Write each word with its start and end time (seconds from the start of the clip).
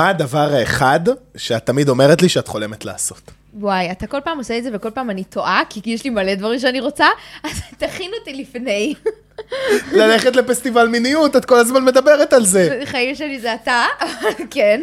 מה 0.00 0.08
הדבר 0.08 0.54
האחד 0.54 1.00
שאת 1.36 1.66
תמיד 1.66 1.88
אומרת 1.88 2.22
לי 2.22 2.28
שאת 2.28 2.48
חולמת 2.48 2.84
לעשות? 2.84 3.30
וואי, 3.54 3.90
אתה 3.90 4.06
כל 4.06 4.20
פעם 4.24 4.38
עושה 4.38 4.58
את 4.58 4.64
זה 4.64 4.70
וכל 4.72 4.90
פעם 4.90 5.10
אני 5.10 5.24
טועה, 5.24 5.62
כי 5.70 5.80
יש 5.84 6.04
לי 6.04 6.10
מלא 6.10 6.34
דברים 6.34 6.58
שאני 6.58 6.80
רוצה, 6.80 7.06
אז 7.44 7.62
תכין 7.78 8.10
אותי 8.18 8.32
לפני. 8.34 8.94
ללכת 9.92 10.36
לפסטיבל 10.36 10.88
מיניות, 10.88 11.36
את 11.36 11.44
כל 11.44 11.56
הזמן 11.56 11.84
מדברת 11.84 12.32
על 12.32 12.44
זה. 12.44 12.80
חיים 12.84 13.14
שלי 13.14 13.40
זה 13.40 13.54
אתה, 13.54 13.84
כן. 14.50 14.80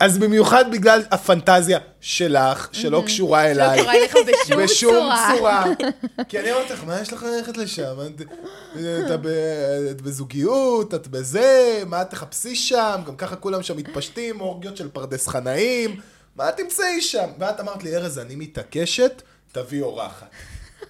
אז 0.00 0.18
במיוחד 0.18 0.70
בגלל 0.72 1.02
הפנטזיה 1.10 1.78
שלך, 2.00 2.68
שלא 2.72 3.02
קשורה 3.06 3.50
אליי. 3.50 3.80
קורה 3.80 3.94
לך 4.04 4.16
בשום 4.26 4.60
בשום 4.64 4.94
צורה. 4.94 5.34
צורה. 5.36 5.64
כי 6.28 6.40
אני 6.40 6.52
אומרת 6.52 6.70
לך, 6.70 6.84
מה 6.84 7.00
יש 7.00 7.12
לך 7.12 7.22
ללכת 7.22 7.56
לשם? 7.56 7.96
את 9.94 10.00
בזוגיות, 10.02 10.94
את 10.94 11.08
בזה, 11.08 11.82
מה 11.86 12.04
תחפשי 12.04 12.56
שם? 12.56 13.00
גם 13.06 13.16
ככה 13.16 13.36
כולם 13.36 13.62
שם 13.62 13.76
מתפשטים, 13.76 14.40
אורגיות 14.40 14.76
של 14.76 14.88
פרדס 14.88 15.28
חנאים. 15.28 16.00
מה 16.36 16.52
תמצאי 16.52 17.00
שם? 17.00 17.28
ואת 17.38 17.60
אמרת 17.60 17.82
לי, 17.82 17.96
ארז, 17.96 18.18
אני 18.18 18.36
מתעקשת, 18.36 19.22
תביא 19.52 19.82
אורחת. 19.82 20.26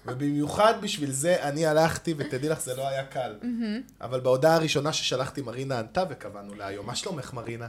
ובמיוחד 0.07 0.75
בשביל 0.81 1.11
זה 1.11 1.37
אני 1.43 1.67
הלכתי, 1.67 2.15
ותדעי 2.17 2.49
לך, 2.49 2.61
זה 2.61 2.75
לא 2.75 2.89
היה 2.89 3.05
קל. 3.05 3.35
אבל 4.01 4.21
בהודעה 4.21 4.55
הראשונה 4.55 4.93
ששלחתי, 4.93 5.43
מרינה 5.43 5.79
ענתה 5.79 6.05
וקבענו 6.11 6.55
להיום. 6.55 6.87
מה 6.87 6.95
שלומך, 6.95 7.33
מרינה? 7.33 7.67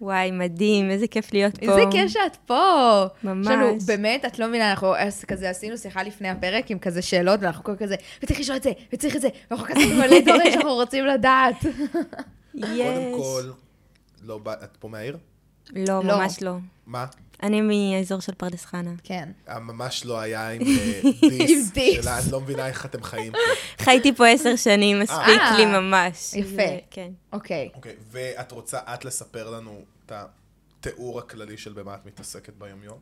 וואי, 0.00 0.30
מדהים, 0.30 0.90
איזה 0.90 1.06
כיף 1.06 1.32
להיות 1.32 1.58
פה. 1.58 1.66
איזה 1.66 1.80
כיף 1.90 2.10
שאת 2.10 2.36
פה. 2.46 3.04
ממש. 3.24 3.46
יש 3.46 3.52
לנו, 3.52 3.78
באמת, 3.86 4.24
את 4.24 4.38
לא 4.38 4.48
מבינה, 4.48 4.70
אנחנו 4.70 4.94
כזה 5.28 5.50
עשינו 5.50 5.78
שיחה 5.78 6.02
לפני 6.02 6.28
הפרק 6.28 6.70
עם 6.70 6.78
כזה 6.78 7.02
שאלות, 7.02 7.40
ואנחנו 7.42 7.64
כל 7.64 7.76
כזה, 7.76 7.94
וצריך 8.22 8.40
לשאול 8.40 8.56
את 8.56 8.62
זה, 8.62 8.72
וצריך 8.92 9.16
את 9.16 9.20
זה, 9.20 9.28
ואנחנו 9.50 9.66
כזה 9.66 9.80
מלא 9.98 10.20
דברים 10.20 10.52
שאנחנו 10.52 10.74
רוצים 10.74 11.06
לדעת. 11.06 11.64
יש. 12.54 12.64
קודם 13.14 13.22
כל, 13.22 13.50
לא, 14.22 14.40
את 14.64 14.76
פה 14.76 14.88
מהעיר? 14.88 15.18
לא, 15.72 15.84
לא. 15.84 16.02
ממש 16.02 16.42
לא. 16.42 16.56
מה? 16.86 17.06
אני 17.42 17.60
מהאזור 17.60 18.20
של 18.20 18.34
פרדס 18.34 18.64
חנה. 18.64 18.90
כן. 19.04 19.28
ממש 19.60 20.06
לא 20.06 20.20
היה 20.20 20.50
עם 20.50 20.62
אה, 20.66 21.28
דיס. 21.28 21.70
דיס. 21.70 22.02
שלה, 22.02 22.18
אני 22.18 22.32
לא 22.32 22.40
מבינה 22.40 22.66
איך 22.66 22.86
אתם 22.86 23.02
חיים 23.02 23.32
פה. 23.32 23.84
חייתי 23.84 24.14
פה 24.14 24.28
עשר 24.28 24.56
שנים, 24.56 25.00
מספיק 25.00 25.40
אה. 25.40 25.56
לי 25.56 25.66
ממש. 25.66 26.34
יפה. 26.34 26.62
כן. 26.90 27.10
אוקיי. 27.32 27.68
אוקיי, 27.74 27.94
ואת 28.10 28.52
רוצה 28.52 28.78
את 28.94 29.04
לספר 29.04 29.50
לנו 29.50 29.80
את 30.06 30.12
התיאור 30.12 31.18
הכללי 31.18 31.56
של 31.56 31.72
במה 31.72 31.94
את 31.94 32.06
מתעסקת 32.06 32.52
ביומיום? 32.58 32.98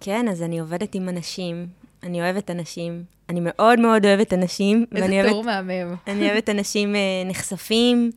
כן, 0.00 0.28
אז 0.28 0.42
אני 0.42 0.60
עובדת 0.60 0.94
עם 0.94 1.08
אנשים, 1.08 1.66
אני 2.02 2.20
אוהבת 2.20 2.50
אנשים, 2.50 3.04
אני 3.28 3.40
מאוד 3.42 3.80
מאוד 3.80 4.04
אוהבת 4.06 4.32
אנשים, 4.32 4.86
איזה 4.94 5.06
תיאור 5.06 5.44
מהמם. 5.44 5.94
אני 6.06 6.30
אוהבת 6.30 6.50
אנשים 6.50 6.96
אה, 6.96 7.00
נחשפים, 7.26 8.10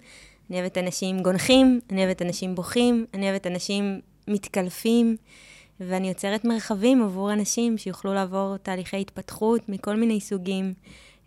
אני 0.49 0.59
אוהבת 0.59 0.77
אנשים 0.77 1.19
גונחים, 1.19 1.79
אני 1.91 2.05
אוהבת 2.05 2.21
אנשים 2.21 2.55
בוכים, 2.55 3.05
אני 3.13 3.29
אוהבת 3.29 3.47
אנשים 3.47 4.01
מתקלפים, 4.29 5.17
ואני 5.79 6.09
יוצרת 6.09 6.45
מרחבים 6.45 7.03
עבור 7.03 7.33
אנשים 7.33 7.77
שיוכלו 7.77 8.13
לעבור 8.13 8.57
תהליכי 8.57 9.01
התפתחות 9.01 9.69
מכל 9.69 9.95
מיני 9.95 10.21
סוגים, 10.21 10.73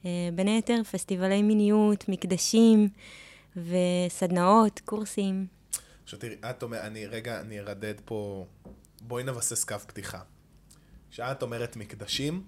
אה, 0.04 0.10
בין 0.34 0.48
היתר 0.48 0.82
פסטיבלי 0.90 1.42
מיניות, 1.42 2.08
מקדשים 2.08 2.88
וסדנאות, 3.56 4.80
קורסים. 4.84 5.46
עכשיו 6.04 6.18
תראי, 6.18 6.34
את 6.50 6.62
אומרת, 6.62 6.84
אני 6.84 7.06
רגע, 7.06 7.40
אני 7.40 7.60
ארדד 7.60 7.94
פה, 8.04 8.46
בואי 9.00 9.24
נבסס 9.24 9.64
קו 9.64 9.78
פתיחה. 9.78 10.20
כשאת 11.10 11.42
אומרת 11.42 11.76
מקדשים, 11.76 12.42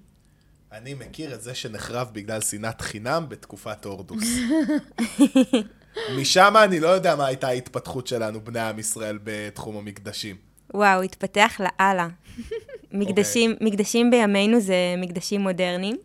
אני 0.72 0.94
מכיר 0.94 1.34
את 1.34 1.42
זה 1.42 1.54
שנחרב 1.54 2.10
בגלל 2.12 2.40
שנאת 2.40 2.80
חינם 2.80 3.26
בתקופת 3.28 3.84
הורדוס. 3.84 4.28
משם 6.16 6.54
אני 6.64 6.80
לא 6.80 6.88
יודע 6.88 7.16
מה 7.16 7.26
הייתה 7.26 7.48
ההתפתחות 7.48 8.06
שלנו, 8.06 8.40
בני 8.40 8.60
עם 8.60 8.78
ישראל, 8.78 9.18
בתחום 9.24 9.76
המקדשים. 9.76 10.36
וואו, 10.74 11.02
התפתח 11.02 11.60
לאללה. 11.60 12.08
מקדשים, 12.92 13.54
מקדשים 13.60 14.10
בימינו 14.10 14.60
זה 14.60 14.74
מקדשים 14.98 15.40
מודרניים, 15.40 15.96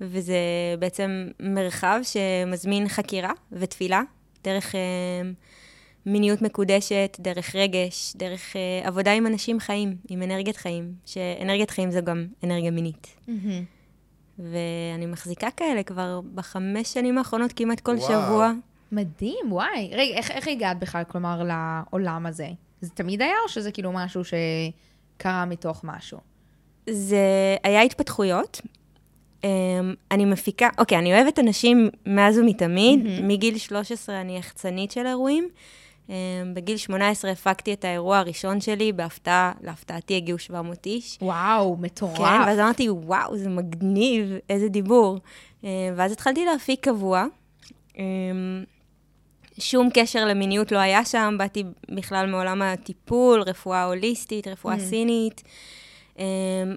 וזה 0.00 0.38
בעצם 0.78 1.28
מרחב 1.40 2.00
שמזמין 2.02 2.88
חקירה 2.88 3.32
ותפילה, 3.52 4.02
דרך 4.44 4.74
אה, 4.74 4.80
מיניות 6.06 6.42
מקודשת, 6.42 7.16
דרך 7.20 7.54
רגש, 7.54 8.12
דרך 8.16 8.56
אה, 8.56 8.88
עבודה 8.88 9.12
עם 9.12 9.26
אנשים 9.26 9.60
חיים, 9.60 9.96
עם 10.08 10.22
אנרגיית 10.22 10.56
חיים, 10.56 10.92
שאנרגיית 11.06 11.70
חיים 11.70 11.90
זה 11.90 12.00
גם 12.00 12.26
אנרגיה 12.44 12.70
מינית. 12.70 13.16
ואני 14.38 15.06
מחזיקה 15.06 15.48
כאלה 15.56 15.82
כבר 15.82 16.20
בחמש 16.34 16.92
שנים 16.92 17.18
האחרונות 17.18 17.52
כמעט 17.56 17.80
כל 17.80 17.96
וואו. 17.98 18.08
שבוע. 18.08 18.52
מדהים, 18.94 19.52
וואי. 19.52 19.90
רגע, 19.92 20.14
איך, 20.14 20.30
איך 20.30 20.48
הגעת 20.48 20.78
בכלל, 20.78 21.04
כלומר, 21.04 21.42
לעולם 21.42 22.26
הזה? 22.26 22.48
זה 22.80 22.90
תמיד 22.90 23.22
היה, 23.22 23.34
או 23.44 23.48
שזה 23.48 23.72
כאילו 23.72 23.92
משהו 23.92 24.22
שקרה 24.24 25.44
מתוך 25.44 25.80
משהו? 25.84 26.18
זה 26.90 27.56
היה 27.62 27.82
התפתחויות. 27.82 28.60
Um, 29.42 29.46
אני 30.10 30.24
מפיקה, 30.24 30.68
אוקיי, 30.78 30.98
אני 30.98 31.14
אוהבת 31.14 31.38
אנשים 31.38 31.90
מאז 32.06 32.38
ומתמיד. 32.38 33.06
Mm-hmm. 33.06 33.22
מגיל 33.22 33.58
13 33.58 34.20
אני 34.20 34.38
יחצנית 34.38 34.90
של 34.90 35.06
אירועים. 35.06 35.48
Um, 36.06 36.10
בגיל 36.54 36.76
18 36.76 37.30
הפקתי 37.30 37.72
את 37.72 37.84
האירוע 37.84 38.18
הראשון 38.18 38.60
שלי, 38.60 38.92
בהפתעה, 38.92 39.52
להפתעתי 39.60 40.16
הגיעו 40.16 40.38
700 40.38 40.86
איש. 40.86 41.18
וואו, 41.22 41.76
מטורף. 41.76 42.18
כן, 42.18 42.40
ואז 42.46 42.58
אמרתי, 42.58 42.90
וואו, 42.90 43.36
זה 43.36 43.48
מגניב, 43.48 44.32
איזה 44.50 44.68
דיבור. 44.68 45.18
Uh, 45.62 45.66
ואז 45.96 46.12
התחלתי 46.12 46.44
להפיק 46.44 46.84
קבוע. 46.84 47.26
שום 49.58 49.88
קשר 49.94 50.24
למיניות 50.24 50.72
לא 50.72 50.78
היה 50.78 51.04
שם, 51.04 51.34
באתי 51.38 51.64
בכלל 51.90 52.30
מעולם 52.30 52.62
הטיפול, 52.62 53.42
רפואה 53.42 53.84
הוליסטית, 53.84 54.48
רפואה 54.48 54.78
סינית. 54.78 55.42
אמ, 56.14 56.18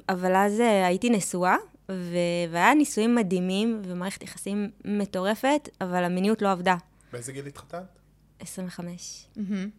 אבל 0.09 0.35
אז 0.35 0.59
אה, 0.59 0.63
הייתי 0.63 1.09
נשואה, 1.09 1.55
ו... 1.91 2.17
והיה 2.51 2.73
נישואים 2.73 3.15
מדהימים 3.15 3.81
ומערכת 3.85 4.23
יחסים 4.23 4.71
מטורפת, 4.85 5.69
אבל 5.81 6.03
המיניות 6.03 6.41
לא 6.41 6.51
עבדה. 6.51 6.75
באיזה 7.13 7.31
גיל 7.31 7.47
התחתנת? 7.47 7.99
25. 8.39 9.25
מהמם. 9.35 9.69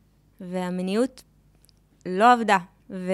והמיניות 0.40 1.22
לא 2.06 2.32
עבדה. 2.32 2.58
ו... 2.90 3.12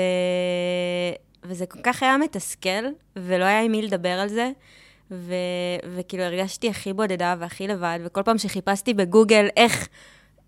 וזה 1.43 1.67
כל 1.67 1.79
כך 1.83 2.03
היה 2.03 2.19
מתסכל, 2.19 2.85
ולא 3.17 3.45
היה 3.45 3.61
עם 3.61 3.73
מי 3.73 3.83
לדבר 3.83 4.09
על 4.09 4.29
זה. 4.29 4.51
ו... 5.11 5.35
וכאילו 5.97 6.23
הרגשתי 6.23 6.69
הכי 6.69 6.93
בודדה 6.93 7.35
והכי 7.39 7.67
לבד, 7.67 7.99
וכל 8.05 8.23
פעם 8.23 8.39
שחיפשתי 8.39 8.95
בגוגל 8.95 9.47
איך, 9.57 9.89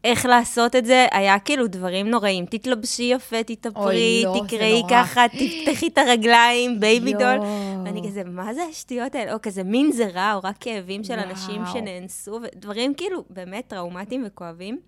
איך 0.05 0.27
לעשות 0.27 0.77
את 0.77 0.85
זה, 0.87 1.07
היה 1.13 1.39
כאילו 1.39 1.67
דברים 1.67 2.11
נוראים. 2.11 2.47
תתלבשי 2.47 3.03
יפה, 3.03 3.43
תתאפרי, 3.43 4.23
לא, 4.25 4.41
תקראי. 4.47 4.83
ככה, 4.91 5.25
תפתחי 5.29 5.87
את 5.87 5.99
הרגליים, 5.99 6.81
baby 6.81 7.13
doll. 7.13 7.39
ואני 7.85 8.09
כזה, 8.09 8.25
מה 8.25 8.55
זה 8.55 8.63
השטויות 8.71 9.15
האלה? 9.15 9.33
או 9.33 9.39
כזה 9.43 9.63
מין 9.63 9.93
זה 9.93 10.07
רע, 10.07 10.35
או 10.35 10.41
רק 10.45 10.57
כאבים 10.61 11.05
של 11.05 11.19
אנשים 11.19 11.63
וואו. 11.63 11.73
שנאנסו, 11.73 12.41
ודברים 12.43 12.95
כאילו 12.95 13.25
באמת 13.31 13.65
טראומטיים 13.69 14.25
וכואבים. 14.27 14.81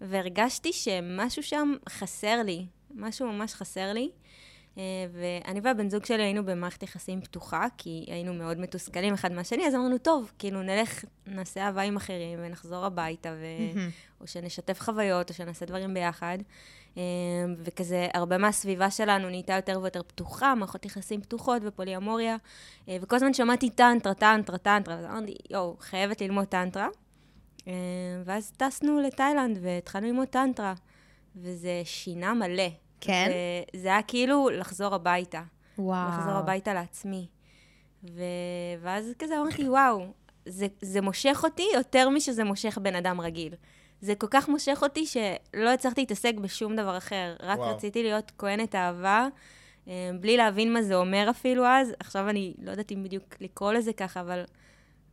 והרגשתי 0.00 0.72
שמשהו 0.72 1.42
שם 1.42 1.74
חסר 1.88 2.42
לי, 2.44 2.66
משהו 2.94 3.26
ממש 3.26 3.54
חסר 3.54 3.92
לי. 3.92 4.10
אה, 4.78 4.84
ואני 5.12 5.60
והבן 5.60 5.90
זוג 5.90 6.04
שלי 6.04 6.22
היינו 6.22 6.44
במערכת 6.44 6.82
יחסים 6.82 7.20
פתוחה, 7.20 7.66
כי 7.78 8.04
היינו 8.08 8.34
מאוד 8.34 8.58
מתוסכלים 8.58 9.14
אחד 9.14 9.32
מהשני, 9.32 9.66
אז 9.66 9.74
אמרנו, 9.74 9.98
טוב, 9.98 10.32
כאילו 10.38 10.62
נלך, 10.62 11.04
נעשה 11.26 11.60
אהבה 11.66 11.82
עם 11.82 11.96
אחרים 11.96 12.38
ונחזור 12.42 12.84
הביתה, 12.84 13.28
ו... 13.28 13.44
או 14.20 14.26
שנשתף 14.26 14.80
חוויות, 14.80 15.30
או 15.30 15.34
שנעשה 15.34 15.66
דברים 15.66 15.94
ביחד. 15.94 16.38
אה, 16.96 17.02
וכזה, 17.58 18.08
הרבה 18.14 18.38
מהסביבה 18.38 18.90
שלנו 18.90 19.28
נהייתה 19.28 19.52
יותר 19.52 19.80
ויותר 19.82 20.02
פתוחה, 20.02 20.54
מערכות 20.54 20.84
יחסים 20.84 21.20
פתוחות 21.20 21.62
ופוליאמוריה, 21.64 22.36
אה, 22.88 22.96
וכל 23.00 23.16
הזמן 23.16 23.34
שמעתי 23.34 23.70
טנטרה, 23.70 24.14
טנטרה, 24.14 24.58
טנטרה, 24.58 24.96
ואז 24.96 25.04
אמרתי, 25.04 25.34
יואו, 25.50 25.76
חייבת 25.80 26.20
ללמוד 26.20 26.44
טנטרה. 26.44 26.88
ואז 28.24 28.52
טסנו 28.56 29.00
לתאילנד 29.00 29.58
והתחלנו 29.62 30.06
ללמוד 30.06 30.28
טנטרה, 30.28 30.74
וזה 31.36 31.82
שינה 31.84 32.34
מלא. 32.34 32.68
כן? 33.00 33.30
וזה 33.76 33.88
היה 33.88 34.02
כאילו 34.02 34.48
לחזור 34.50 34.94
הביתה. 34.94 35.42
וואו. 35.78 36.08
לחזור 36.08 36.32
הביתה 36.32 36.74
לעצמי. 36.74 37.26
ו... 38.04 38.22
ואז 38.82 39.12
כזה 39.18 39.40
אמרתי, 39.40 39.68
וואו, 39.68 40.06
זה, 40.46 40.66
זה 40.82 41.00
מושך 41.00 41.40
אותי 41.44 41.66
יותר 41.74 42.08
משזה 42.08 42.44
מושך 42.44 42.78
בן 42.78 42.94
אדם 42.94 43.20
רגיל. 43.20 43.54
זה 44.00 44.14
כל 44.14 44.26
כך 44.30 44.48
מושך 44.48 44.78
אותי 44.82 45.06
שלא 45.06 45.70
הצלחתי 45.70 46.00
להתעסק 46.00 46.34
בשום 46.34 46.76
דבר 46.76 46.96
אחר. 46.96 47.36
רק 47.40 47.58
וואו. 47.58 47.74
רציתי 47.74 48.02
להיות 48.02 48.32
כהנת 48.38 48.74
אהבה, 48.74 49.26
אה, 49.88 50.10
בלי 50.20 50.36
להבין 50.36 50.72
מה 50.72 50.82
זה 50.82 50.94
אומר 50.94 51.26
אפילו 51.30 51.66
אז. 51.66 51.92
עכשיו 52.00 52.28
אני 52.28 52.54
לא 52.62 52.70
יודעת 52.70 52.92
אם 52.92 53.02
בדיוק 53.02 53.24
לקרוא 53.40 53.72
לזה 53.72 53.92
ככה, 53.92 54.20
אבל 54.20 54.44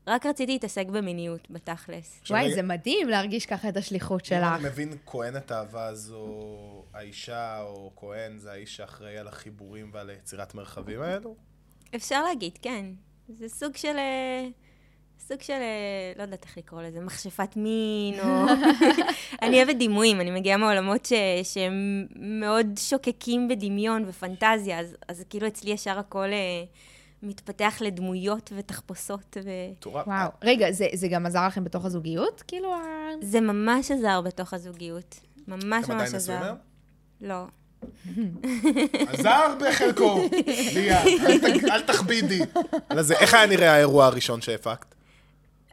רק 0.07 0.25
רציתי 0.25 0.51
להתעסק 0.51 0.87
במיניות, 0.87 1.47
בתכלס. 1.49 2.21
וואי, 2.29 2.53
זה 2.53 2.61
מדהים 2.61 3.09
להרגיש 3.09 3.45
ככה 3.45 3.69
את 3.69 3.77
השליחות 3.77 4.21
אם 4.21 4.25
שלך. 4.25 4.59
אני 4.59 4.63
מבין, 4.63 4.97
כהנת 5.05 5.51
אהבה 5.51 5.95
זו 5.95 6.83
האישה, 6.93 7.61
או 7.61 7.91
כהן 7.95 8.37
זה 8.37 8.51
האיש 8.51 8.75
שאחראי 8.75 9.17
על 9.17 9.27
החיבורים 9.27 9.89
ועל 9.93 10.09
יצירת 10.09 10.55
מרחבים 10.55 11.01
האלו? 11.01 11.35
אפשר 11.95 12.23
להגיד, 12.23 12.57
כן. 12.61 12.85
זה 13.39 13.49
סוג 13.49 13.75
של... 13.75 13.97
אה, 13.97 14.47
סוג 15.19 15.41
של, 15.41 15.53
אה, 15.53 16.13
לא 16.17 16.21
יודעת 16.21 16.45
איך 16.45 16.57
לקרוא 16.57 16.81
לזה, 16.81 16.99
מכשפת 16.99 17.55
מין, 17.55 18.19
או... 18.19 18.45
אני 19.41 19.57
אוהבת 19.57 19.75
דימויים, 19.75 20.21
אני 20.21 20.31
מגיעה 20.31 20.57
מעולמות 20.57 21.05
ש... 21.05 21.13
שהם 21.43 22.05
מאוד 22.15 22.67
שוקקים 22.77 23.47
בדמיון 23.47 24.03
ופנטזיה, 24.07 24.79
אז, 24.79 24.95
אז 25.07 25.23
כאילו 25.29 25.47
אצלי 25.47 25.71
ישר 25.71 25.99
הכל 25.99 26.33
אה, 26.33 26.63
מתפתח 27.25 27.77
לדמויות 27.81 28.51
ותחפושות, 28.57 29.37
ו... 29.45 29.49
מטורף. 29.71 30.07
וואו. 30.07 30.29
רגע, 30.43 30.71
זה, 30.71 30.87
זה 30.93 31.07
גם 31.07 31.25
עזר 31.25 31.47
לכם 31.47 31.63
בתוך 31.63 31.85
הזוגיות? 31.85 32.43
כאילו, 32.47 32.73
ה... 32.73 32.79
זה 33.21 33.41
ממש 33.41 33.91
עזר 33.91 34.21
בתוך 34.21 34.53
הזוגיות. 34.53 35.19
ממש 35.47 35.63
ממש 35.63 35.89
עדיין 35.89 36.15
עזר. 36.15 36.43
היום? 36.43 36.57
לא. 37.21 37.45
עזר 39.09 39.55
בחלקו. 39.59 40.29
ליה, 40.73 41.03
אל 41.71 41.81
תכבידי. 41.81 42.39
איך 43.19 43.33
היה 43.33 43.45
נראה 43.45 43.73
האירוע 43.73 44.05
הראשון 44.05 44.41
שהפקת? 44.41 44.95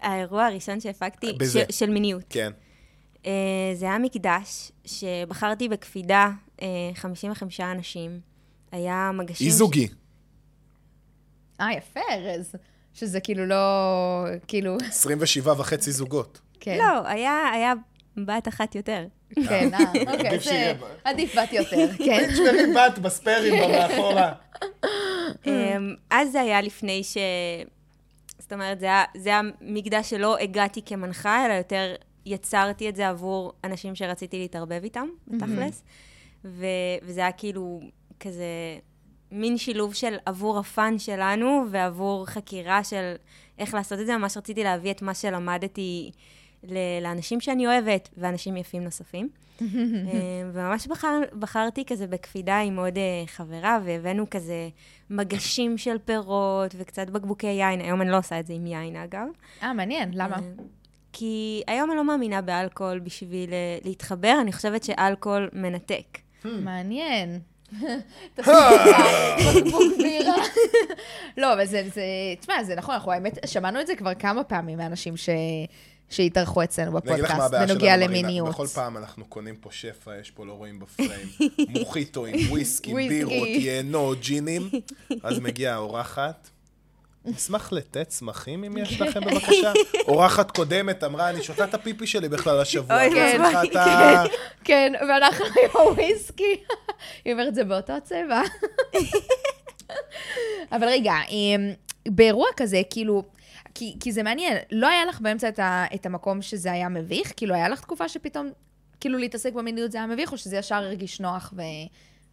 האירוע 0.00 0.46
הראשון 0.46 0.80
שהפקתי, 0.80 1.32
בזה. 1.32 1.64
של, 1.70 1.90
מיניות. 1.90 2.24
כן. 2.30 2.52
Uh, 3.22 3.26
זה 3.74 3.86
היה 3.86 3.98
מקדש 3.98 4.72
שבחרתי 4.84 5.68
בקפידה 5.68 6.30
uh, 6.58 6.62
55 6.94 7.60
אנשים. 7.60 8.20
היה 8.72 9.10
מגשים... 9.14 9.46
אי 9.46 9.52
זוגי. 9.52 9.88
אה, 11.60 11.72
יפה, 11.72 12.00
ארז. 12.10 12.52
שזה 12.94 13.20
כאילו 13.20 13.46
לא... 13.46 13.56
כאילו... 14.46 14.76
27 14.88 15.52
וחצי 15.58 15.92
זוגות. 15.92 16.40
כן. 16.60 16.78
לא, 16.78 17.08
היה, 17.08 17.50
היה 17.54 17.72
בת 18.16 18.48
אחת 18.48 18.74
יותר. 18.74 19.06
כן, 19.48 19.68
אה, 19.74 19.78
אוקיי, 20.12 20.28
עדיף 20.28 20.42
זה... 20.44 20.50
שיהיה- 20.50 20.74
עדיף 21.04 21.38
בת 21.38 21.52
יותר, 21.52 21.76
כן. 22.06 22.28
תשמרי 22.32 22.74
בת 22.76 22.98
בספיירים 22.98 23.54
מאחורה. 23.70 24.32
um, 25.44 25.46
אז 26.10 26.32
זה 26.32 26.40
היה 26.40 26.60
לפני 26.60 27.04
ש... 27.04 27.16
זאת 28.38 28.52
אומרת, 28.52 28.80
זה 28.80 28.86
היה, 28.86 29.04
זה 29.16 29.30
מקדש 29.60 30.10
שלא 30.10 30.38
הגעתי 30.38 30.80
כמנחה, 30.86 31.46
אלא 31.46 31.52
יותר 31.52 31.94
יצרתי 32.26 32.88
את 32.88 32.96
זה 32.96 33.08
עבור 33.08 33.52
אנשים 33.64 33.94
שרציתי 33.94 34.38
להתערבב 34.38 34.80
איתם, 34.84 35.06
בתכלס. 35.28 35.82
ו, 36.44 36.66
וזה 37.02 37.20
היה 37.20 37.32
כאילו 37.32 37.80
כזה 38.20 38.44
מין 39.32 39.58
שילוב 39.58 39.94
של 39.94 40.16
עבור 40.26 40.58
הפאן 40.58 40.98
שלנו 40.98 41.64
ועבור 41.70 42.26
חקירה 42.26 42.84
של 42.84 43.14
איך 43.58 43.74
לעשות 43.74 44.00
את 44.00 44.06
זה. 44.06 44.16
ממש 44.16 44.36
רציתי 44.36 44.64
להביא 44.64 44.90
את 44.90 45.02
מה 45.02 45.14
שלמדתי 45.14 46.10
לאנשים 47.02 47.40
שאני 47.40 47.66
אוהבת 47.66 48.08
ואנשים 48.16 48.56
יפים 48.56 48.84
נוספים. 48.84 49.28
אה, 49.62 49.66
וממש 50.52 50.86
בחר, 50.86 51.20
בחרתי 51.38 51.84
כזה 51.84 52.06
בקפידה 52.06 52.58
עם 52.58 52.78
עוד 52.78 52.98
אה, 52.98 53.26
חברה, 53.26 53.78
והבאנו 53.84 54.30
כזה 54.30 54.68
מגשים 55.10 55.78
של 55.78 55.96
פירות 56.04 56.74
וקצת 56.78 57.10
בקבוקי 57.10 57.46
יין. 57.46 57.80
היום 57.80 58.02
אני 58.02 58.10
לא 58.10 58.18
עושה 58.18 58.40
את 58.40 58.46
זה 58.46 58.52
עם 58.52 58.66
יין, 58.66 58.96
אגב. 58.96 59.26
אה, 59.62 59.72
מעניין, 59.72 60.10
למה? 60.14 60.36
אה, 60.36 60.40
כי 61.12 61.62
היום 61.66 61.90
אני 61.90 61.96
לא 61.96 62.04
מאמינה 62.04 62.42
באלכוהול 62.42 62.98
בשביל 62.98 63.52
אה, 63.52 63.78
להתחבר, 63.84 64.38
אני 64.40 64.52
חושבת 64.52 64.84
שאלכוהול 64.84 65.50
מנתק. 65.52 66.18
מעניין. 66.44 67.40
בקבוק 69.56 69.82
בירה. 69.98 70.36
לא, 71.36 71.52
אבל 71.52 71.66
זה, 71.66 71.88
זה, 71.94 72.02
תשמע, 72.40 72.64
זה 72.64 72.74
נכון, 72.74 72.94
אנחנו 72.94 73.12
האמת, 73.12 73.38
שמענו 73.46 73.80
את 73.80 73.86
זה 73.86 73.96
כבר 73.96 74.14
כמה 74.14 74.44
פעמים 74.44 74.78
מאנשים 74.78 75.16
ש... 75.16 75.28
שהתארחו 76.10 76.64
אצלנו 76.64 76.92
בפודקאסט, 76.92 77.50
בנוגע. 77.50 77.96
למיניות. 77.96 78.48
בכל 78.48 78.66
פעם 78.66 78.96
אנחנו 78.96 79.24
קונים 79.24 79.56
פה 79.56 79.68
שפע, 79.72 80.18
יש 80.20 80.30
פה, 80.30 80.46
לא 80.46 80.52
רואים 80.52 80.78
בפריים, 80.78 81.28
מוחיטו 81.78 82.26
עם 82.26 82.34
וויסקי, 82.50 82.92
וויסקי. 82.92 83.24
בירות, 83.24 83.48
יינות, 83.48 84.20
ג'ינים, 84.20 84.70
אז 85.22 85.38
מגיעה 85.38 85.74
האורחת. 85.74 86.48
נשמח 87.24 87.72
לתה 87.72 88.04
צמחים 88.04 88.64
אם 88.64 88.76
יש 88.76 89.00
לכם 89.00 89.20
בבקשה. 89.20 89.72
אורחת 90.08 90.50
קודמת 90.50 91.04
אמרה, 91.04 91.30
אני 91.30 91.42
שותה 91.42 91.64
את 91.64 91.74
הפיפי 91.74 92.06
שלי 92.06 92.28
בכלל 92.28 92.60
השבוע. 92.60 93.04
אוי, 93.04 93.14
כן, 93.14 93.40
ה... 93.76 94.24
כן, 94.64 94.92
ואנחנו 95.08 95.44
עם 95.44 95.70
הוויסקי. 95.72 96.56
היא 97.24 97.32
אומרת, 97.32 97.54
זה 97.54 97.64
באותו 97.64 97.92
צבע. 98.04 98.42
אבל 100.72 100.88
רגע, 100.88 101.14
אמ, 101.28 101.72
באירוע 102.08 102.48
כזה, 102.56 102.82
כאילו, 102.90 103.22
כי, 103.74 103.96
כי 104.00 104.12
זה 104.12 104.22
מעניין, 104.22 104.56
לא 104.70 104.88
היה 104.88 105.04
לך 105.04 105.20
באמצע 105.20 105.48
את, 105.48 105.58
ה, 105.58 105.84
את 105.94 106.06
המקום 106.06 106.42
שזה 106.42 106.72
היה 106.72 106.88
מביך? 106.88 107.32
כאילו, 107.36 107.54
היה 107.54 107.68
לך 107.68 107.80
תקופה 107.80 108.08
שפתאום, 108.08 108.50
כאילו, 109.00 109.18
להתעסק 109.18 109.52
במיניות 109.52 109.92
זה 109.92 109.98
היה 109.98 110.06
מביך, 110.06 110.32
או 110.32 110.38
שזה 110.38 110.56
ישר 110.56 110.74
הרגיש 110.74 111.20
נוח 111.20 111.54
ו, 111.56 111.62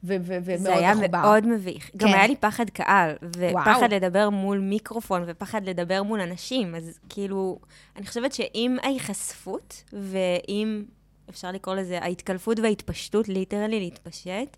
ומאוד 0.04 0.58
זה 0.58 0.76
היה 0.76 0.96
מחובר? 0.96 1.22
מאוד 1.22 1.48
מביך. 1.48 1.92
גם 1.98 2.08
כן. 2.08 2.14
היה 2.14 2.28
לי 2.28 2.36
פחד 2.36 2.70
קהל, 2.70 3.16
ופחד 3.26 3.80
וואו. 3.80 3.92
לדבר 3.92 4.30
מול 4.30 4.60
מיקרופון, 4.60 5.24
ופחד 5.28 5.66
לדבר 5.66 6.04
מול 6.04 6.22
אנשים. 6.22 6.76
אז 6.76 7.00
כאילו, 7.10 7.60
אני 7.96 8.06
חושבת 8.06 8.34
שעם 8.34 8.78
ההיחשפות, 8.84 9.84
ועם, 9.94 10.86
אפשר 11.30 11.52
לקרוא 11.52 11.76
לזה, 11.76 12.00
ההתקלפות 12.00 12.60
וההתפשטות, 12.60 13.30
ליטרלי 13.30 13.80
להתפשט, 13.80 14.58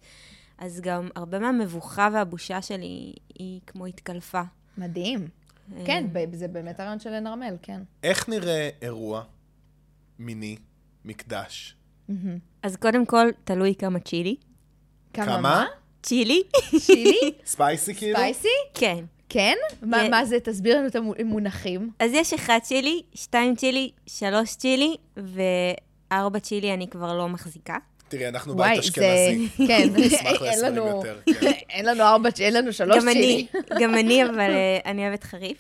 אז 0.58 0.82
גם 0.82 1.10
הרבה 1.16 1.40
מהמבוכה 1.40 2.10
והבושה 2.14 2.62
שלי 2.62 3.14
היא 3.40 3.60
כמו 3.68 3.86
התקלפה. 3.86 4.42
מדהים. 4.78 5.28
אה, 5.78 5.84
כן, 5.86 6.06
זה 6.34 6.48
באמת 6.48 6.80
הרעיון 6.80 7.00
של 7.00 7.10
לנרמל, 7.10 7.56
כן. 7.62 7.82
איך 8.04 8.30
נראה 8.30 8.70
אירוע 8.82 9.24
מיני, 10.20 10.56
מקדש? 11.06 11.76
אז 12.64 12.76
קודם 12.76 13.06
כל, 13.06 13.28
תלוי 13.44 13.76
כמה 13.76 14.00
צ'ילי. 14.00 14.36
כמה? 15.14 15.38
מה? 15.38 15.66
צ'ילי? 16.04 16.44
צ'ילי? 16.80 17.32
ספייסי 17.46 17.96
כאילו? 17.96 18.18
ספייסי? 18.18 18.48
כן. 18.74 19.04
כן? 19.30 19.56
מה. 19.82 20.10
מה 20.10 20.26
זה? 20.26 20.40
תסביר 20.40 20.78
לנו 20.78 20.88
את 20.88 20.96
המונחים. 20.96 21.90
אז 22.00 22.12
יש 22.14 22.34
אחד 22.34 22.60
צ'ילי, 22.64 23.02
שתיים 23.14 23.56
צ'ילי, 23.56 23.92
שלוש 24.08 24.56
צ'ילי, 24.56 24.96
וארבע 25.18 26.40
צ'ילי 26.40 26.74
אני 26.74 26.88
כבר 26.88 27.18
לא 27.18 27.30
מחזיקה. 27.30 27.78
תראי, 28.08 28.28
אנחנו 28.28 28.56
בית. 28.56 28.80
אשכנזי. 28.80 29.48
כן, 29.68 29.90
נשמח 29.98 30.42
אין 30.44 30.62
לנו... 30.62 30.88
יותר. 30.88 31.18
אין 31.70 31.86
לנו 31.86 32.04
ארבע, 32.04 32.30
אין 32.40 32.54
לנו 32.54 32.74
שלוש 32.74 32.98
גם 32.98 33.12
צ'ילי. 33.12 33.48
אני, 33.54 33.82
גם 33.82 33.96
אני, 33.96 34.26
אבל 34.26 34.40
אה, 34.40 34.80
אני 34.86 35.08
אוהבת 35.08 35.24
חריף. 35.24 35.58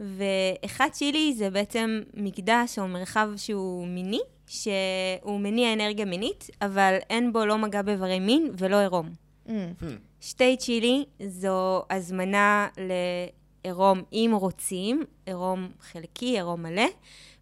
ואחד 0.00 0.88
צ'ילי 0.92 1.34
זה 1.36 1.50
בעצם 1.50 2.00
מקדש 2.14 2.78
או 2.78 2.88
מרחב 2.88 3.28
שהוא 3.36 3.86
מיני, 3.86 4.20
שהוא 4.46 5.40
מניע 5.40 5.72
אנרגיה 5.72 6.04
מינית, 6.04 6.50
אבל 6.62 6.96
אין 7.10 7.32
בו 7.32 7.46
לא 7.46 7.58
מגע 7.58 7.82
באיברי 7.82 8.20
מין 8.20 8.50
ולא 8.58 8.76
עירום. 8.76 9.08
Mm, 9.46 9.50
שתי 10.20 10.56
צ'ילי 10.56 11.04
זו 11.26 11.82
הזמנה 11.90 12.68
לעירום 13.64 14.02
אם 14.12 14.30
רוצים, 14.34 15.04
עירום 15.26 15.68
חלקי, 15.80 16.26
עירום 16.26 16.62
מלא, 16.62 16.86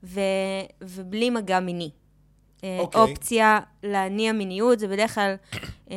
ו... 0.04 0.20
ובלי 0.80 1.30
מגע 1.30 1.60
מיני. 1.60 1.90
אה, 2.64 2.78
אוקיי. 2.78 3.00
אופציה 3.00 3.60
להניע 3.82 4.32
מיניות, 4.32 4.78
זה 4.78 4.88
בדרך 4.88 5.14
כלל, 5.14 5.34
אה, 5.90 5.96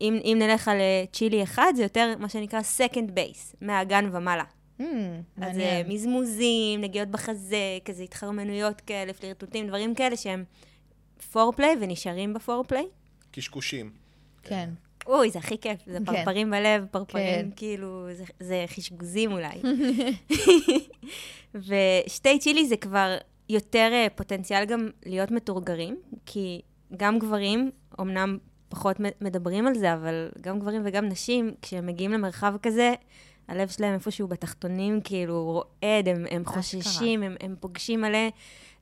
אם, 0.00 0.18
אם 0.24 0.36
נלך 0.38 0.68
על 0.68 0.76
אה, 0.80 1.04
צ'ילי 1.12 1.42
אחד, 1.42 1.72
זה 1.76 1.82
יותר 1.82 2.14
מה 2.18 2.28
שנקרא 2.28 2.60
second 2.60 3.08
base, 3.10 3.56
מהאגן 3.60 4.08
ומעלה. 4.12 4.44
Mm, 4.80 4.84
אז 4.84 5.22
מעניין. 5.36 5.88
מזמוזים, 5.88 6.80
נגיעות 6.80 7.08
בחזה, 7.08 7.78
כזה 7.84 8.02
התחרמנויות 8.02 8.80
כאלה, 8.80 9.12
פלירטוטים, 9.12 9.66
דברים 9.66 9.94
כאלה 9.94 10.16
שהם 10.16 10.44
פורפליי 11.32 11.76
ונשארים 11.80 12.34
בפורפליי. 12.34 12.86
קשקושים. 13.30 13.92
כן. 14.42 14.70
אוי, 15.06 15.30
זה 15.30 15.38
הכי 15.38 15.58
כיף, 15.58 15.80
זה 15.86 15.98
כן. 15.98 16.04
פרפרים 16.04 16.50
בלב, 16.50 16.86
פרפרים 16.90 17.24
כן. 17.24 17.48
כאילו, 17.56 18.08
זה, 18.12 18.24
זה 18.40 18.64
חשגוזים 18.66 19.32
אולי. 19.32 19.62
ושתי 22.06 22.38
צ'ילי 22.38 22.66
זה 22.66 22.76
כבר 22.76 23.16
יותר 23.48 23.90
אה, 23.92 24.06
פוטנציאל 24.14 24.64
גם 24.64 24.88
להיות 25.06 25.30
מתורגרים, 25.30 25.96
כי 26.26 26.60
גם 26.96 27.18
גברים, 27.18 27.70
אמנם 28.00 28.38
פחות 28.68 28.96
מדברים 29.20 29.66
על 29.66 29.74
זה, 29.74 29.94
אבל 29.94 30.30
גם 30.40 30.58
גברים 30.58 30.82
וגם 30.84 31.08
נשים, 31.08 31.54
כשהם 31.62 31.86
מגיעים 31.86 32.12
למרחב 32.12 32.54
כזה, 32.62 32.94
הלב 33.48 33.68
שלהם 33.68 33.94
איפשהו 33.94 34.28
בתחתונים, 34.28 35.00
כאילו, 35.00 35.44
רועד, 35.44 36.08
הם, 36.08 36.26
הם. 36.30 36.44
חוששים, 36.44 37.22
הם, 37.22 37.36
הם 37.40 37.54
פוגשים 37.60 38.00
מלא 38.00 38.28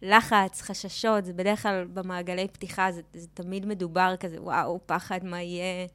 לחץ, 0.03 0.63
חששות, 0.63 1.25
זה 1.25 1.33
בדרך 1.33 1.63
כלל 1.63 1.85
במעגלי 1.85 2.49
פתיחה, 2.49 2.93
זה, 2.93 3.01
זה 3.15 3.27
תמיד 3.35 3.67
מדובר 3.67 4.15
כזה, 4.21 4.43
וואו, 4.43 4.81
פחד, 4.87 5.25
מה 5.25 5.43
יהיה? 5.43 5.87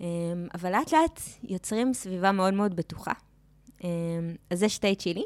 אמ, 0.00 0.06
אבל 0.54 0.72
לאט 0.72 0.92
לאט 0.92 1.20
יוצרים 1.42 1.94
סביבה 1.94 2.32
מאוד 2.32 2.54
מאוד 2.54 2.76
בטוחה. 2.76 3.12
אמ, 3.84 3.88
אז 4.50 4.58
זה 4.58 4.68
שתי 4.68 4.94
צ'ילי, 4.94 5.24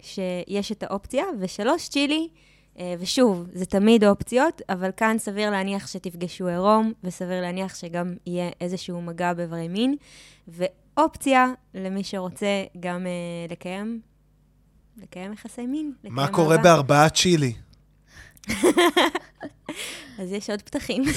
שיש 0.00 0.72
את 0.72 0.82
האופציה, 0.82 1.24
ושלוש 1.40 1.88
צ'ילי, 1.88 2.28
אה, 2.78 2.94
ושוב, 2.98 3.46
זה 3.52 3.66
תמיד 3.66 4.04
אופציות, 4.04 4.62
אבל 4.68 4.90
כאן 4.96 5.16
סביר 5.18 5.50
להניח 5.50 5.86
שתפגשו 5.86 6.46
עירום, 6.48 6.92
וסביר 7.04 7.40
להניח 7.40 7.74
שגם 7.74 8.14
יהיה 8.26 8.50
איזשהו 8.60 9.02
מגע 9.02 9.32
באיברי 9.32 9.68
מין, 9.68 9.96
ואופציה 10.96 11.46
למי 11.74 12.04
שרוצה 12.04 12.64
גם 12.80 13.06
אה, 13.06 13.12
לקיים, 13.50 14.00
לקיים 14.96 15.32
יחסי 15.32 15.66
מין. 15.66 15.92
מה 16.04 16.22
לקיים 16.22 16.34
קורה 16.34 16.56
אהבה. 16.56 16.62
בארבעה 16.62 17.08
צ'ילי? 17.08 17.52
אז 20.18 20.32
יש 20.32 20.50
עוד 20.50 20.62
פתחים. 20.62 21.02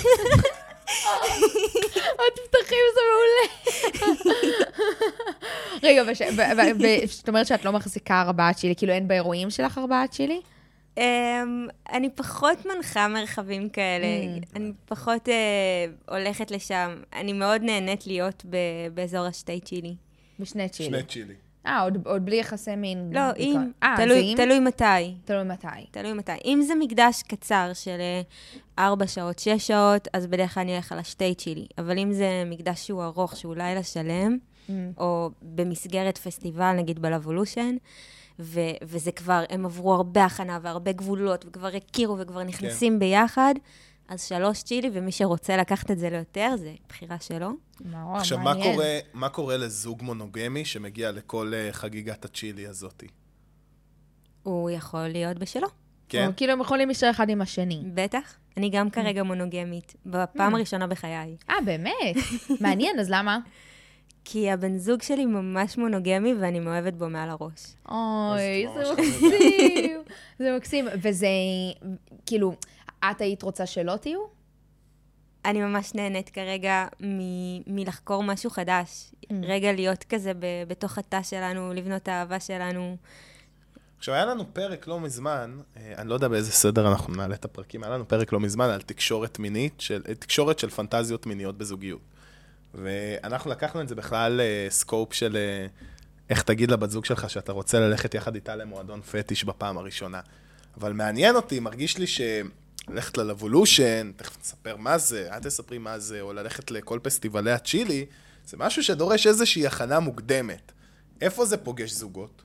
עוד 2.19 2.33
פתחים 2.50 2.86
זה 2.93 3.01
מעולה. 3.09 3.48
רגע, 5.83 6.03
זאת 7.07 7.27
אומרת 7.27 7.48
שאת 7.48 7.65
לא 7.65 7.71
מחזיקה 7.71 8.21
ארבעת 8.21 8.55
צ'ילי, 8.55 8.75
כאילו 8.75 8.93
אין 8.93 9.07
באירועים 9.07 9.50
שלך 9.50 9.77
ארבעת 9.77 10.12
צ'ילי? 10.12 10.41
Um, 11.00 11.01
אני 11.91 12.10
פחות 12.10 12.65
מנחה 12.65 13.08
מרחבים 13.08 13.70
כאלה, 13.70 14.06
Mm. 14.06 14.46
אני 14.56 14.72
פחות 14.86 15.27
uh, 15.27 15.32
הולכת 16.12 16.51
לשם. 16.51 16.89
אני 17.13 17.34
מאוד 17.34 17.62
נהנית 17.63 18.08
להיות 18.08 18.44
ב- 18.50 18.58
באזור 18.94 19.25
השתי 19.25 19.60
צ'ילי. 19.60 19.96
בשני 20.39 20.70
צ'ילי. 20.70 20.89
שני 20.89 21.03
צ'ילי. 21.03 21.34
אה, 21.68 21.82
עוד, 21.82 21.98
עוד 22.08 22.25
בלי 22.25 22.36
יחסי 22.39 22.75
מין. 22.75 23.10
לא. 23.13 23.22
אם, 23.39 23.72
אה, 23.84 23.96
תלוי, 23.98 24.20
אם? 24.20 24.34
תלוי 24.38 24.60
מתי. 24.60 25.13
תלוי 25.25 25.44
מתי. 25.44 25.68
תלוי 25.91 26.13
מתי. 26.13 26.32
אם 26.46 26.62
זה 26.68 26.75
מקדש 26.75 27.24
קצר 27.27 27.72
של 27.74 27.98
אה, 28.00 28.22
ארבע 28.86 29.08
שעות, 29.08 29.39
שש 29.39 29.68
שעות, 29.68 30.08
אז 30.13 30.27
בדרך 30.27 30.53
כלל 30.53 30.62
אני 30.63 30.75
אלך 30.75 30.91
על 30.91 31.00
השתי 31.00 31.36
צ'ילי. 31.36 31.65
אבל 31.77 32.00
אם 32.00 32.13
זה 32.13 32.44
מקדש 32.46 32.88
שהוא 32.88 33.03
ארוך, 33.03 33.36
שהוא 33.38 33.56
לילה 33.56 33.84
שלם, 33.84 34.38
Mm. 34.68 34.72
או 34.98 35.29
במסגרת 35.41 36.18
פסטיבל, 36.18 36.72
נגיד 36.72 37.00
בלבולושן, 37.00 37.75
ו- 38.39 38.60
וזה 38.81 39.12
כבר, 39.12 39.43
הם 39.50 39.65
עברו 39.65 39.93
הרבה 39.93 40.25
הכנה 40.25 40.60
והרבה 40.62 40.91
גבולות, 40.91 41.46
וכבר 41.48 41.67
הכירו 41.67 42.17
וכבר 42.19 42.43
נכנסים 42.43 42.93
כן. 42.93 43.00
ביחד, 43.00 43.53
אז 44.08 44.24
שלוש 44.24 44.63
צ'ילי, 44.63 44.89
ומי 44.93 45.12
שרוצה 45.12 45.58
לקחת 45.58 45.91
את 45.91 46.00
זה 46.00 46.10
ליותר, 46.10 46.50
זה 46.58 46.74
בחירה 46.89 47.19
שלו. 47.19 47.50
נורא, 47.86 48.17
עכשיו, 48.17 48.38
מה 48.38 48.43
מעניין. 48.43 48.74
קורה, 48.74 49.00
מה 49.13 49.29
קורה 49.29 49.58
לזוג 49.58 50.03
מונוגמי 50.03 50.65
שמגיע 50.65 51.12
לכל 51.12 51.53
אה, 51.55 51.69
חגיגת 51.72 52.25
הצ'ילי 52.25 52.67
הזאתי? 52.67 53.08
הוא 54.43 54.69
יכול 54.69 55.08
להיות 55.08 55.39
בשלו. 55.39 55.67
כן? 56.10 56.27
או, 56.27 56.31
כאילו 56.38 56.53
הם 56.53 56.62
יכולים 56.62 56.88
להישאר 56.88 57.10
אחד 57.12 57.29
עם 57.29 57.41
השני. 57.41 57.81
בטח. 57.93 58.34
אני 58.58 58.69
גם 58.69 58.89
כרגע 58.89 59.24
מונוגמית, 59.24 59.96
בפעם 60.05 60.53
Mm. 60.53 60.55
הראשונה 60.55 60.88
בחיי. 60.88 61.36
אה, 61.50 61.55
באמת? 61.65 62.15
מעניין, 62.62 63.00
אז 63.00 63.10
למה? 63.10 63.39
כי 64.31 64.51
הבן 64.51 64.77
זוג 64.77 65.01
שלי 65.01 65.25
ממש 65.25 65.77
מונוגמי 65.77 66.33
ואני 66.33 66.59
מאוהבת 66.59 66.93
בו 66.93 67.09
מעל 67.09 67.29
הראש. 67.29 67.74
אוי, 67.91 68.67
זה 68.74 68.93
מקסים. 68.93 70.01
זה 70.39 70.55
מקסים. 70.57 70.86
וזה, 71.03 71.27
כאילו, 72.25 72.55
את 73.12 73.21
היית 73.21 73.43
רוצה 73.43 73.65
שלא 73.65 73.95
תהיו? 73.95 74.19
אני 75.45 75.62
ממש 75.62 75.95
נהנית 75.95 76.29
כרגע 76.29 76.88
מ- 77.03 77.75
מלחקור 77.75 78.24
משהו 78.24 78.50
חדש. 78.50 79.12
Mm. 79.24 79.33
רגע 79.43 79.71
להיות 79.74 80.03
כזה 80.03 80.33
ב- 80.33 80.63
בתוך 80.67 80.98
התא 80.98 81.24
שלנו, 81.24 81.74
לבנות 81.74 82.03
את 82.03 82.07
האהבה 82.07 82.39
שלנו. 82.39 82.98
עכשיו, 83.98 84.15
היה 84.15 84.25
לנו 84.25 84.53
פרק 84.53 84.88
לא 84.88 85.00
מזמן, 85.00 85.59
אה, 85.77 85.93
אני 85.98 86.09
לא 86.09 86.13
יודע 86.13 86.27
באיזה 86.27 86.51
סדר 86.51 86.91
אנחנו 86.91 87.15
נעלה 87.15 87.36
את 87.36 87.45
הפרקים, 87.45 87.83
היה 87.83 87.93
לנו 87.93 88.07
פרק 88.07 88.33
לא 88.33 88.39
מזמן 88.39 88.69
על 88.69 88.81
תקשורת 88.81 89.39
מינית, 89.39 89.74
של, 89.81 90.01
תקשורת 90.01 90.59
של 90.59 90.69
פנטזיות 90.69 91.25
מיניות 91.25 91.57
בזוגיות. 91.57 92.01
ואנחנו 92.73 93.51
לקחנו 93.51 93.81
את 93.81 93.88
זה 93.88 93.95
בכלל 93.95 94.41
אה, 94.41 94.67
סקופ 94.69 95.13
של 95.13 95.38
אה, 95.38 95.67
איך 96.29 96.41
תגיד 96.41 96.71
לבת 96.71 96.89
זוג 96.89 97.05
שלך 97.05 97.29
שאתה 97.29 97.51
רוצה 97.51 97.79
ללכת 97.79 98.13
יחד 98.13 98.35
איתה 98.35 98.55
למועדון 98.55 99.01
פטיש 99.01 99.43
בפעם 99.43 99.77
הראשונה. 99.77 100.19
אבל 100.77 100.93
מעניין 100.93 101.35
אותי, 101.35 101.59
מרגיש 101.59 101.97
לי 101.97 102.05
שללכת 102.07 103.17
ללבולושן, 103.17 104.11
תכף 104.15 104.38
נספר 104.41 104.75
מה 104.77 104.97
זה, 104.97 105.38
את 105.38 105.43
תספרי 105.43 105.77
מה 105.77 105.99
זה, 105.99 106.21
או 106.21 106.33
ללכת 106.33 106.71
לכל 106.71 106.99
פסטיבלי 107.03 107.51
הצ'ילי, 107.51 108.05
זה 108.45 108.57
משהו 108.57 108.83
שדורש 108.83 109.27
איזושהי 109.27 109.67
הכנה 109.67 109.99
מוקדמת. 109.99 110.71
איפה 111.21 111.45
זה 111.45 111.57
פוגש 111.57 111.91
זוגות? 111.91 112.41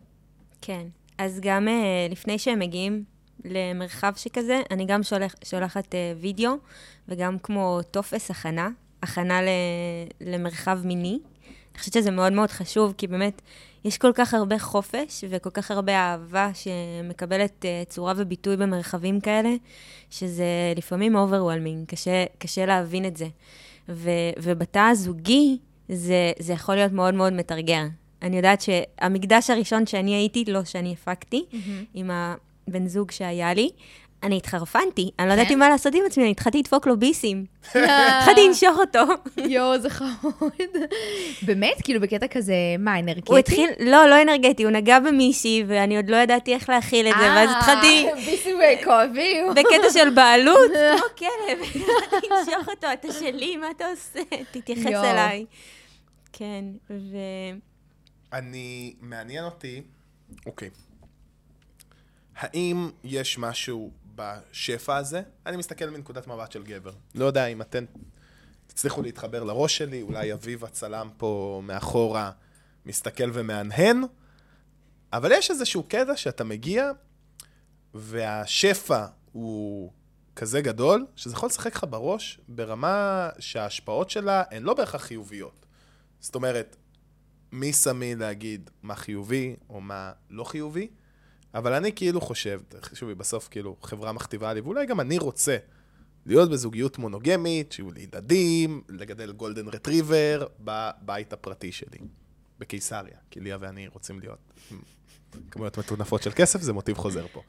כן. 0.61 0.87
אז 1.19 1.39
גם 1.43 1.69
אה, 1.69 2.13
לפני 2.13 2.39
שהם 2.39 2.59
מגיעים 2.59 3.05
למרחב 3.45 4.13
שכזה, 4.17 4.61
אני 4.71 4.87
גם 4.87 5.03
שולח, 5.03 5.35
שולחת 5.45 5.95
וידאו, 6.21 6.53
וגם 7.09 7.39
כמו 7.39 7.81
טופס 7.91 8.31
הכנה, 8.31 8.69
הכנה 9.05 9.43
ל, 9.43 9.49
למרחב 10.21 10.81
מיני. 10.85 11.19
אני 11.73 11.79
חושבת 11.79 11.93
שזה 11.95 12.11
מאוד 12.11 12.33
מאוד 12.33 12.51
חשוב, 12.51 12.95
כי 12.99 13.07
באמת, 13.07 13.43
יש 13.85 13.99
כל 13.99 14.11
כך 14.15 14.35
הרבה 14.35 14.59
חופש 14.59 15.25
וכל 15.31 15.51
כך 15.51 15.71
הרבה 15.71 15.93
אהבה 15.93 16.51
שמקבלת 16.55 17.65
אה, 17.65 17.91
צורה 17.91 18.13
וביטוי 18.17 18.57
במרחבים 18.57 19.21
כאלה, 19.21 19.51
שזה 20.11 20.45
לפעמים 20.77 21.17
overwhelming, 21.17 21.89
קשה, 21.89 22.25
קשה 22.39 22.67
להבין 22.67 23.05
את 23.05 23.17
זה. 23.17 23.27
ו, 23.89 24.11
ובתא 24.43 24.79
הזוגי, 24.79 25.59
זה, 25.89 26.33
זה 26.39 26.53
יכול 26.53 26.75
להיות 26.75 26.93
מאוד 26.93 27.15
מאוד 27.15 27.33
מתרגר. 27.33 27.83
אני 28.23 28.37
יודעת 28.37 28.61
שהמקדש 28.61 29.51
הראשון 29.51 29.87
שאני 29.87 30.15
הייתי, 30.15 30.45
לא 30.49 30.65
שאני 30.65 30.93
הפקתי, 30.93 31.45
עם 31.95 32.11
הבן 32.11 32.87
זוג 32.87 33.11
שהיה 33.11 33.55
לי, 33.55 33.71
אני 34.23 34.37
התחרפנתי, 34.37 35.11
אני 35.19 35.29
לא 35.29 35.33
כן? 35.33 35.39
ידעתי 35.39 35.55
מה 35.55 35.69
לעשות 35.69 35.95
עם 35.95 36.01
עצמי, 36.07 36.23
אני 36.23 36.31
התחלתי 36.31 36.59
לדפוק 36.59 36.87
לו 36.87 36.99
ביסים. 36.99 37.45
התחלתי 37.75 38.49
לנשוך 38.49 38.79
אותו. 38.79 38.99
יואו, 39.55 39.79
זה 39.79 39.91
חמוד. 39.91 40.53
באמת? 41.43 41.83
כאילו 41.83 42.01
בקטע 42.01 42.27
כזה, 42.27 42.55
מה, 42.79 42.99
אנרגטי? 42.99 43.33
הוא 43.33 43.39
התחיל, 43.39 43.71
לא, 43.81 44.07
לא 44.07 44.23
אנרגטי, 44.23 44.63
הוא 44.63 44.73
נגע 44.73 44.99
במישהי, 44.99 45.65
ואני 45.67 45.97
עוד 45.97 46.11
לא 46.11 46.17
ידעתי 46.17 46.55
איך 46.55 46.69
להכיל 46.69 47.09
את 47.09 47.15
זה, 47.19 47.25
ואז 47.25 47.51
התחלתי 47.57 48.09
אה, 48.09 48.15
ביסים 48.27 48.57
כואבים. 48.85 49.55
בקטע 49.55 49.91
של 49.93 50.11
בעלות, 50.11 50.71
כמו 50.71 51.09
כלב, 51.19 51.59
התחלתי 51.63 52.27
לנשוך 52.31 52.69
אותו, 52.69 52.87
אתה 52.93 53.13
שלי, 53.13 53.57
מה 53.57 53.71
אתה 53.71 53.85
עושה? 53.87 54.21
תתייחס. 54.51 54.87
אליי. 54.87 55.45
כן, 56.33 56.65
ו... 56.91 57.17
אני, 58.33 58.95
מעניין 59.01 59.45
אותי, 59.45 59.83
אוקיי. 60.47 60.71
האם 62.37 62.91
יש 63.05 63.39
משהו 63.39 63.91
בשפע 64.15 64.97
הזה? 64.97 65.23
אני 65.47 65.57
מסתכל 65.57 65.91
מנקודת 65.91 66.27
מבט 66.27 66.53
של 66.53 66.63
גבר. 66.63 66.93
לא 67.15 67.25
יודע 67.25 67.47
אם 67.47 67.61
אתן 67.63 67.85
תצליחו 68.67 69.03
להתחבר 69.03 69.45
לראש 69.45 69.77
שלי, 69.77 70.03
אולי 70.03 70.33
אביב 70.33 70.65
הצלם 70.65 71.11
פה 71.17 71.63
מאחורה 71.65 72.31
מסתכל 72.87 73.31
ומהנהן, 73.33 74.03
אבל 75.13 75.33
יש 75.33 75.51
איזשהו 75.51 75.83
קטע 75.83 76.17
שאתה 76.17 76.45
מגיע, 76.45 76.91
והשפע 77.95 79.07
הוא 79.33 79.93
כזה 80.37 80.61
גדול, 80.61 81.07
שזה 81.17 81.35
יכול 81.35 81.47
לשחק 81.47 81.77
לך 81.77 81.87
בראש 81.91 82.41
ברמה 82.49 83.29
שההשפעות 83.39 84.11
שלה 84.11 84.43
הן 84.51 84.63
לא 84.63 84.75
בהכרח 84.75 85.03
חיוביות. 85.03 85.67
זאת 86.21 86.35
אומרת, 86.35 86.77
מי 87.53 87.73
שמי 87.73 88.15
להגיד 88.15 88.71
מה 88.83 88.95
חיובי 88.95 89.57
או 89.69 89.81
מה 89.81 90.13
לא 90.31 90.45
חיובי, 90.45 90.89
אבל 91.55 91.73
אני 91.73 91.93
כאילו 91.93 92.21
חושב, 92.21 92.61
שובי, 92.93 93.15
בסוף 93.15 93.49
כאילו 93.49 93.77
חברה 93.83 94.13
מכתיבה 94.13 94.55
לי, 94.55 94.61
ואולי 94.61 94.87
גם 94.87 95.01
אני 95.01 95.19
רוצה 95.19 95.57
להיות 96.27 96.51
בזוגיות 96.51 96.99
מונוגמית, 96.99 97.73
שיהיו 97.73 97.91
לי 97.91 98.07
ילדים, 98.13 98.83
לגדל 98.89 99.33
גולדן 99.33 99.69
רטריבר 99.69 100.47
בבית 100.61 101.33
הפרטי 101.33 101.73
שלי, 101.73 101.99
בקיסריה, 102.59 103.17
כי 103.31 103.41
ליה 103.41 103.59
ואני 103.61 103.89
רוצים 103.89 104.21
להיות 104.21 104.39
כמויות 105.51 105.79
מטונפות 105.79 106.23
של 106.23 106.31
כסף, 106.37 106.61
זה 106.61 106.73
מוטיב 106.73 106.97
חוזר 106.97 107.27
פה. 107.33 107.43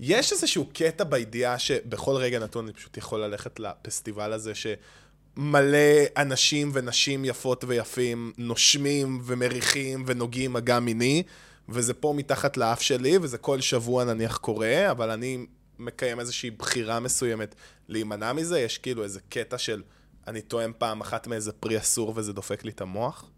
יש 0.00 0.32
איזשהו 0.32 0.68
קטע 0.72 1.04
בידיעה 1.04 1.58
שבכל 1.58 2.16
רגע 2.16 2.38
נתון 2.38 2.64
אני 2.64 2.72
פשוט 2.72 2.96
יכול 2.96 3.20
ללכת 3.20 3.60
לפסטיבל 3.60 4.32
הזה, 4.32 4.52
שמלא 4.54 5.78
אנשים 6.16 6.70
ונשים 6.74 7.24
יפות 7.24 7.64
ויפים 7.64 8.32
נושמים 8.38 9.20
ומריחים 9.24 10.04
ונוגעים 10.06 10.52
מגע 10.52 10.80
מיני, 10.80 11.22
וזה 11.70 11.94
פה 11.94 12.12
מתחת 12.16 12.56
לאף 12.56 12.80
שלי, 12.80 13.18
וזה 13.22 13.38
כל 13.38 13.60
שבוע 13.60 14.04
נניח 14.04 14.36
קורה, 14.36 14.90
אבל 14.90 15.10
אני 15.10 15.46
מקיים 15.78 16.20
איזושהי 16.20 16.50
בחירה 16.50 17.00
מסוימת 17.00 17.54
להימנע 17.88 18.32
מזה. 18.32 18.60
יש 18.60 18.78
כאילו 18.78 19.04
איזה 19.04 19.20
קטע 19.28 19.58
של 19.58 19.82
אני 20.26 20.40
טועם 20.40 20.72
פעם 20.78 21.00
אחת 21.00 21.26
מאיזה 21.26 21.52
פרי 21.52 21.78
אסור 21.78 22.12
וזה 22.16 22.32
דופק 22.32 22.64
לי 22.64 22.70
את 22.70 22.80
המוח. 22.80 23.30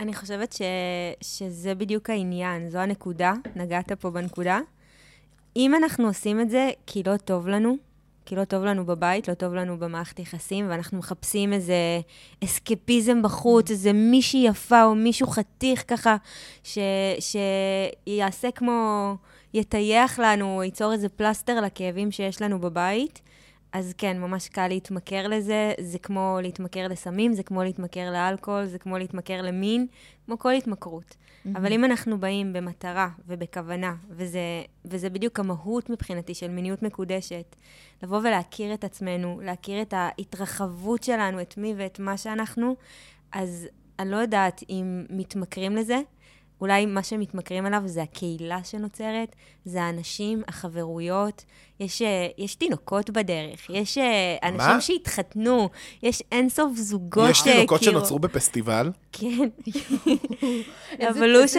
אני 0.00 0.14
חושבת 0.14 0.52
ש... 0.52 0.60
שזה 1.20 1.74
בדיוק 1.74 2.10
העניין, 2.10 2.70
זו 2.70 2.78
הנקודה, 2.78 3.34
נגעת 3.56 3.92
פה 3.92 4.10
בנקודה. 4.10 4.60
אם 5.56 5.74
אנחנו 5.74 6.06
עושים 6.06 6.40
את 6.40 6.50
זה 6.50 6.70
כי 6.86 7.02
לא 7.02 7.16
טוב 7.16 7.48
לנו, 7.48 7.76
כי 8.26 8.36
לא 8.36 8.44
טוב 8.44 8.64
לנו 8.64 8.86
בבית, 8.86 9.28
לא 9.28 9.34
טוב 9.34 9.54
לנו 9.54 9.78
במערכת 9.78 10.18
יחסים, 10.18 10.66
ואנחנו 10.70 10.98
מחפשים 10.98 11.52
איזה 11.52 12.00
אסקפיזם 12.44 13.22
בחוץ, 13.22 13.70
איזה 13.70 13.92
מישהי 13.92 14.46
יפה 14.46 14.84
או 14.84 14.94
מישהו 14.94 15.26
חתיך 15.26 15.84
ככה, 15.88 16.16
ש... 16.62 16.78
שיעשה 17.20 18.50
כמו, 18.50 19.14
יטייח 19.54 20.18
לנו, 20.18 20.62
ייצור 20.62 20.92
איזה 20.92 21.08
פלסטר 21.08 21.60
לכאבים 21.60 22.10
שיש 22.10 22.42
לנו 22.42 22.60
בבית, 22.60 23.20
אז 23.72 23.94
כן, 23.98 24.20
ממש 24.20 24.48
קל 24.48 24.68
להתמכר 24.68 25.28
לזה, 25.28 25.72
זה 25.80 25.98
כמו 25.98 26.38
להתמכר 26.42 26.88
לסמים, 26.88 27.34
זה 27.34 27.42
כמו 27.42 27.62
להתמכר 27.62 28.10
לאלכוהול, 28.12 28.64
זה 28.64 28.78
כמו 28.78 28.98
להתמכר 28.98 29.42
למין, 29.42 29.86
כמו 30.26 30.38
כל 30.38 30.52
התמכרות. 30.52 31.16
אבל 31.56 31.72
אם 31.72 31.84
אנחנו 31.84 32.18
באים 32.18 32.52
במטרה 32.52 33.08
ובכוונה, 33.26 33.94
וזה, 34.10 34.40
וזה 34.84 35.10
בדיוק 35.10 35.40
המהות 35.40 35.90
מבחינתי 35.90 36.34
של 36.34 36.50
מיניות 36.50 36.82
מקודשת, 36.82 37.56
לבוא 38.02 38.18
ולהכיר 38.18 38.74
את 38.74 38.84
עצמנו, 38.84 39.40
להכיר 39.42 39.82
את 39.82 39.94
ההתרחבות 39.96 41.02
שלנו, 41.02 41.40
את 41.40 41.58
מי 41.58 41.74
ואת 41.76 41.98
מה 41.98 42.16
שאנחנו, 42.16 42.76
אז 43.32 43.68
אני 43.98 44.10
לא 44.10 44.16
יודעת 44.16 44.62
אם 44.70 45.04
מתמכרים 45.10 45.76
לזה, 45.76 45.98
אולי 46.64 46.86
מה 46.86 47.02
שמתמכרים 47.02 47.66
אליו 47.66 47.82
זה 47.86 48.02
הקהילה 48.02 48.64
שנוצרת, 48.64 49.36
זה 49.64 49.82
האנשים, 49.82 50.42
החברויות. 50.48 51.44
יש, 51.80 52.02
אה, 52.02 52.26
יש 52.38 52.54
תינוקות 52.54 53.10
בדרך, 53.10 53.70
יש 53.70 53.98
אה, 53.98 54.36
אנשים 54.42 54.68
מה? 54.68 54.80
שהתחתנו, 54.80 55.68
יש 56.02 56.22
אינסוף 56.32 56.76
זוגות 56.76 57.30
יש 57.30 57.42
תינוקות 57.42 57.80
כאילו- 57.80 57.92
שנוצרו 57.92 58.18
בפסטיבל? 58.18 58.90
כן. 59.12 59.48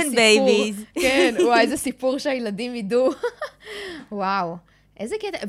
סיפור. 0.10 0.48
babies. 0.48 1.02
כן, 1.02 1.36
וואי, 1.44 1.62
איזה 1.64 1.78
סיפור 1.78 2.18
שהילדים 2.18 2.76
ידעו. 2.76 3.10
וואו, 4.12 4.58
איזה 5.00 5.16
קטע. 5.20 5.46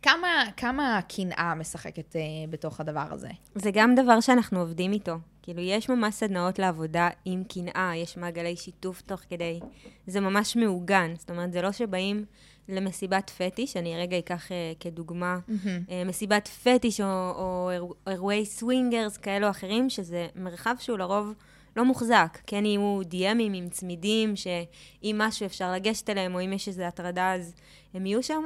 וכמה 0.00 0.44
כמה 0.56 1.00
קנאה 1.08 1.54
משחקת 1.54 2.16
אה, 2.16 2.20
בתוך 2.50 2.80
הדבר 2.80 3.06
הזה? 3.10 3.28
זה 3.54 3.70
גם 3.70 3.94
דבר 3.94 4.20
שאנחנו 4.20 4.60
עובדים 4.60 4.92
איתו. 4.92 5.14
כאילו, 5.42 5.60
יש 5.60 5.88
ממש 5.90 6.14
סדנאות 6.14 6.58
לעבודה 6.58 7.08
עם 7.24 7.44
קנאה, 7.44 7.92
יש 7.96 8.16
מעגלי 8.16 8.56
שיתוף 8.56 9.00
תוך 9.00 9.20
כדי. 9.28 9.60
זה 10.06 10.20
ממש 10.20 10.56
מעוגן. 10.56 11.14
זאת 11.18 11.30
אומרת, 11.30 11.52
זה 11.52 11.62
לא 11.62 11.72
שבאים 11.72 12.24
למסיבת 12.68 13.30
פטיש, 13.30 13.76
אני 13.76 13.96
רגע 13.96 14.18
אקח 14.18 14.52
אה, 14.52 14.72
כדוגמה, 14.80 15.38
אה, 15.90 16.02
מסיבת 16.06 16.48
פטיש 16.48 17.00
או, 17.00 17.06
או 17.36 17.70
אירוע- 17.72 17.94
אירועי 18.06 18.46
swingers 18.46 19.16
כאלו 19.16 19.46
או 19.46 19.50
אחרים, 19.50 19.90
שזה 19.90 20.26
מרחב 20.36 20.74
שהוא 20.78 20.98
לרוב 20.98 21.32
לא 21.76 21.84
מוחזק. 21.84 22.38
כן 22.46 22.64
יהיו 22.66 23.00
DM 23.04 23.28
ים 23.28 23.52
עם 23.52 23.68
צמידים, 23.68 24.36
שאם 24.36 25.16
מישהו 25.18 25.46
אפשר 25.46 25.72
לגשת 25.72 26.10
אליהם, 26.10 26.34
או 26.34 26.40
אם 26.44 26.52
יש 26.52 26.68
איזו 26.68 26.82
הטרדה, 26.82 27.34
אז 27.34 27.54
הם 27.94 28.06
יהיו 28.06 28.22
שם. 28.22 28.42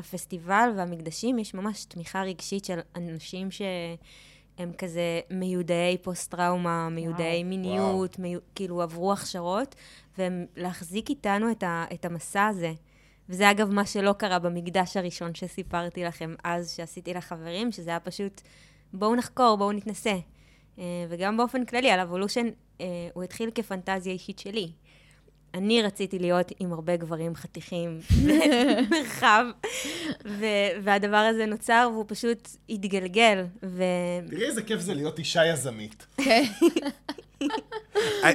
הפסטיבל 0.00 0.72
והמקדשים, 0.76 1.38
יש 1.38 1.54
ממש 1.54 1.84
תמיכה 1.84 2.22
רגשית 2.22 2.64
של 2.64 2.78
אנשים 2.96 3.50
ש... 3.50 3.62
הם 4.58 4.72
כזה 4.78 5.20
מיודעי 5.30 5.98
פוסט-טראומה, 5.98 6.88
מיודעי 6.88 7.38
וואו. 7.38 7.48
מיניות, 7.48 8.18
מיו, 8.18 8.38
כאילו 8.54 8.82
עברו 8.82 9.12
הכשרות, 9.12 9.74
והם 10.18 10.46
להחזיק 10.56 11.10
איתנו 11.10 11.50
את, 11.50 11.62
ה, 11.62 11.84
את 11.94 12.04
המסע 12.04 12.46
הזה. 12.46 12.72
וזה 13.28 13.50
אגב 13.50 13.70
מה 13.70 13.86
שלא 13.86 14.12
קרה 14.12 14.38
במקדש 14.38 14.96
הראשון 14.96 15.34
שסיפרתי 15.34 16.04
לכם 16.04 16.34
אז, 16.44 16.70
שעשיתי 16.70 17.14
לחברים, 17.14 17.72
שזה 17.72 17.90
היה 17.90 18.00
פשוט, 18.00 18.40
בואו 18.92 19.14
נחקור, 19.14 19.56
בואו 19.56 19.72
נתנסה. 19.72 20.14
אה, 20.78 20.84
וגם 21.08 21.36
באופן 21.36 21.64
כללי, 21.64 21.90
על 21.90 22.00
אבולושן, 22.00 22.46
אה, 22.80 22.86
הוא 23.14 23.22
התחיל 23.22 23.50
כפנטזיה 23.54 24.12
אישית 24.12 24.38
שלי. 24.38 24.72
אני 25.54 25.82
רציתי 25.82 26.18
להיות 26.18 26.52
עם 26.58 26.72
הרבה 26.72 26.96
גברים 26.96 27.34
חתיכים 27.34 28.00
במרחב, 28.26 29.44
ו- 30.26 30.70
והדבר 30.84 31.16
הזה 31.16 31.46
נוצר 31.46 31.88
והוא 31.92 32.04
פשוט 32.08 32.48
התגלגל. 32.68 33.44
ו- 33.62 33.82
תראי 34.30 34.46
איזה 34.46 34.62
כיף 34.62 34.80
זה 34.80 34.94
להיות 34.94 35.18
אישה 35.18 35.46
יזמית. 35.46 36.06
כן. 36.16 36.44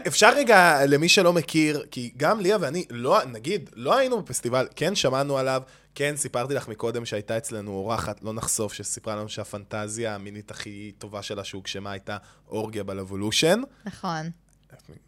אפשר 0.07 0.35
רגע, 0.35 0.85
למי 0.87 1.09
שלא 1.09 1.33
מכיר, 1.33 1.85
כי 1.91 2.11
גם 2.17 2.39
ליה 2.39 2.57
ואני, 2.61 2.85
לא, 2.89 3.25
נגיד, 3.25 3.69
לא 3.75 3.97
היינו 3.97 4.21
בפסטיבל, 4.21 4.67
כן 4.75 4.95
שמענו 4.95 5.37
עליו, 5.37 5.61
כן 5.95 6.15
סיפרתי 6.15 6.53
לך 6.53 6.67
מקודם 6.67 7.05
שהייתה 7.05 7.37
אצלנו 7.37 7.71
אורחת, 7.71 8.23
לא 8.23 8.33
נחשוף, 8.33 8.73
שסיפרה 8.73 9.15
לנו 9.15 9.29
שהפנטזיה 9.29 10.15
המינית 10.15 10.51
הכי 10.51 10.91
טובה 10.97 11.21
שלה 11.21 11.43
שהוגשמה 11.43 11.91
הייתה 11.91 12.17
אורגיה 12.47 12.83
בלבולושן. 12.83 13.61
נכון. 13.85 14.29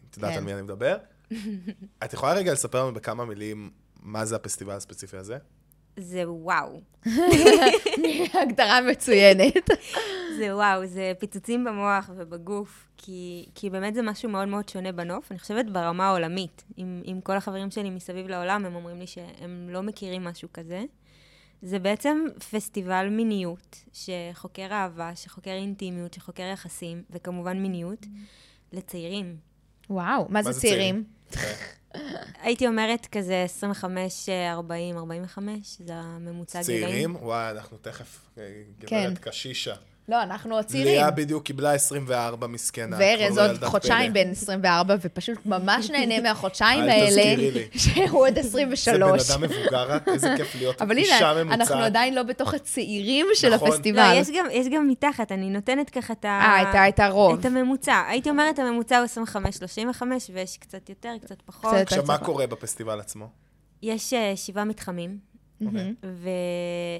את 0.10 0.18
יודעת 0.18 0.32
כן. 0.32 0.38
על 0.38 0.44
מי 0.44 0.54
אני 0.54 0.62
מדבר? 0.62 0.98
את 2.04 2.14
יכולה 2.14 2.34
רגע 2.34 2.54
לספר 2.54 2.84
לנו 2.84 2.94
בכמה 2.94 3.26
מילים 3.26 3.70
מה 4.02 4.26
זה 4.26 4.36
הפסטיבל 4.36 4.74
הספציפי 4.74 5.18
הזה? 5.18 5.38
זה 5.98 6.32
וואו. 6.32 6.82
הגדרה 8.42 8.82
מצוינת. 8.82 9.70
זה 10.38 10.56
וואו, 10.56 10.86
זה 10.86 11.14
פיצוצים 11.20 11.64
במוח 11.64 12.10
ובגוף, 12.16 12.88
כי, 12.98 13.46
כי 13.56 13.70
באמת 13.70 13.96
זה 13.96 14.02
משהו 14.02 14.30
מאוד 14.30 14.48
מאוד 14.48 14.70
שונה 14.70 14.92
בנוף. 14.92 15.32
אני 15.32 15.40
חושבת 15.40 15.66
ברמה 15.66 16.08
העולמית. 16.08 16.64
עם, 16.78 17.02
עם 17.06 17.22
כל 17.22 17.38
החברים 17.38 17.72
שלי 17.72 17.90
מסביב 17.90 18.28
לעולם, 18.28 18.66
הם 18.66 18.76
אומרים 18.76 19.00
לי 19.00 19.08
שהם 19.08 19.70
לא 19.70 19.84
מכירים 19.84 20.24
משהו 20.24 20.50
כזה. 20.54 20.84
זה 21.62 21.80
בעצם 21.80 22.26
פסטיבל 22.52 23.10
מיניות, 23.10 23.84
שחוקר 23.94 24.68
אהבה, 24.72 25.16
שחוקר 25.16 25.52
אינטימיות, 25.52 26.14
שחוקר 26.14 26.44
יחסים, 26.44 27.04
וכמובן 27.10 27.58
מיניות, 27.58 28.06
לצעירים. 28.74 29.38
וואו, 29.90 30.26
מה 30.30 30.44
זה 30.44 30.52
זה 30.52 30.62
צעירים? 30.62 31.04
הייתי 32.44 32.68
אומרת 32.68 33.08
כזה 33.12 33.44
25, 33.44 34.30
40, 34.30 34.98
45, 34.98 35.52
זה 35.80 35.94
הממוצע 35.96 36.62
גילאים. 36.64 36.84
צעירים? 36.86 37.16
וואי, 37.16 37.52
אנחנו 37.52 37.78
תכף, 37.78 38.20
אה, 38.38 38.44
כן. 38.80 39.10
גברת 39.10 39.18
קשישה. 39.20 39.76
לא, 40.10 40.24
אנחנו 40.24 40.56
עוד 40.56 40.66
צעירים. 40.66 40.94
ליה 40.94 41.12
בדיוק 41.12 41.44
קיבלה 41.44 41.74
24 41.74 42.48
מסכנה. 42.48 42.98
וארז 43.00 43.38
לא 43.38 43.46
עוד 43.46 43.64
חודשיים. 43.64 44.14
בן 44.14 44.32
24, 44.32 44.96
ופשוט 45.02 45.46
ממש 45.46 45.90
נהנה 45.90 46.22
מהחודשיים 46.22 46.84
אל 46.84 46.90
האלה. 46.90 47.62
שהוא 47.78 48.28
עוד 48.28 48.34
זה 48.34 48.40
23. 48.40 48.88
בן 48.88 49.04
אדם 49.04 49.42
מבוגר 49.44 49.92
רק, 49.92 50.08
איזה 50.08 50.34
כיף 50.38 50.56
להיות 50.56 50.82
אבל 50.82 50.98
אישה 50.98 51.32
הנה, 51.32 51.44
ממוצעת. 51.44 51.60
אנחנו 51.62 51.84
עדיין 51.84 52.16
לא 52.16 52.24
בתוך 52.24 52.54
הצעירים 52.54 53.26
של 53.34 53.56
נכון. 53.56 53.68
הפסטיבל. 53.68 54.14
לא, 54.14 54.20
יש 54.20 54.28
גם, 54.30 54.46
יש 54.52 54.68
גם 54.68 54.88
מתחת, 54.88 55.32
אני 55.32 55.50
נותנת 55.50 55.90
ככה 55.90 56.14
את 56.14 56.26
ה... 56.26 56.28
אה, 56.28 56.90
את 56.90 57.00
הרוב. 57.00 57.40
את 57.40 57.46
הממוצע. 57.46 58.04
הייתי 58.08 58.30
אומרת, 58.30 58.60
הממוצע 58.60 58.98
הוא 58.98 59.26
25-35, 60.00 60.02
ויש 60.34 60.58
קצת 60.58 60.90
יותר, 60.90 61.14
קצת 61.22 61.42
פחות. 61.42 61.74
עכשיו, 61.74 62.04
מה 62.08 62.18
קורה 62.18 62.48
בפסטיבל 62.48 63.00
עצמו? 63.00 63.30
יש 63.82 64.14
אה, 64.14 64.34
שבעה 64.36 64.66
מתחמים, 64.66 65.18
אוקיי. 65.66 65.94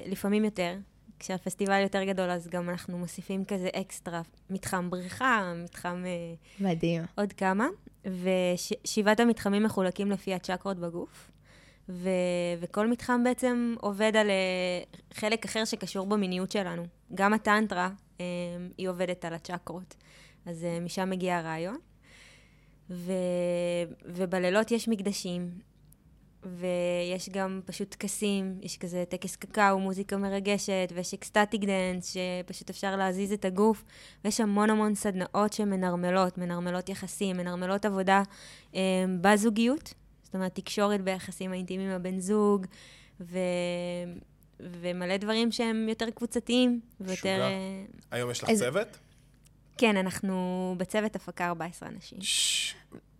ולפעמים 0.06 0.44
יותר. 0.44 0.74
כשהפסטיבל 1.18 1.82
יותר 1.82 2.04
גדול, 2.04 2.30
אז 2.30 2.48
גם 2.48 2.70
אנחנו 2.70 2.98
מוסיפים 2.98 3.44
כזה 3.44 3.68
אקסטרה, 3.74 4.22
מתחם 4.50 4.90
בריכה, 4.90 5.52
מתחם 5.64 6.04
אה, 6.06 6.34
מדהים. 6.60 7.02
עוד 7.14 7.32
כמה, 7.32 7.66
ושבעת 8.04 9.20
המתחמים 9.20 9.62
מחולקים 9.62 10.10
לפי 10.10 10.34
הצ'קרות 10.34 10.78
בגוף, 10.78 11.30
ו- 11.88 12.08
וכל 12.60 12.90
מתחם 12.90 13.24
בעצם 13.24 13.74
עובד 13.80 14.16
על 14.16 14.30
אה, 14.30 14.82
חלק 15.14 15.44
אחר 15.44 15.64
שקשור 15.64 16.06
במיניות 16.06 16.50
שלנו. 16.50 16.82
גם 17.14 17.34
הטנטרה, 17.34 17.90
אה, 18.20 18.26
היא 18.78 18.88
עובדת 18.88 19.24
על 19.24 19.34
הצ'קרות, 19.34 19.94
אז 20.46 20.66
משם 20.82 21.10
מגיע 21.10 21.38
הרעיון. 21.38 21.78
ו- 22.90 23.12
ובלילות 24.04 24.70
יש 24.70 24.88
מקדשים, 24.88 25.50
ויש 26.44 27.28
גם 27.28 27.60
פשוט 27.64 27.90
טקסים, 27.90 28.58
יש 28.62 28.76
כזה 28.78 29.04
טקס 29.08 29.36
קקאו, 29.36 29.78
מוזיקה 29.78 30.16
מרגשת, 30.16 30.92
ויש 30.94 31.14
ecstatic 31.14 31.60
dance, 31.64 32.14
שפשוט 32.14 32.70
אפשר 32.70 32.96
להזיז 32.96 33.32
את 33.32 33.44
הגוף, 33.44 33.84
ויש 34.24 34.40
המון 34.40 34.70
המון 34.70 34.94
סדנאות 34.94 35.52
שמנרמלות, 35.52 36.38
מנרמלות 36.38 36.88
יחסים, 36.88 37.36
מנרמלות 37.36 37.84
עבודה 37.84 38.22
אה, 38.74 38.80
בזוגיות, 39.20 39.94
זאת 40.22 40.34
אומרת, 40.34 40.54
תקשורת 40.54 41.00
ביחסים 41.00 41.52
האינטימיים 41.52 41.90
עם 41.90 41.96
הבן 41.96 42.20
זוג, 42.20 42.66
ו... 43.20 43.38
ומלא 44.60 45.16
דברים 45.16 45.52
שהם 45.52 45.86
יותר 45.88 46.10
קבוצתיים, 46.10 46.80
ויותר... 47.00 47.12
משוגע. 47.12 47.38
אה, 47.38 47.84
היום 48.10 48.30
יש 48.30 48.42
לך 48.42 48.48
איזה- 48.50 48.64
צוות? 48.64 48.98
כן, 49.78 49.96
אנחנו 49.96 50.34
בצוות 50.78 51.16
הפקה 51.16 51.46
14 51.48 51.88
אנשים. 51.88 52.20
ששש. 52.20 52.74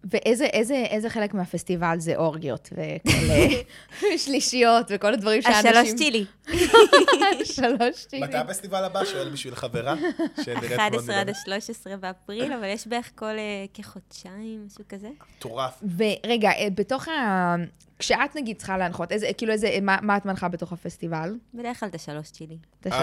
ואיזה 0.05 0.45
איזה, 0.45 0.75
איזה 0.75 1.11
חלק 1.11 1.35
מהפסטיבל 1.35 1.99
זה 1.99 2.17
אורגיות 2.17 2.69
וכל 2.73 3.31
אה, 3.31 4.19
שלישיות 4.25 4.87
וכל 4.91 5.15
הדברים 5.15 5.43
שאנשים... 5.43 5.71
השלוש 5.71 5.95
צ'ילי. 5.95 6.25
שלוש 7.57 8.07
צ'ילי. 8.07 8.23
מתי 8.23 8.37
הפסטיבל 8.37 8.85
הבא? 8.85 9.05
שואל 9.05 9.29
בשביל 9.29 9.55
חברה. 9.55 9.95
שנראית 10.45 10.63
מאוד 10.63 10.95
11 10.95 11.21
עד 11.21 11.31
נראית. 11.31 11.65
ה-13 11.91 11.97
באפריל, 11.97 12.53
אבל 12.53 12.65
יש 12.65 12.87
בערך 12.87 13.11
כל 13.15 13.25
אה, 13.25 13.65
כחודשיים, 13.75 14.67
משהו 14.67 14.85
כזה. 14.89 15.09
מטורף. 15.37 15.83
ורגע, 15.97 16.51
אה, 16.51 16.69
בתוך 16.75 17.09
ה... 17.09 17.55
כשאת 17.99 18.37
נגיד 18.37 18.57
צריכה 18.57 18.79
להנחות, 18.79 19.13
איזה, 19.13 19.27
כאילו 19.37 19.53
איזה, 19.53 19.79
מה, 19.83 19.97
מה 20.03 20.17
את 20.17 20.27
מנחה 20.27 20.49
בתוך 20.49 20.73
הפסטיבל? 20.73 21.35
בדרך 21.55 21.81
כלל 21.81 21.89
את 21.89 21.95
השלוש 21.95 22.31
צ'ילי. 22.31 22.57
את 22.81 22.87
השלוש... 22.87 23.03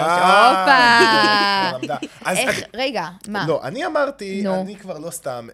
הופה! 1.80 1.92
איך, 2.32 2.64
רגע, 2.74 3.06
מה? 3.28 3.46
לא, 3.48 3.64
אני 3.64 3.86
אמרתי. 3.86 4.48
אני 4.48 4.76
כבר 4.76 4.98
לא 4.98 5.10
סתם 5.10 5.48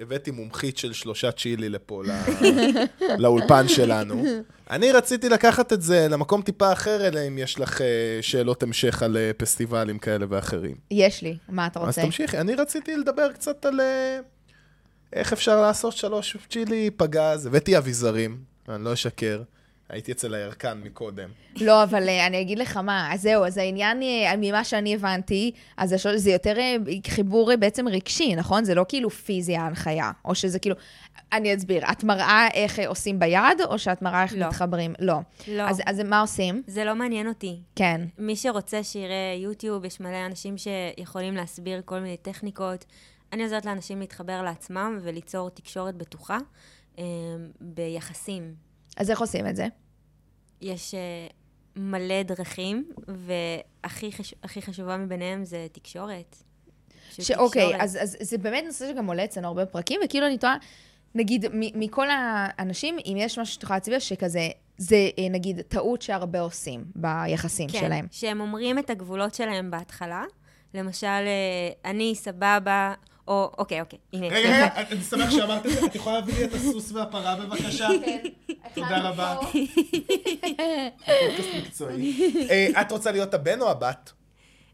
הבאתי 0.00 0.30
מומחית 0.30 0.78
של 0.78 0.92
שלושה 0.92 1.32
צ'ילי 1.32 1.68
לפה, 1.68 2.02
ל- 2.06 2.10
לאולפן 3.22 3.68
שלנו. 3.68 4.24
אני 4.70 4.92
רציתי 4.92 5.28
לקחת 5.28 5.72
את 5.72 5.82
זה 5.82 6.06
למקום 6.10 6.42
טיפה 6.42 6.72
אחר, 6.72 7.06
אלא 7.08 7.20
אם 7.28 7.38
יש 7.38 7.60
לך 7.60 7.80
אה, 7.80 7.86
שאלות 8.20 8.62
המשך 8.62 9.02
על 9.02 9.16
אה, 9.16 9.30
פסטיבלים 9.36 9.98
כאלה 9.98 10.26
ואחרים. 10.28 10.76
יש 10.90 11.22
לי, 11.22 11.36
מה 11.48 11.66
אתה 11.66 11.80
אז 11.80 11.86
רוצה? 11.86 12.02
תמשיכי, 12.02 12.38
אני 12.38 12.54
רציתי 12.54 12.96
לדבר 12.96 13.32
קצת 13.32 13.64
על 13.66 13.80
אה, 13.80 14.18
איך 15.12 15.32
אפשר 15.32 15.60
לעשות 15.60 15.92
שלוש 15.92 16.36
צ'ילי 16.50 16.90
פגז. 16.96 17.46
הבאתי 17.46 17.78
אביזרים, 17.78 18.38
אני 18.68 18.84
לא 18.84 18.92
אשקר. 18.92 19.42
הייתי 19.94 20.12
אצל 20.12 20.34
הירקן 20.34 20.80
מקודם. 20.84 21.28
לא, 21.60 21.82
אבל 21.82 22.08
אה, 22.08 22.26
אני 22.26 22.40
אגיד 22.40 22.58
לך 22.58 22.76
מה, 22.76 23.14
אז 23.14 23.22
זהו, 23.22 23.44
אז 23.44 23.58
העניין, 23.58 24.02
אה, 24.02 24.34
ממה 24.38 24.64
שאני 24.64 24.94
הבנתי, 24.94 25.52
אז 25.76 25.94
זה 26.14 26.30
יותר 26.30 26.58
אה, 26.58 26.76
חיבור 27.08 27.56
בעצם 27.56 27.88
רגשי, 27.88 28.34
נכון? 28.34 28.64
זה 28.64 28.74
לא 28.74 28.84
כאילו 28.88 29.10
פיזי 29.10 29.56
ההנחיה, 29.56 30.10
או 30.24 30.34
שזה 30.34 30.58
כאילו... 30.58 30.76
אני 31.32 31.56
אסביר, 31.56 31.90
את 31.92 32.04
מראה 32.04 32.48
איך 32.54 32.78
עושים 32.86 33.18
ביד, 33.18 33.60
או 33.64 33.78
שאת 33.78 34.02
מראה 34.02 34.22
איך 34.22 34.32
לא. 34.36 34.46
מתחברים? 34.46 34.94
לא. 34.98 35.18
לא. 35.48 35.62
אז, 35.62 35.82
אז 35.86 36.00
מה 36.00 36.20
עושים? 36.20 36.62
זה 36.66 36.84
לא 36.84 36.94
מעניין 36.94 37.28
אותי. 37.28 37.60
כן. 37.76 38.00
מי 38.18 38.36
שרוצה 38.36 38.82
שיראה 38.82 39.36
יוטיוב, 39.38 39.84
יש 39.84 40.00
מלא 40.00 40.26
אנשים 40.26 40.54
שיכולים 40.58 41.34
להסביר 41.34 41.82
כל 41.84 42.00
מיני 42.00 42.16
טכניקות. 42.16 42.84
אני 43.32 43.42
עוזרת 43.42 43.66
לאנשים 43.66 44.00
להתחבר 44.00 44.42
לעצמם 44.42 44.98
וליצור 45.02 45.50
תקשורת 45.50 45.94
בטוחה 45.94 46.38
אה, 46.98 47.04
ביחסים. 47.60 48.54
אז 48.96 49.10
איך 49.10 49.20
עושים 49.20 49.46
את 49.46 49.56
זה? 49.56 49.66
יש 50.60 50.94
אה, 50.94 51.26
מלא 51.76 52.22
דרכים, 52.22 52.88
והכי 53.08 54.12
חש... 54.12 54.34
חשובה 54.46 54.96
מביניהם 54.96 55.44
זה 55.44 55.66
תקשורת. 55.72 56.36
שאוקיי, 57.10 57.62
תקשורת. 57.62 57.80
אז, 57.80 57.98
אז 58.02 58.16
זה 58.20 58.38
באמת 58.38 58.64
נושא 58.66 58.92
שגם 58.92 59.06
עולה 59.06 59.24
אצלנו 59.24 59.48
הרבה 59.48 59.66
פרקים, 59.66 60.00
וכאילו 60.04 60.26
אני 60.26 60.38
טועה, 60.38 60.56
נגיד, 61.14 61.46
מ- 61.52 61.80
מכל 61.80 62.06
האנשים, 62.10 62.96
אם 63.06 63.16
יש 63.18 63.38
משהו 63.38 63.54
שאת 63.54 63.62
יכולה 63.62 63.76
להצביע, 63.76 64.00
שכזה, 64.00 64.48
זה 64.78 64.96
אה, 65.18 65.28
נגיד 65.30 65.60
טעות 65.60 66.02
שהרבה 66.02 66.40
עושים 66.40 66.84
ביחסים 66.94 67.68
כן, 67.68 67.78
שלהם. 67.80 68.06
שהם 68.10 68.40
אומרים 68.40 68.78
את 68.78 68.90
הגבולות 68.90 69.34
שלהם 69.34 69.70
בהתחלה. 69.70 70.24
למשל, 70.74 71.06
אה, 71.06 71.90
אני 71.90 72.14
סבבה, 72.14 72.94
או 73.28 73.52
אוקיי, 73.58 73.80
אוקיי, 73.80 73.98
הנה. 74.12 74.26
רגע, 74.26 74.38
רגע, 74.38 74.68
אני 74.92 75.02
שמח 75.02 75.30
שאמרת 75.30 75.66
את 75.66 75.70
זה. 75.70 75.86
את 75.86 75.94
יכולה 75.94 76.16
להביא 76.16 76.34
לי 76.34 76.44
את 76.44 76.54
הסוס 76.54 76.92
והפרה 76.92 77.36
בבקשה? 77.36 77.88
כן. 78.04 78.18
תודה 78.74 79.08
רבה. 79.08 79.36
פודקאסט 81.06 81.48
מקצועי. 81.56 82.30
אה, 82.50 82.80
את 82.80 82.92
רוצה 82.92 83.12
להיות 83.12 83.34
הבן 83.34 83.60
או 83.60 83.70
הבת? 83.70 84.12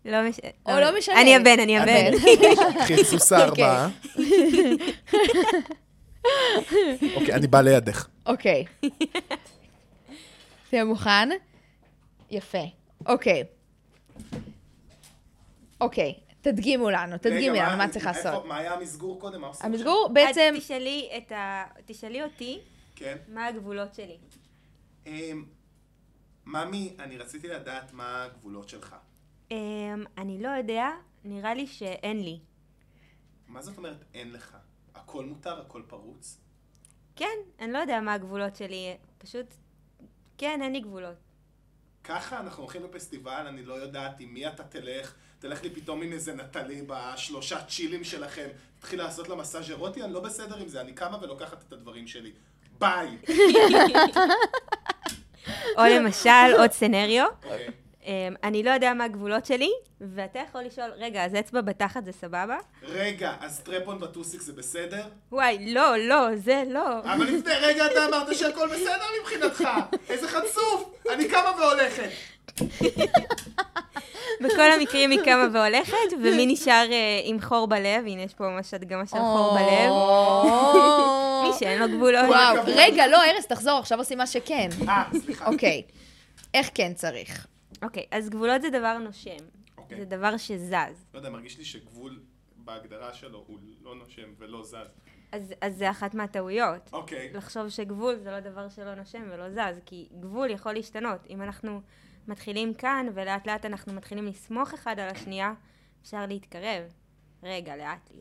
לא 0.04 0.28
מש... 0.28 0.40
או 0.66 0.80
לא 0.80 0.98
משנה. 0.98 1.20
אני 1.20 1.36
הבן, 1.36 1.60
אני 1.60 1.78
הבן. 1.78 2.18
קחי 2.80 2.94
את 2.94 3.06
סוס 3.06 3.32
הארבעה. 3.32 3.88
אוקיי, 7.16 7.34
אני 7.34 7.46
בא 7.46 7.60
לידך. 7.60 8.06
אוקיי. 8.26 8.64
תהיה 10.70 10.84
מוכן? 10.84 11.28
יפה. 12.30 12.64
אוקיי. 13.06 13.44
אוקיי, 15.80 16.14
תדגימו 16.42 16.90
לנו, 16.90 17.18
תדגימי 17.18 17.50
רגע, 17.50 17.68
לנו 17.68 17.78
מה 17.78 17.88
צריך 17.88 18.06
לעשות. 18.06 18.46
מה 18.46 18.56
היה 18.56 18.74
המסגור 18.74 19.20
קודם? 19.20 19.44
המסגור 19.60 20.10
בעצם... 20.12 20.54
תשאלי 21.86 22.22
אותי 22.22 22.60
כן. 22.96 23.16
מה 23.28 23.46
הגבולות 23.46 23.94
שלי. 23.94 24.18
אמ, 25.06 25.44
ממי, 26.46 26.96
אני 26.98 27.18
רציתי 27.18 27.48
לדעת 27.48 27.92
מה 27.92 28.24
הגבולות 28.24 28.68
שלך. 28.68 28.96
אמ, 29.50 29.56
אני 30.18 30.42
לא 30.42 30.48
יודע, 30.48 30.90
נראה 31.24 31.54
לי 31.54 31.66
שאין 31.66 32.24
לי. 32.24 32.38
מה 33.48 33.62
זאת 33.62 33.78
אומרת 33.78 34.04
אין 34.14 34.32
לך? 34.32 34.56
הכל 34.94 35.24
מותר, 35.24 35.60
הכל 35.60 35.82
פרוץ? 35.88 36.40
כן, 37.16 37.38
אני 37.60 37.72
לא 37.72 37.78
יודע 37.78 38.00
מה 38.00 38.12
הגבולות 38.12 38.56
שלי, 38.56 38.96
פשוט... 39.18 39.46
כן, 40.38 40.60
אין 40.62 40.72
לי 40.72 40.80
גבולות. 40.80 41.16
ככה 42.10 42.40
אנחנו 42.40 42.62
הולכים 42.62 42.84
לפסטיבל, 42.84 43.46
אני 43.46 43.64
לא 43.64 43.74
יודעת 43.74 44.20
עם 44.20 44.34
מי 44.34 44.48
אתה 44.48 44.62
תלך, 44.62 45.12
תלך 45.38 45.62
לי 45.62 45.70
פתאום 45.70 46.02
עם 46.02 46.12
איזה 46.12 46.34
נטלי 46.34 46.82
בשלושה 46.86 47.64
צ'ילים 47.64 48.04
שלכם, 48.04 48.48
תתחיל 48.78 48.98
לעשות 48.98 49.28
לה 49.28 49.36
מסאז' 49.36 49.70
אירוטי, 49.70 50.02
אני 50.02 50.12
לא 50.12 50.20
בסדר 50.20 50.56
עם 50.56 50.68
זה, 50.68 50.80
אני 50.80 50.92
קמה 50.92 51.18
ולוקחת 51.22 51.64
את 51.68 51.72
הדברים 51.72 52.06
שלי. 52.06 52.32
ביי! 52.78 53.08
או 55.78 55.82
למשל, 55.96 56.54
עוד 56.58 56.70
סצנריו, 56.70 57.26
אוקיי. 57.44 57.68
אני 58.44 58.62
לא 58.62 58.70
יודע 58.70 58.94
מה 58.94 59.04
הגבולות 59.04 59.46
שלי, 59.46 59.70
ואתה 60.00 60.38
יכול 60.38 60.60
לשאול, 60.62 60.90
רגע, 60.96 61.24
אז 61.24 61.34
אצבע 61.34 61.60
בתחת 61.60 62.04
זה 62.04 62.12
סבבה? 62.12 62.56
רגע, 62.82 63.32
אז 63.40 63.60
טרפון 63.60 64.00
בטוסיק 64.00 64.40
זה 64.40 64.52
בסדר? 64.52 65.02
וואי, 65.32 65.74
לא, 65.74 65.96
לא, 65.96 66.36
זה 66.36 66.62
לא. 66.68 67.00
אבל 67.00 67.24
לפני 67.24 67.52
רגע 67.60 67.86
אתה 67.86 68.06
אמרת 68.06 68.36
שהכל 68.36 68.68
בסדר 68.68 69.04
מבחינתך! 69.20 69.68
איזה 70.10 70.28
חצוף! 70.28 70.94
אני 71.10 71.28
קמה 71.28 71.52
והולכת! 71.58 72.10
בכל 74.40 74.72
המקרים 74.72 75.10
היא 75.10 75.20
קמה 75.24 75.46
והולכת, 75.52 76.12
ומי 76.22 76.46
נשאר 76.46 76.86
אה, 76.92 77.20
עם 77.24 77.40
חור 77.40 77.66
בלב? 77.66 78.04
הנה, 78.06 78.22
יש 78.22 78.34
פה 78.34 78.44
ממש 78.44 78.74
הדגמה 78.74 79.06
של 79.06 79.16
חור 79.16 79.54
בלב. 79.54 79.92
מי 81.42 81.58
שאין 81.58 81.78
לו 81.78 81.96
גבולות. 81.96 82.24
וואו. 82.28 82.56
רגע, 82.66 83.06
לא, 83.06 83.24
ארז, 83.24 83.46
תחזור, 83.46 83.78
עכשיו 83.78 83.98
עושים 83.98 84.18
מה 84.18 84.26
שכן. 84.26 84.68
אה, 84.88 85.04
סליחה. 85.24 85.46
אוקיי. 85.46 85.82
איך 86.54 86.70
כן 86.74 86.92
צריך? 86.94 87.46
אוקיי, 87.82 88.06
אז 88.10 88.30
גבולות 88.30 88.62
זה 88.62 88.70
דבר 88.70 88.98
נושם. 88.98 89.36
אוקיי. 89.78 89.98
זה 89.98 90.04
דבר 90.04 90.36
שזז. 90.36 91.06
לא 91.14 91.18
יודע, 91.18 91.30
מרגיש 91.30 91.58
לי 91.58 91.64
שגבול 91.64 92.20
בהגדרה 92.56 93.14
שלו 93.14 93.44
הוא 93.46 93.58
לא 93.82 93.94
נושם 93.94 94.28
ולא 94.38 94.64
זז. 94.64 94.74
אז, 95.32 95.54
אז 95.60 95.76
זה 95.76 95.90
אחת 95.90 96.14
מהטעויות. 96.14 96.90
אוקיי. 96.92 97.32
לחשוב 97.32 97.68
שגבול 97.68 98.16
זה 98.16 98.30
לא 98.30 98.40
דבר 98.40 98.68
שלא 98.68 98.94
נושם 98.94 99.22
ולא 99.30 99.50
זז, 99.50 99.80
כי 99.86 100.08
גבול 100.20 100.50
יכול 100.50 100.72
להשתנות. 100.72 101.26
אם 101.30 101.42
אנחנו 101.42 101.80
מתחילים 102.28 102.74
כאן, 102.74 103.06
ולאט 103.14 103.46
לאט 103.46 103.64
אנחנו 103.64 103.92
מתחילים 103.92 104.26
לסמוך 104.26 104.74
אחד 104.74 104.98
על 104.98 105.08
השנייה, 105.08 105.52
אפשר 106.02 106.26
להתקרב. 106.26 106.82
רגע, 107.42 107.76
לאט 107.76 108.10
לי. 108.10 108.20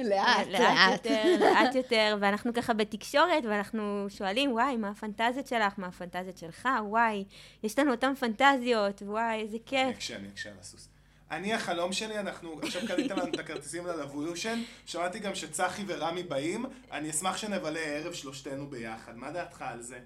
לאט, 0.10 0.46
לאט 0.46 0.60
לאט. 0.60 1.06
יותר, 1.06 1.36
לאט 1.40 1.74
יותר, 1.74 2.16
ואנחנו 2.20 2.54
ככה 2.54 2.72
בתקשורת, 2.72 3.44
ואנחנו 3.44 4.06
שואלים, 4.08 4.52
וואי, 4.52 4.76
מה 4.76 4.88
הפנטזיות 4.88 5.46
שלך? 5.46 5.72
מה 5.78 5.86
הפנטזיות 5.86 6.38
שלך? 6.38 6.68
וואי, 6.86 7.24
יש 7.62 7.78
לנו 7.78 7.90
אותן 7.90 8.14
פנטזיות, 8.14 9.02
וואי, 9.02 9.40
איזה 9.40 9.56
אני 9.56 9.66
כיף. 9.66 9.96
אקשה, 9.96 10.16
אני 10.16 10.28
אקשה 10.28 10.50
על 10.50 10.56
הסוס. 10.60 10.88
אני, 11.30 11.54
החלום 11.54 11.92
שלי, 11.92 12.18
אנחנו 12.18 12.60
עכשיו 12.62 12.82
קניתם 12.88 13.16
לנו 13.16 13.34
את 13.34 13.38
הכרטיסים 13.38 13.86
ללבויושן, 13.86 14.62
שמעתי 14.86 15.18
גם 15.18 15.34
שצחי 15.34 15.82
ורמי 15.86 16.22
באים, 16.22 16.64
אני 16.92 17.10
אשמח 17.10 17.36
שנבלה 17.36 17.80
ערב 17.80 18.12
שלושתנו 18.12 18.66
ביחד. 18.66 19.16
מה 19.16 19.30
דעתך 19.30 19.62
על 19.62 19.82
זה? 19.82 19.98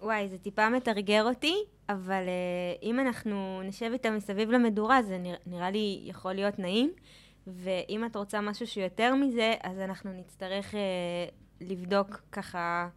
וואי, 0.00 0.28
זה 0.28 0.38
טיפה 0.38 0.68
מתרגר 0.68 1.24
אותי, 1.24 1.54
אבל 1.88 2.22
uh, 2.24 2.82
אם 2.82 3.00
אנחנו 3.00 3.62
נשב 3.64 3.90
איתם 3.92 4.16
מסביב 4.16 4.50
למדורה, 4.50 5.02
זה 5.02 5.18
נרא, 5.18 5.36
נראה 5.46 5.70
לי 5.70 6.00
יכול 6.04 6.32
להיות 6.32 6.58
נעים. 6.58 6.92
ואם 7.46 8.04
את 8.06 8.16
רוצה 8.16 8.40
משהו 8.40 8.66
שיותר 8.66 9.14
מזה, 9.14 9.54
אז 9.62 9.78
אנחנו 9.78 10.12
נצטרך 10.12 10.74
uh, 10.74 10.76
לבדוק 11.60 12.20
ככה... 12.32 12.88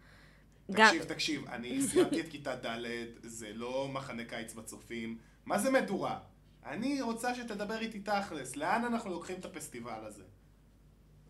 גם- 0.71 0.88
תקשיב, 0.88 1.03
תקשיב, 1.03 1.47
אני 1.47 1.81
סיימתי 1.81 2.21
את 2.21 2.27
כיתה 2.27 2.55
ד', 2.55 2.86
זה 3.23 3.53
לא 3.53 3.88
מחנה 3.88 4.25
קיץ 4.25 4.53
בצופים. 4.53 5.17
מה 5.45 5.60
זה 5.60 5.71
מדורה? 5.71 6.19
אני 6.65 7.01
רוצה 7.01 7.36
שתדבר 7.36 7.79
איתי 7.79 7.99
תכלס, 7.99 8.55
לאן 8.55 8.86
אנחנו 8.86 9.10
לוקחים 9.12 9.39
את 9.39 9.45
הפסטיבל 9.45 10.05
הזה? 10.05 10.23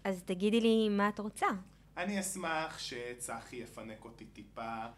אז 0.03 0.23
תגידי 0.23 0.62
לי 0.62 0.89
מה 0.89 1.10
את 1.10 1.19
רוצה. 1.19 1.47
אני 1.97 2.19
אשמח 2.19 2.80
שצחי 2.80 3.56
יפנק 3.56 4.06
אותי 4.06 4.25
טיפה 4.25 4.62
אה, 4.62 4.89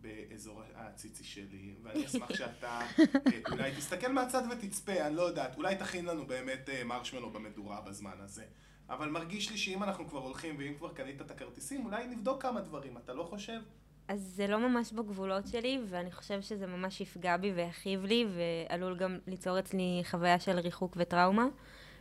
באזור 0.00 0.62
הציצי 0.74 1.24
שלי, 1.24 1.74
ואני 1.82 2.06
אשמח 2.06 2.34
שאתה 2.34 2.80
אה, 2.98 3.04
אולי 3.52 3.72
תסתכל 3.76 4.12
מהצד 4.12 4.42
ותצפה, 4.50 5.06
אני 5.06 5.16
לא 5.16 5.22
יודעת, 5.22 5.56
אולי 5.56 5.76
תכין 5.76 6.04
לנו 6.04 6.26
באמת 6.26 6.68
אה, 6.68 6.84
מרשמלו 6.84 7.30
במדורה 7.30 7.80
בזמן 7.80 8.16
הזה. 8.20 8.44
אבל 8.88 9.08
מרגיש 9.08 9.50
לי 9.50 9.58
שאם 9.58 9.82
אנחנו 9.82 10.08
כבר 10.08 10.20
הולכים 10.20 10.56
ואם 10.58 10.74
כבר 10.78 10.92
קנית 10.92 11.20
את 11.20 11.30
הכרטיסים, 11.30 11.84
אולי 11.84 12.06
נבדוק 12.06 12.42
כמה 12.42 12.60
דברים, 12.60 12.96
אתה 12.96 13.14
לא 13.14 13.22
חושב? 13.22 13.60
אז 14.08 14.20
זה 14.20 14.46
לא 14.46 14.68
ממש 14.68 14.92
בגבולות 14.92 15.46
שלי, 15.46 15.80
ואני 15.88 16.12
חושב 16.12 16.40
שזה 16.40 16.66
ממש 16.66 17.00
יפגע 17.00 17.36
בי 17.36 17.52
ויכאיב 17.52 18.04
לי, 18.04 18.26
ועלול 18.36 18.96
גם 18.96 19.18
ליצור 19.26 19.58
אצלי 19.58 20.02
חוויה 20.04 20.40
של 20.40 20.58
ריחוק 20.58 20.96
וטראומה. 20.96 21.46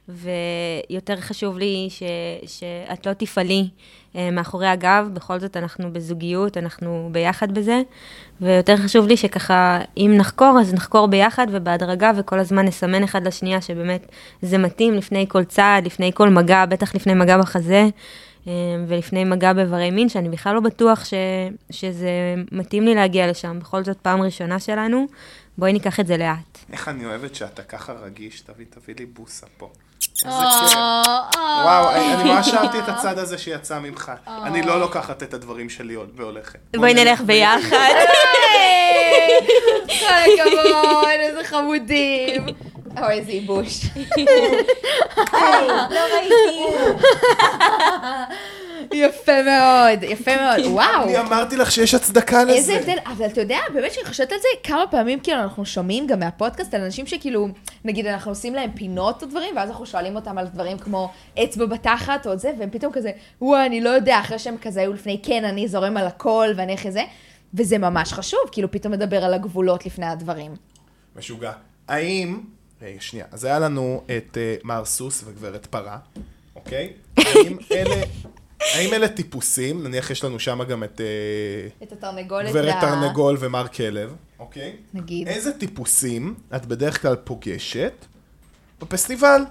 ויותר 0.09 1.21
חשוב 1.21 1.57
לי 1.57 1.87
ש, 1.89 2.03
שאת 2.45 3.05
לא 3.07 3.13
תפעלי 3.13 3.69
אה, 4.15 4.31
מאחורי 4.31 4.67
הגב, 4.67 5.09
בכל 5.13 5.39
זאת 5.39 5.57
אנחנו 5.57 5.93
בזוגיות, 5.93 6.57
אנחנו 6.57 7.09
ביחד 7.11 7.53
בזה, 7.53 7.81
ויותר 8.41 8.77
חשוב 8.77 9.07
לי 9.07 9.17
שככה, 9.17 9.79
אם 9.97 10.13
נחקור, 10.17 10.57
אז 10.61 10.73
נחקור 10.73 11.07
ביחד 11.07 11.47
ובהדרגה, 11.51 12.11
וכל 12.17 12.39
הזמן 12.39 12.65
נסמן 12.65 13.03
אחד 13.03 13.27
לשנייה 13.27 13.61
שבאמת 13.61 14.11
זה 14.41 14.57
מתאים 14.57 14.93
לפני 14.93 15.25
כל 15.29 15.43
צעד, 15.43 15.85
לפני 15.85 16.11
כל 16.13 16.29
מגע, 16.29 16.65
בטח 16.65 16.95
לפני 16.95 17.13
מגע 17.13 17.37
בחזה, 17.37 17.87
אה, 18.47 18.53
ולפני 18.87 19.23
מגע 19.23 19.53
באיברי 19.53 19.91
מין, 19.91 20.09
שאני 20.09 20.29
בכלל 20.29 20.55
לא 20.55 20.59
בטוח 20.59 21.05
ש, 21.05 21.13
שזה 21.69 22.35
מתאים 22.51 22.83
לי 22.83 22.95
להגיע 22.95 23.27
לשם, 23.27 23.59
בכל 23.59 23.83
זאת 23.83 23.97
פעם 23.97 24.21
ראשונה 24.21 24.59
שלנו, 24.59 25.05
בואי 25.57 25.73
ניקח 25.73 25.99
את 25.99 26.07
זה 26.07 26.17
לאט. 26.17 26.59
איך 26.71 26.87
אני 26.87 27.05
אוהבת 27.05 27.35
שאתה 27.35 27.63
ככה 27.63 27.93
רגיש, 27.93 28.41
תביא, 28.41 28.65
תביא 28.69 28.95
לי 28.99 29.05
בוסה 29.05 29.47
פה. 29.57 29.69
אה. 30.25 31.01
וואו, 31.63 31.91
אני 31.91 32.23
ממש 32.23 32.53
אהבתי 32.53 32.79
את 32.79 32.89
הצד 32.89 33.17
הזה 33.17 33.37
שיצא 33.37 33.79
ממך. 33.79 34.11
אני 34.27 34.61
לא 34.61 34.79
לוקחת 34.79 35.23
את 35.23 35.33
הדברים 35.33 35.69
שלי 35.69 35.97
והולכת. 36.15 36.59
בואי 36.75 36.93
נלך 36.93 37.21
ביחד. 37.21 37.93
כל 39.87 40.05
הכבוד, 40.41 41.07
איזה 41.19 41.43
חמודים. 41.43 42.45
אוי, 43.01 43.13
איזה 43.13 43.31
ייבוש. 43.31 43.85
לא 45.89 45.99
ראיתי. 46.13 46.65
יפה 48.93 49.43
מאוד, 49.43 50.03
יפה 50.03 50.31
מאוד. 50.35 50.65
וואו. 50.73 51.03
אני 51.03 51.19
אמרתי 51.19 51.57
לך 51.57 51.71
שיש 51.71 51.93
הצדקה 51.93 52.43
לזה. 52.43 52.53
איזה 52.53 52.75
הבדל, 52.75 52.97
אבל 53.05 53.25
אתה 53.25 53.41
יודע, 53.41 53.59
באמת 53.73 53.93
שאני 53.93 54.05
חושבת 54.05 54.31
על 54.31 54.37
זה, 54.39 54.47
כמה 54.63 54.87
פעמים 54.91 55.19
כאילו 55.19 55.41
אנחנו 55.41 55.65
שומעים 55.65 56.07
גם 56.07 56.19
מהפודקאסט 56.19 56.73
על 56.73 56.81
אנשים 56.81 57.07
שכאילו, 57.07 57.47
נגיד 57.85 58.05
אנחנו 58.05 58.31
עושים 58.31 58.55
להם 58.55 58.71
פינות 58.75 59.23
או 59.23 59.27
דברים, 59.27 59.55
ואז 59.55 59.69
אנחנו 59.69 59.85
שואלים 59.85 60.15
אותם 60.15 60.37
על 60.37 60.47
דברים 60.47 60.77
כמו 60.77 61.11
אצבע 61.43 61.65
בתחת 61.65 62.27
או 62.27 62.37
זה, 62.37 62.51
והם 62.59 62.69
פתאום 62.69 62.93
כזה, 62.93 63.11
וואי, 63.41 63.65
אני 63.65 63.81
לא 63.81 63.89
יודע, 63.89 64.19
אחרי 64.19 64.39
שהם 64.39 64.57
כזה 64.61 64.79
היו 64.79 64.93
לפני, 64.93 65.21
כן, 65.23 65.45
אני 65.45 65.67
זורם 65.67 65.97
על 65.97 66.07
הכל 66.07 66.47
ואני 66.55 66.71
איך 66.73 66.89
זה, 66.89 67.03
וזה 67.53 67.77
ממש 67.77 68.13
חשוב, 68.13 68.39
כאילו 68.51 68.71
פתאום 68.71 68.93
מדבר 68.93 69.25
על 69.25 69.33
הגבולות 69.33 69.85
לפני 69.85 70.05
הדברים. 70.05 70.55
משוגע. 71.15 71.51
האם, 71.87 72.39
רגע, 72.81 73.01
שנייה. 73.01 73.25
אז 73.31 73.45
היה 73.45 73.59
לנו 73.59 74.01
את 74.17 74.37
אה, 74.37 74.55
מר 74.63 74.85
סוס 74.85 75.23
וגברת 75.25 75.65
פרה, 75.65 75.97
אוקיי? 76.55 76.93
האם 77.17 77.57
אלה... 77.71 77.95
האם 78.61 78.93
אלה 78.93 79.07
טיפוסים? 79.07 79.83
נניח 79.83 80.11
יש 80.11 80.23
לנו 80.23 80.39
שם 80.39 80.63
גם 80.63 80.83
את 80.83 81.01
אה, 81.01 81.85
את 81.87 81.91
התרנגולת 81.91 82.49
גברת 82.49 82.75
תרנגול 82.81 83.37
ומר 83.39 83.67
כלב, 83.67 84.15
אוקיי? 84.39 84.75
נגיד. 84.93 85.27
איזה 85.27 85.53
טיפוסים 85.53 86.35
את 86.55 86.65
בדרך 86.65 87.01
כלל 87.01 87.15
פוגשת 87.15 88.05
בפסטיבל? 88.81 89.41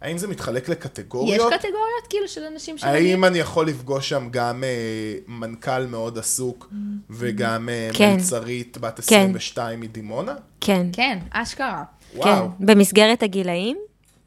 האם 0.00 0.18
זה 0.18 0.28
מתחלק 0.28 0.62
יש 0.62 0.68
לקטגוריות? 0.68 1.52
קטגוריות 1.52 2.06
כאילו 2.08 2.28
של 2.28 2.44
אנשים 2.44 2.78
שמגיעים? 2.78 3.04
האם 3.04 3.24
אני 3.24 3.38
יכול 3.38 3.68
לפגוש 3.68 4.08
שם 4.08 4.28
גם 4.30 4.64
אה, 4.64 5.14
מנכ"ל 5.26 5.86
מאוד 5.86 6.18
עסוק 6.18 6.72
וגם 7.10 7.68
אה, 7.68 7.90
כן. 7.92 8.12
מלצרית 8.12 8.78
בת 8.78 8.98
22 8.98 9.80
מדימונה? 9.80 10.34
כן. 10.60 10.86
כן, 10.92 11.18
אשכרה. 11.30 11.84
וואו. 12.14 12.48
כן. 12.58 12.66
במסגרת 12.66 13.22
הגילאים, 13.22 13.76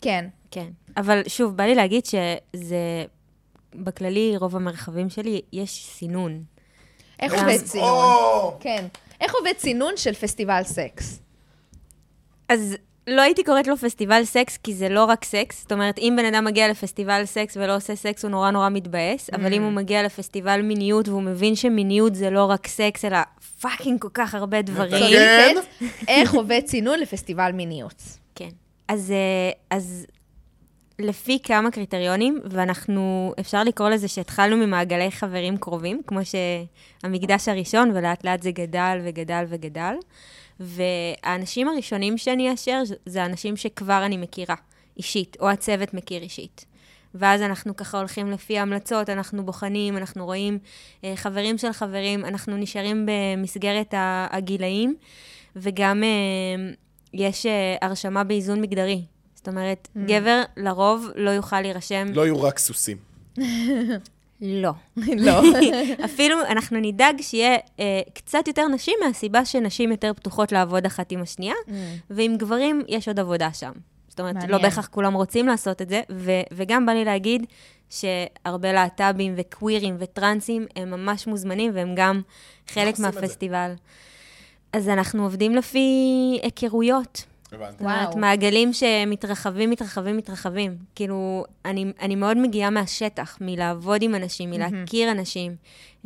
כן. 0.02 0.26
כן. 0.52 0.68
אבל 0.98 1.22
שוב, 1.28 1.58
בא 1.58 1.64
לי 1.64 1.76
להגיד 1.76 2.06
שזה, 2.06 3.06
בכללי, 3.76 4.38
רוב 4.38 4.56
המרחבים 4.56 5.10
שלי, 5.10 5.42
יש 5.54 5.86
סינון. 5.86 6.44
איך 7.20 7.34
עובד 7.34 7.58
סינון? 7.64 7.90
או! 7.90 8.58
כן. 8.60 8.86
איך 9.22 9.36
עובד 9.36 9.54
סינון 9.58 9.98
של 9.98 10.14
פסטיבל 10.14 10.62
סקס? 10.64 11.20
אז 12.50 12.76
לא 13.08 13.22
הייתי 13.22 13.44
קוראת 13.44 13.68
לו 13.68 13.78
פסטיבל 13.78 14.26
סקס, 14.26 14.58
כי 14.58 14.74
זה 14.74 14.90
לא 14.90 15.06
רק 15.06 15.24
סקס. 15.24 15.62
זאת 15.62 15.72
אומרת, 15.72 15.98
אם 15.98 16.14
בן 16.18 16.26
אדם 16.26 16.46
מגיע 16.46 16.68
לפסטיבל 16.68 17.26
סקס 17.26 17.58
ולא 17.58 17.76
עושה 17.76 17.96
סקס, 17.96 18.24
הוא 18.24 18.32
נורא 18.32 18.52
נורא 18.52 18.70
מתבאס, 18.70 19.30
אבל 19.30 19.54
אם 19.54 19.64
הוא 19.64 19.72
מגיע 19.72 20.04
לפסטיבל 20.04 20.62
מיניות 20.62 21.08
והוא 21.08 21.22
מבין 21.22 21.56
שמיניות 21.56 22.16
זה 22.16 22.30
לא 22.30 22.46
רק 22.46 22.68
סקס, 22.68 23.06
אלא 23.06 23.18
fucking 23.62 24.02
כל 24.02 24.10
כך 24.14 24.36
הרבה 24.36 24.62
דברים. 24.62 25.04
כן. 25.10 25.56
איך 26.08 26.34
עובד 26.34 26.62
סינון 26.66 27.00
לפסטיבל 27.00 27.52
מיניות? 27.52 28.04
כן. 28.36 28.50
אז, 28.88 29.12
אה, 29.12 29.52
אז 29.78 30.06
לפי 31.04 31.40
כמה 31.44 31.72
קריטריונים, 31.72 32.40
ואנחנו, 32.44 33.34
אפשר 33.40 33.64
לקרוא 33.64 33.90
לזה 33.90 34.08
שהתחלנו 34.08 34.58
ממעגלי 34.58 35.12
חברים 35.12 35.58
קרובים, 35.58 36.02
כמו 36.08 36.20
שהמקדש 36.24 37.48
הראשון, 37.48 37.92
ולאט 37.94 38.26
לאט 38.26 38.42
זה 38.42 38.52
גדל 38.52 39.00
וגדל 39.04 39.44
וגדל. 39.50 39.94
והאנשים 40.60 41.70
הראשונים 41.70 42.18
שאני 42.18 42.52
אאשר, 42.52 42.82
זה 43.06 43.26
אנשים 43.26 43.58
שכבר 43.58 44.06
אני 44.06 44.18
מכירה 44.18 44.56
אישית, 44.98 45.38
או 45.40 45.50
הצוות 45.50 45.94
מכיר 45.94 46.22
אישית. 46.22 46.66
ואז 47.16 47.42
אנחנו 47.42 47.76
ככה 47.76 47.98
הולכים 47.98 48.32
לפי 48.32 48.60
ההמלצות, 48.60 49.10
אנחנו 49.10 49.46
בוחנים, 49.46 49.98
אנחנו 49.98 50.26
רואים 50.26 50.60
אה, 51.04 51.14
חברים 51.16 51.58
של 51.58 51.72
חברים, 51.72 52.26
אנחנו 52.26 52.58
נשארים 52.58 53.06
במסגרת 53.06 53.94
הגילאים, 54.32 54.96
וגם 55.56 56.04
אה, 56.04 56.74
יש 57.14 57.46
אה, 57.46 57.76
הרשמה 57.82 58.24
באיזון 58.24 58.62
מגדרי. 58.62 59.02
זאת 59.44 59.48
אומרת, 59.48 59.88
Mm. 59.96 60.00
גבר 60.08 60.42
לרוב 60.58 61.08
לא 61.16 61.30
יוכל 61.30 61.62
להירשם... 61.62 62.08
לא 62.14 62.22
יהיו 62.22 62.42
רק 62.42 62.60
סוסים. 62.60 62.98
לא. 64.42 64.72
לא. 65.26 65.42
אפילו 66.06 66.42
אנחנו 66.42 66.80
נדאג 66.80 67.22
שיהיה 67.22 67.58
אה, 67.80 68.02
קצת 68.14 68.48
יותר 68.48 68.68
נשים, 68.68 68.94
מהסיבה 69.08 69.46
שנשים 69.46 69.92
יותר 69.92 70.12
פתוחות 70.14 70.52
לעבוד 70.52 70.86
אחת 70.86 71.12
עם 71.12 71.22
השנייה, 71.22 71.56
ועם 72.10 72.38
גברים 72.38 72.82
יש 72.88 73.08
עוד 73.08 73.20
עבודה 73.20 73.54
שם. 73.54 73.72
זאת 74.10 74.20
אומרת, 74.20 74.34
מעניין. 74.34 74.52
לא 74.52 74.58
בהכרח 74.58 74.88
כולם 74.88 75.14
רוצים 75.14 75.48
לעשות 75.48 75.82
את 75.82 75.90
זה, 75.90 76.02
ו- 76.12 76.32
וגם 76.52 76.86
בא 76.86 76.92
לי 76.94 77.06
להגיד 77.06 77.46
שהרבה 77.90 78.74
להט"בים 78.74 79.34
וקווירים 79.38 79.96
וטרנסים 80.00 80.66
הם 80.76 80.92
ממש 80.92 81.28
מוזמנים, 81.28 81.72
והם 81.76 81.94
גם 81.96 82.22
חלק? 82.68 83.00
מהפסטיבל. 83.00 83.72
אז 84.74 84.90
אנחנו 84.90 85.24
עובדים 85.24 85.56
לפי 85.56 85.88
היכרויות. 86.44 87.24
הבנתי. 87.56 87.72
זאת 87.72 87.82
אומרת, 87.82 88.08
וואו. 88.08 88.18
מעגלים 88.18 88.74
שמתרחבים, 88.74 89.70
מתרחבים, 89.70 90.18
מתרחבים. 90.18 90.78
כאילו, 90.96 91.46
אני, 91.66 91.86
אני 92.02 92.16
מאוד 92.16 92.38
מגיעה 92.38 92.70
מהשטח, 92.70 93.38
מלעבוד 93.42 94.02
עם 94.02 94.16
אנשים, 94.16 94.50
מלהכיר 94.50 95.12
אנשים. 95.12 95.56
Um, 96.04 96.06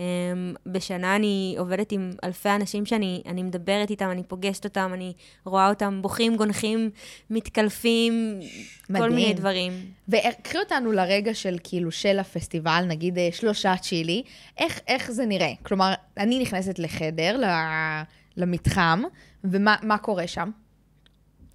בשנה 0.65 1.15
אני 1.15 1.55
עובדת 1.59 1.91
עם 1.91 2.11
אלפי 2.23 2.49
אנשים 2.49 2.85
שאני 2.85 3.21
אני 3.25 3.43
מדברת 3.43 3.89
איתם, 3.89 4.09
אני 4.11 4.23
פוגשת 4.23 4.63
אותם, 4.65 4.91
אני 4.93 5.13
רואה 5.45 5.69
אותם 5.69 5.99
בוכים, 6.01 6.35
גונחים, 6.35 6.89
מתקלפים, 7.29 8.39
כל 8.87 8.93
מדהים. 8.93 9.15
מיני 9.15 9.33
דברים. 9.33 9.73
וקחי 10.09 10.57
אותנו 10.57 10.91
לרגע 10.91 11.33
של 11.33 11.57
כאילו, 11.63 11.91
של 11.91 12.19
הפסטיבל, 12.19 12.83
נגיד 12.87 13.17
אה, 13.17 13.29
שלושה 13.31 13.77
צ'ילי, 13.77 14.23
איך, 14.57 14.79
איך 14.87 15.11
זה 15.11 15.25
נראה? 15.25 15.51
כלומר, 15.63 15.93
אני 16.17 16.39
נכנסת 16.39 16.79
לחדר, 16.79 17.37
ל- 17.37 18.01
למתחם, 18.37 19.01
ומה 19.43 19.75
מה 19.83 19.97
קורה 19.97 20.27
שם? 20.27 20.49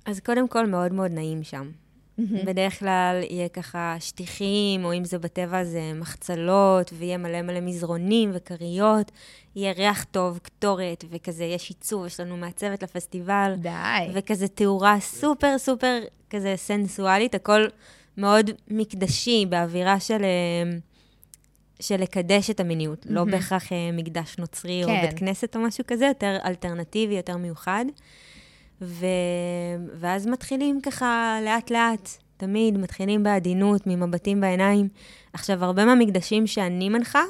אז 0.04 0.20
קודם 0.20 0.48
כל, 0.48 0.66
מאוד 0.66 0.92
מאוד 0.92 1.10
נעים 1.10 1.42
שם. 1.42 1.70
בדרך 2.46 2.78
כלל 2.78 3.20
יהיה 3.30 3.48
ככה 3.48 3.96
שטיחים, 3.98 4.84
או 4.84 4.94
אם 4.94 5.04
זה 5.04 5.18
בטבע 5.18 5.64
זה 5.64 5.92
מחצלות, 5.94 6.92
ויהיה 6.98 7.18
מלא 7.18 7.42
מלא 7.42 7.60
מזרונים 7.60 8.30
וכריות. 8.34 9.12
יהיה 9.56 9.72
ריח 9.72 10.04
טוב, 10.04 10.38
קטורת, 10.38 11.04
וכזה 11.10 11.44
יש 11.44 11.68
עיצוב, 11.68 12.06
יש 12.06 12.20
לנו 12.20 12.36
מעצבת 12.36 12.82
לפסטיבל. 12.82 13.54
די. 13.58 13.70
וכזה 14.14 14.48
תאורה 14.48 15.00
סופר 15.00 15.58
סופר 15.58 16.00
כזה 16.30 16.54
סנסואלית, 16.56 17.34
הכל 17.34 17.64
מאוד 18.16 18.50
מקדשי, 18.68 19.46
באווירה 19.48 20.00
של, 20.00 20.22
אה, 20.24 20.78
של 21.80 21.96
לקדש 21.96 22.50
את 22.50 22.60
המיניות. 22.60 23.06
לא 23.10 23.24
בהכרח 23.24 23.72
אה, 23.72 23.90
מקדש 23.92 24.38
נוצרי 24.38 24.84
או 24.84 24.88
כן. 24.88 25.06
בית 25.06 25.18
כנסת 25.18 25.56
או 25.56 25.60
משהו 25.60 25.84
כזה, 25.86 26.06
יותר 26.06 26.36
אלטרנטיבי, 26.44 27.14
יותר 27.14 27.36
מיוחד. 27.36 27.84
ו... 28.83 29.07
ואז 29.95 30.27
מתחילים 30.27 30.81
ככה 30.81 31.38
לאט-לאט, 31.45 32.09
תמיד 32.37 32.79
מתחילים 32.79 33.23
בעדינות, 33.23 33.87
ממבטים 33.87 34.40
בעיניים. 34.40 34.88
עכשיו, 35.33 35.64
הרבה 35.64 35.85
מהמקדשים 35.85 36.47
שאני 36.47 36.88
מנחה, 36.88 37.23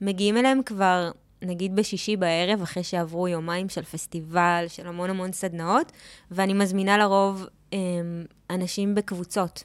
מגיעים 0.00 0.36
אליהם 0.36 0.62
כבר, 0.66 1.10
נגיד 1.42 1.76
בשישי 1.76 2.16
בערב, 2.16 2.62
אחרי 2.62 2.82
שעברו 2.82 3.28
יומיים 3.28 3.68
של 3.68 3.82
פסטיבל, 3.82 4.64
של 4.68 4.86
המון 4.86 5.10
המון 5.10 5.32
סדנאות, 5.32 5.92
ואני 6.30 6.54
מזמינה 6.54 6.98
לרוב 6.98 7.46
הם, 7.72 8.24
אנשים 8.50 8.94
בקבוצות 8.94 9.64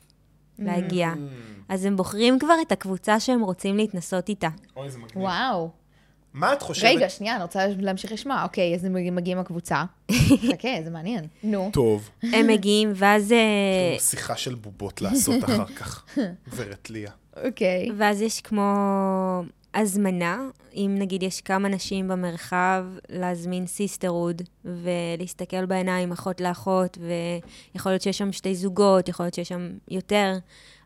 להגיע. 0.60 1.14
אז 1.70 1.86
הם 1.86 1.96
בוחרים 1.96 2.40
כבר 2.40 2.56
את 2.68 2.72
הקבוצה 2.72 3.20
שהם 3.20 3.42
רוצים 3.42 3.78
להתנסות 3.78 4.30
איתה. 4.30 4.50
אוי, 4.76 4.90
זה 4.90 4.98
מגניב. 4.98 5.18
וואו. 5.18 5.70
מה 6.34 6.54
את 6.54 6.62
חושבת? 6.62 6.90
רגע, 6.96 7.10
שנייה, 7.10 7.36
אני 7.36 7.44
רוצה 7.44 7.68
להמשיך 7.80 8.12
לשמוע. 8.12 8.44
אוקיי, 8.44 8.76
אז 8.76 8.86
הם 8.86 9.16
מגיעים 9.16 9.40
הקבוצה. 9.40 9.84
חכה, 10.52 10.70
זה 10.84 10.90
מעניין. 10.90 11.28
נו. 11.44 11.70
טוב. 11.74 12.10
הם 12.24 12.48
מגיעים, 12.48 12.92
ואז... 12.96 13.32
אה, 13.32 14.00
שיחה 14.00 14.38
של 14.38 14.56
בובות 14.56 15.02
לעשות 15.02 15.44
אחר 15.46 15.66
כך. 15.66 16.06
גברת 16.50 16.90
ליה. 16.90 17.12
אוקיי. 17.46 17.90
ואז 17.98 18.22
יש 18.22 18.42
כמו 18.42 18.64
הזמנה, 19.74 20.42
אם 20.76 20.96
נגיד 21.00 21.24
יש 21.24 21.42
כמה 21.42 21.70
נשים 21.70 22.08
במרחב, 22.08 22.86
להזמין 23.10 23.68
sisterhood 23.68 24.42
ולהסתכל 24.66 25.66
בעיניים 25.66 26.12
אחות 26.12 26.42
לאחות, 26.42 26.98
ויכול 27.74 27.92
להיות 27.92 28.02
שיש 28.02 28.18
שם 28.18 28.32
שתי 28.32 28.56
זוגות, 28.56 29.10
יכול 29.10 29.26
להיות 29.26 29.34
שיש 29.34 29.50
שם 29.50 29.70
יותר, 29.88 30.34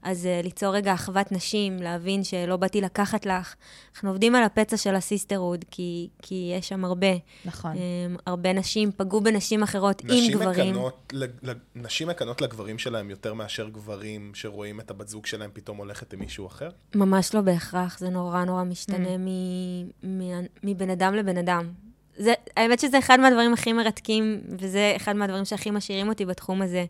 אז 0.04 0.26
אה, 0.26 0.43
ליצור 0.44 0.76
רגע 0.76 0.94
אחוות 0.94 1.32
נשים, 1.32 1.78
להבין 1.82 2.24
שלא 2.24 2.58
באתי 2.58 2.82
לקחת 2.82 3.26
לך. 3.26 3.56
אנחנו 3.96 4.10
עובדים 4.10 4.36
על 4.36 4.44
הפצע 4.44 4.78
של 4.78 4.96
ה 4.96 5.01
sisterhood, 5.01 5.65
כי, 5.72 6.10
כי 6.22 6.54
יש 6.58 6.70
שם 6.70 6.86
הרבה. 6.86 7.08
נכון. 7.46 7.74
אמ, 7.74 7.78
הרבה 8.26 8.54
נשים 8.54 8.92
פגעו 8.98 9.22
בנשים 9.22 9.64
אחרות 9.64 10.02
עם 10.04 10.10
נשים 10.10 10.34
גברים. 10.34 10.72
מקנות, 10.74 11.14
לג- 11.14 11.32
נשים 11.76 12.08
מקנות 12.08 12.42
לגברים 12.42 12.78
שלהם 12.80 13.10
יותר 13.10 13.34
מאשר 13.34 13.70
גברים 13.70 14.32
שרואים 14.36 14.80
את 14.80 14.92
הבת 14.92 15.08
זוג 15.08 15.26
שלהם 15.26 15.50
פתאום 15.54 15.78
הולכת 15.78 16.14
עם 16.14 16.20
מישהו 16.20 16.48
אחר? 16.48 16.70
ממש 16.96 17.36
לא 17.36 17.42
בהכרח, 17.42 18.00
זה 18.00 18.10
נורא 18.10 18.44
נורא 18.44 18.64
משתנה 18.64 19.18
מ- 19.18 19.84
מ- 20.04 20.46
מבן 20.64 20.90
אדם 20.90 21.14
לבן 21.16 21.38
אדם. 21.38 21.70
זה, 22.18 22.34
האמת 22.58 22.80
שזה 22.80 23.00
אחד 23.00 23.20
מהדברים 23.20 23.54
הכי 23.54 23.74
מרתקים, 23.74 24.42
וזה 24.60 24.94
אחד 24.96 25.16
מהדברים 25.16 25.46
שהכי 25.46 25.72
משאירים 25.72 26.10
אותי 26.10 26.26
בתחום 26.26 26.62
הזה. 26.62 26.86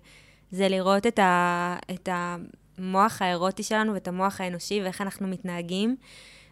זה 0.52 0.70
לראות 0.70 1.08
את, 1.08 1.20
ה, 1.20 1.76
את 1.94 2.10
המוח 2.78 3.22
האירוטי 3.22 3.64
שלנו 3.64 3.94
ואת 3.94 4.08
המוח 4.08 4.42
האנושי 4.42 4.82
ואיך 4.84 5.02
אנחנו 5.02 5.28
מתנהגים, 5.28 5.96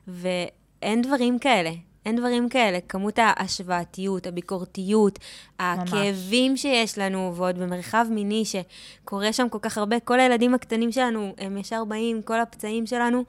ואין 0.07 1.01
דברים 1.01 1.39
כאלה. 1.39 1.71
אין 2.05 2.15
דברים 2.15 2.49
כאלה. 2.49 2.79
כמות 2.89 3.19
ההשוואתיות, 3.19 4.27
הביקורתיות, 4.27 5.19
הכאבים 5.59 6.57
שיש 6.57 6.97
לנו, 6.97 7.33
ועוד 7.35 7.57
במרחב 7.57 8.05
מיני 8.09 8.43
שקורה 8.45 9.33
שם 9.33 9.49
כל 9.49 9.57
כך 9.61 9.77
הרבה, 9.77 9.99
כל 9.99 10.19
הילדים 10.19 10.53
הקטנים 10.53 10.91
שלנו, 10.91 11.33
הם 11.37 11.57
ישר 11.57 11.83
באים, 11.85 12.21
כל 12.21 12.39
הפצעים 12.39 12.85
שלנו, 12.85 13.23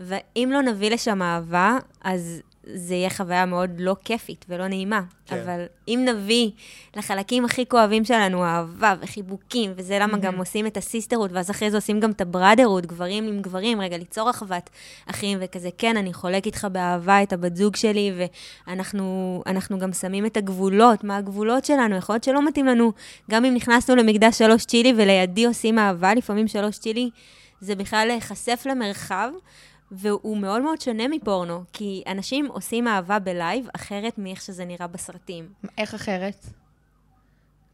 ואם 0.00 0.48
לא 0.52 0.62
נביא 0.62 0.90
לשם 0.90 1.22
אהבה, 1.22 1.78
אז 2.00 2.42
זה 2.74 2.94
יהיה 2.94 3.10
חוויה 3.10 3.46
מאוד 3.46 3.70
לא 3.78 3.96
כיפית 4.04 4.44
ולא 4.48 4.68
נעימה. 4.68 5.02
כן. 5.26 5.40
אבל 5.40 5.64
אם 5.88 6.06
נביא 6.08 6.50
לחלקים 6.96 7.44
הכי 7.44 7.66
כואבים 7.66 8.04
שלנו 8.04 8.44
אהבה 8.44 8.94
וחיבוקים, 9.00 9.72
וזה 9.76 9.98
למה 9.98 10.18
גם 10.18 10.38
עושים 10.38 10.66
את 10.66 10.76
הסיסטרות, 10.76 11.32
ואז 11.32 11.50
אחרי 11.50 11.70
זה 11.70 11.76
עושים 11.76 12.00
גם 12.00 12.10
את 12.10 12.20
הבראדרות, 12.20 12.86
גברים 12.86 13.28
עם 13.28 13.42
גברים, 13.42 13.80
רגע, 13.80 13.96
ליצור 13.96 14.30
אחוות 14.30 14.70
אחים, 15.06 15.38
וכזה, 15.40 15.68
כן, 15.78 15.96
אני 15.96 16.12
חולק 16.12 16.46
איתך 16.46 16.66
באהבה 16.72 17.22
את 17.22 17.32
הבת 17.32 17.56
זוג 17.56 17.76
שלי, 17.76 18.12
ואנחנו 18.66 19.42
אנחנו 19.46 19.78
גם 19.78 19.92
שמים 19.92 20.26
את 20.26 20.36
הגבולות, 20.36 21.04
מה 21.04 21.16
הגבולות 21.16 21.64
שלנו, 21.64 21.96
יכול 21.96 22.14
להיות 22.14 22.24
שלא 22.24 22.46
מתאים 22.48 22.66
לנו, 22.66 22.92
גם 23.30 23.44
אם 23.44 23.54
נכנסנו 23.54 23.96
למקדש 23.96 24.38
שלוש 24.38 24.64
צ'ילי 24.64 24.92
ולידי 24.96 25.46
עושים 25.46 25.78
אהבה, 25.78 26.14
לפעמים 26.14 26.48
שלוש 26.48 26.78
צ'ילי, 26.78 27.10
זה 27.60 27.74
בכלל 27.74 28.04
להיחשף 28.08 28.62
למרחב. 28.70 29.30
והוא 29.92 30.36
מאוד 30.36 30.62
מאוד 30.62 30.80
שונה 30.80 31.08
מפורנו, 31.08 31.62
כי 31.72 32.02
אנשים 32.06 32.46
עושים 32.46 32.88
אהבה 32.88 33.18
בלייב 33.18 33.68
אחרת 33.76 34.18
מאיך 34.18 34.42
שזה 34.42 34.64
נראה 34.64 34.86
בסרטים. 34.86 35.48
איך 35.78 35.94
אחרת? 35.94 36.46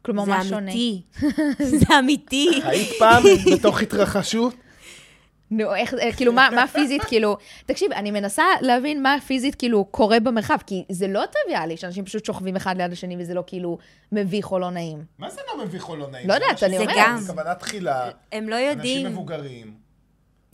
כלומר, 0.01 0.25
זה 0.25 0.31
מה 0.31 0.43
שונה? 0.43 0.71
אמיתי. 0.71 1.01
זה 1.79 1.99
אמיתי. 1.99 2.61
היית 2.63 2.89
פעם 2.99 3.23
בתוך 3.55 3.81
התרחשות? 3.81 4.53
נו, 5.51 5.75
איך, 5.75 5.93
אה, 5.93 6.13
כאילו, 6.13 6.33
מה, 6.33 6.49
מה 6.55 6.67
פיזית, 6.67 7.03
כאילו, 7.03 7.37
תקשיב, 7.65 7.91
אני 7.91 8.11
מנסה 8.11 8.43
להבין 8.61 9.03
מה 9.03 9.17
פיזית, 9.27 9.55
כאילו, 9.55 9.85
קורה 9.85 10.19
במרחב, 10.19 10.57
כי 10.65 10.83
זה 10.91 11.07
לא 11.07 11.23
טריוויאלי 11.31 11.77
שאנשים 11.77 12.05
פשוט 12.05 12.25
שוכבים 12.25 12.55
אחד 12.55 12.77
ליד 12.77 12.91
השני 12.91 13.15
וזה 13.19 13.33
לא, 13.33 13.43
כאילו, 13.47 13.77
מביך 14.11 14.51
או 14.51 14.59
לא 14.59 14.69
נעים. 14.69 15.03
מה 15.19 15.29
זה 15.29 15.41
לא 15.47 15.65
מביך 15.65 15.89
או 15.89 15.95
לא 15.95 16.07
נעים? 16.07 16.27
לא 16.27 16.33
זה 16.33 16.43
יודעת, 16.43 16.63
אני 16.63 16.77
אומרת. 16.77 16.95
גם. 16.97 17.19
בכוונה 17.23 17.55
תחילה, 17.55 18.09
הם 18.31 18.49
לא 18.49 18.55
אנשים 18.55 18.69
יודעים. 18.69 19.07
מבוגרים. 19.07 19.84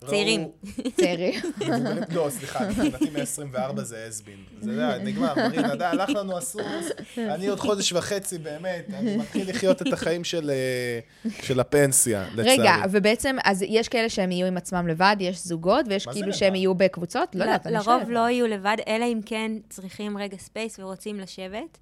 צעירים. 0.08 0.48
צעירים. 0.96 1.34
לא, 2.16 2.28
סליחה, 2.30 2.68
מבחינתי 2.70 3.10
מ-24 3.10 3.82
זה 3.82 4.06
אסבין. 4.10 4.44
זה 4.62 4.98
נגמר, 5.04 5.34
מרינה, 5.36 5.76
די, 5.76 5.86
הלך 5.86 6.10
לנו 6.10 6.38
הסוס, 6.38 6.86
אני 7.18 7.48
עוד 7.48 7.60
חודש 7.60 7.94
וחצי, 7.94 8.38
באמת, 8.38 8.86
אני 8.94 9.18
מתחיל 9.18 9.50
לחיות 9.50 9.82
את 9.82 9.94
החיים 9.94 10.24
של 10.24 10.50
אה, 10.50 11.32
של 11.42 11.60
הפנסיה, 11.60 12.26
לצערי. 12.36 12.60
רגע, 12.60 12.76
ובעצם, 12.92 13.36
אז 13.44 13.64
יש 13.68 13.90
כאלה 13.90 14.10
שהם 14.10 14.32
יהיו 14.32 14.48
עם 14.48 14.58
עצמם 14.58 14.88
לבד, 14.88 15.16
יש 15.20 15.46
זוגות, 15.48 15.86
ויש 15.90 16.06
כאילו? 16.06 16.34
שהם 16.34 16.56
יהיו 16.56 16.76
בקבוצות? 16.76 17.36
לא 17.36 17.44
יודעת, 17.44 17.68
אני 17.68 17.74
לרוב 17.74 17.86
שואלת. 17.86 18.08
לא 18.08 18.30
יהיו 18.30 18.48
לבד, 18.48 18.78
אלא 18.88 19.06
אם 19.06 19.20
כן 19.26 19.52
צריכים 19.70 20.18
רגע 20.18 20.38
space 20.38 20.80
ורוצים 20.80 21.20
לשבת 21.20 21.78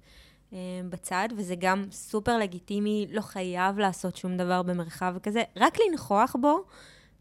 אה, 0.52 0.58
בצד, 0.88 1.28
וזה 1.36 1.54
גם 1.58 1.84
סופר 1.92 2.38
לגיטימי, 2.38 3.06
לא 3.10 3.20
חייב 3.20 3.78
לעשות 3.78 4.16
שום 4.16 4.36
דבר 4.36 4.62
במרחב 4.62 5.14
כזה. 5.22 5.42
רק 5.56 5.78
לנכוח 5.88 6.36
בו 6.40 6.64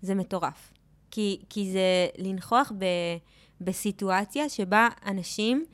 זה 0.01 0.15
מטורף. 0.15 0.78
כי, 1.11 1.39
כי 1.49 1.71
זה 1.71 2.07
לנכוח 2.17 2.71
ב, 2.77 2.85
בסיטואציה 3.61 4.49
שבה 4.49 4.87
אנשים 5.05 5.65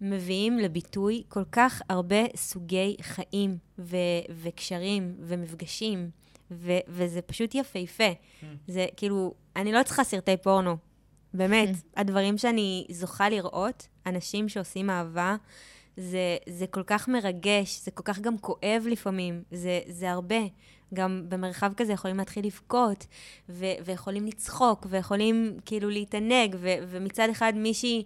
מביאים 0.00 0.58
לביטוי 0.58 1.22
כל 1.28 1.44
כך 1.52 1.82
הרבה 1.88 2.22
סוגי 2.36 2.96
חיים 3.02 3.58
ו, 3.78 3.96
וקשרים 4.42 5.14
ומפגשים, 5.20 6.10
ו, 6.50 6.72
וזה 6.88 7.22
פשוט 7.22 7.54
יפהפה. 7.54 8.12
זה 8.68 8.86
כאילו, 8.96 9.34
אני 9.56 9.72
לא 9.72 9.82
צריכה 9.82 10.04
סרטי 10.04 10.36
פורנו. 10.36 10.76
באמת, 11.34 11.68
הדברים 11.96 12.38
שאני 12.38 12.86
זוכה 12.90 13.28
לראות, 13.28 13.88
אנשים 14.06 14.48
שעושים 14.48 14.90
אהבה, 14.90 15.36
זה, 15.96 16.36
זה 16.48 16.66
כל 16.66 16.82
כך 16.82 17.08
מרגש, 17.08 17.80
זה 17.84 17.90
כל 17.90 18.02
כך 18.02 18.18
גם 18.18 18.38
כואב 18.38 18.84
לפעמים, 18.90 19.42
זה, 19.50 19.80
זה 19.88 20.10
הרבה. 20.10 20.40
גם 20.94 21.24
במרחב 21.28 21.72
כזה 21.76 21.92
יכולים 21.92 22.16
להתחיל 22.16 22.46
לבכות, 22.46 23.06
ו- 23.48 23.64
ויכולים 23.84 24.26
לצחוק, 24.26 24.86
ויכולים 24.90 25.58
כאילו 25.64 25.90
להתענג, 25.90 26.56
ו- 26.58 26.74
ומצד 26.88 27.28
אחד 27.30 27.52
מישהי 27.56 28.04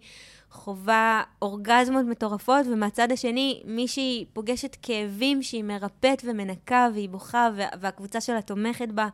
חווה 0.51 1.23
אורגזמות 1.43 2.07
מטורפות, 2.07 2.67
ומהצד 2.73 3.13
השני 3.13 3.63
מישהי 3.65 4.25
פוגשת 4.33 4.77
כאבים 4.83 5.43
שהיא 5.43 5.65
מרפאת 5.65 6.23
ומנקה, 6.27 6.89
והיא 6.95 7.09
בוכה, 7.09 7.49
וה- 7.57 7.69
והקבוצה 7.81 8.21
שלה 8.21 8.43
תומכת 8.43 8.89
בה. 8.89 9.09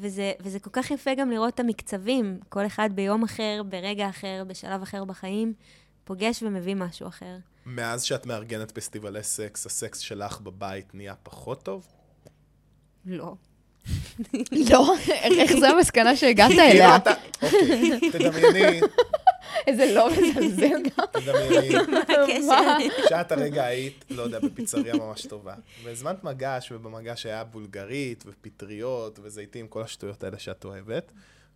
וזה, 0.00 0.32
וזה 0.40 0.58
כל 0.58 0.70
כך 0.72 0.90
יפה 0.90 1.14
גם 1.14 1.30
לראות 1.30 1.54
את 1.54 1.60
המקצבים, 1.60 2.38
כל 2.48 2.66
אחד 2.66 2.90
ביום 2.94 3.22
אחר, 3.22 3.62
ברגע 3.68 4.08
אחר, 4.08 4.42
בשלב 4.46 4.82
אחר 4.82 5.04
בחיים, 5.04 5.52
פוגש 6.04 6.42
ומביא 6.42 6.74
משהו 6.74 7.08
אחר. 7.08 7.36
מאז 7.66 8.02
שאת 8.02 8.26
מארגנת 8.26 8.70
פסטיבלי 8.70 9.22
סקס, 9.22 9.66
הסקס 9.66 9.98
שלך 9.98 10.40
בבית 10.40 10.94
נהיה 10.94 11.14
פחות 11.22 11.62
טוב? 11.62 11.86
לא. 13.08 13.34
לא, 14.70 14.94
איך 15.14 15.52
זו 15.52 15.66
המסקנה 15.66 16.16
שהגעת 16.16 16.48
כאילו 16.48 16.62
אליה? 16.62 16.96
אתה- 16.96 17.12
אוקיי, 17.42 18.10
תדמייני, 18.12 18.80
איזה 19.66 19.92
לא 19.94 20.08
מזלזל 20.10 20.66
גם. 20.82 21.04
תדמייני, 21.12 21.74
מה? 22.46 22.76
שאת 23.08 23.32
הרגע 23.32 23.64
היית, 23.64 24.04
לא 24.10 24.22
יודע, 24.22 24.38
בפיצריה 24.38 24.94
ממש 24.94 25.26
טובה. 25.26 25.54
והזמנת 25.84 26.24
מגש, 26.24 26.72
ובמגש 26.72 27.26
היה 27.26 27.44
בולגרית, 27.44 28.24
ופטריות, 28.26 29.18
וזיתים, 29.22 29.68
כל 29.68 29.82
השטויות 29.82 30.24
האלה 30.24 30.38
שאת 30.38 30.64
אוהבת. 30.64 31.12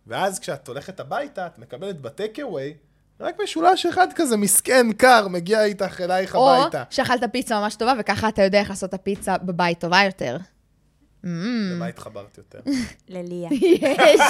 ואז 0.07 0.39
כשאת 0.39 0.67
הולכת 0.67 0.99
הביתה, 0.99 1.47
את 1.47 1.59
מקבלת 1.59 2.01
בטקאווי, 2.01 2.73
רק 3.19 3.35
משולש 3.43 3.85
אחד 3.85 4.07
כזה 4.15 4.37
מסכן, 4.37 4.91
קר, 4.97 5.27
מגיע 5.27 5.63
איתך 5.65 6.01
אלייך 6.01 6.35
או 6.35 6.53
הביתה. 6.55 6.83
שאכלת 6.89 7.23
פיצה 7.31 7.59
ממש 7.59 7.75
טובה, 7.75 7.93
וככה 7.99 8.29
אתה 8.29 8.41
יודע 8.41 8.59
איך 8.59 8.69
לעשות 8.69 8.89
את 8.89 8.93
הפיצה 8.93 9.37
בבית 9.37 9.79
טובה 9.79 10.01
יותר. 10.05 10.37
למה 11.23 11.87
התחברת 11.87 12.37
יותר? 12.37 12.59
לליה. 13.09 13.49
יש. 13.61 14.21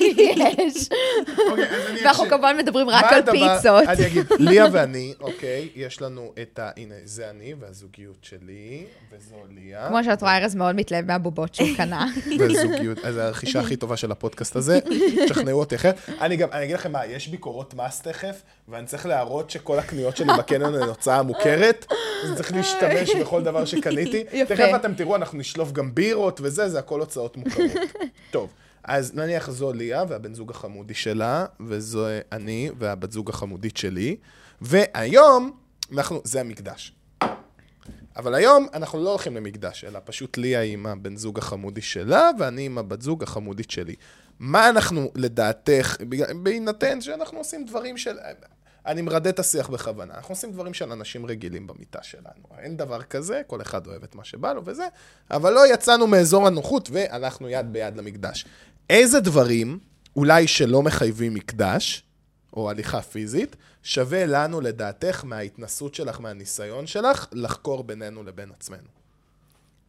יש. 0.00 0.88
אוקיי, 1.50 1.66
ואנחנו. 2.04 2.24
כמובן 2.28 2.56
מדברים 2.58 2.88
רק 2.90 3.04
על 3.12 3.22
פיצות. 3.22 3.84
אני 3.88 4.06
אגיד, 4.06 4.26
ליה 4.38 4.66
ואני, 4.72 5.14
אוקיי, 5.20 5.68
יש 5.74 6.02
לנו 6.02 6.32
את 6.42 6.58
ה... 6.58 6.70
הנה, 6.76 6.94
זה 7.04 7.30
אני 7.30 7.54
והזוגיות 7.60 8.18
שלי, 8.22 8.84
וזו 9.12 9.36
ליה. 9.50 9.88
כמו 9.88 10.04
שאת 10.04 10.22
רואה, 10.22 10.36
ארז 10.36 10.54
מאוד 10.54 10.76
מתלהב 10.76 11.06
מהבובות 11.06 11.54
שהוא 11.54 11.68
קנה. 11.76 12.06
וזוגיות, 12.38 12.98
אז 12.98 13.14
זו 13.14 13.20
הרכישה 13.20 13.60
הכי 13.60 13.76
טובה 13.76 13.96
של 13.96 14.12
הפודקאסט 14.12 14.56
הזה, 14.56 14.78
תשכנעו 15.24 15.60
אותי 15.60 15.74
אחרת. 15.74 15.96
אני 16.20 16.36
גם, 16.36 16.48
אני 16.52 16.64
אגיד 16.64 16.74
לכם 16.74 16.92
מה, 16.92 17.06
יש 17.06 17.28
ביקורות 17.28 17.74
מס 17.74 18.00
תכף, 18.00 18.42
ואני 18.72 18.86
צריך 18.86 19.06
להראות 19.06 19.50
שכל 19.50 19.78
הקניות 19.78 20.16
שלי 20.16 20.32
בקניון 20.38 20.74
הן 20.74 20.88
הוצאה 20.88 21.22
מוכרת, 21.22 21.86
אז 22.24 22.36
צריך 22.36 22.52
להשתמש 22.52 23.16
בכל 23.20 23.42
דבר 23.42 23.64
שקניתי. 23.64 24.24
יפה. 24.32 24.56
תכף 24.56 24.70
אתם 24.76 24.94
תראו, 24.94 25.16
אנחנו 25.16 25.38
נשלוף 25.38 25.72
גם 25.72 25.94
בירות 25.94 26.40
וזה, 26.42 26.68
זה 26.68 26.78
הכל 26.78 27.00
הוצאות 27.00 27.36
מוכרות. 27.36 27.70
טוב, 28.30 28.52
אז 28.84 29.14
נניח 29.14 29.50
זו 29.50 29.72
ליה 29.72 30.04
והבן 30.08 30.34
זוג 30.34 30.50
החמודי 30.50 30.94
שלה, 30.94 31.46
וזו 31.60 32.06
אני 32.32 32.70
והבת 32.78 33.12
זוג 33.12 33.30
החמודית 33.30 33.76
שלי, 33.76 34.16
והיום, 34.60 35.52
אנחנו, 35.92 36.20
זה 36.24 36.40
המקדש. 36.40 36.92
אבל 38.16 38.34
היום 38.34 38.66
אנחנו 38.74 39.04
לא 39.04 39.10
הולכים 39.10 39.36
למקדש, 39.36 39.84
אלא 39.84 39.98
פשוט 40.04 40.38
ליה 40.38 40.60
היא 40.60 40.72
עם 40.72 40.86
הבן 40.86 41.16
זוג 41.16 41.38
החמודי 41.38 41.80
שלה, 41.80 42.30
ואני 42.38 42.66
עם 42.66 42.78
הבת 42.78 43.02
זוג 43.02 43.22
החמודית 43.22 43.70
שלי. 43.70 43.94
מה 44.38 44.68
אנחנו, 44.68 45.10
לדעתך, 45.14 45.96
בהינתן 46.42 47.00
שאנחנו 47.00 47.38
עושים 47.38 47.64
דברים 47.64 47.96
של... 47.96 48.16
אני 48.86 49.02
מרדה 49.02 49.30
את 49.30 49.38
השיח 49.38 49.68
בכוונה. 49.68 50.14
אנחנו 50.14 50.32
עושים 50.32 50.52
דברים 50.52 50.74
של 50.74 50.92
אנשים 50.92 51.26
רגילים 51.26 51.66
במיטה 51.66 52.02
שלנו. 52.02 52.44
אין 52.58 52.76
דבר 52.76 53.02
כזה, 53.02 53.42
כל 53.46 53.62
אחד 53.62 53.86
אוהב 53.86 54.02
את 54.02 54.14
מה 54.14 54.24
שבא 54.24 54.52
לו 54.52 54.62
וזה, 54.64 54.86
אבל 55.30 55.52
לא 55.52 55.74
יצאנו 55.74 56.06
מאזור 56.06 56.46
הנוחות 56.46 56.88
והלכנו 56.92 57.48
יד 57.48 57.72
ביד 57.72 57.96
למקדש. 57.96 58.44
איזה 58.90 59.20
דברים, 59.20 59.78
אולי 60.16 60.46
שלא 60.46 60.82
מחייבים 60.82 61.34
מקדש, 61.34 62.02
או 62.56 62.70
הליכה 62.70 63.02
פיזית, 63.02 63.56
שווה 63.82 64.26
לנו, 64.26 64.60
לדעתך, 64.60 65.24
מההתנסות 65.24 65.94
שלך, 65.94 66.20
מהניסיון 66.20 66.86
שלך, 66.86 67.26
לחקור 67.32 67.84
בינינו 67.84 68.22
לבין 68.22 68.50
עצמנו. 68.50 68.88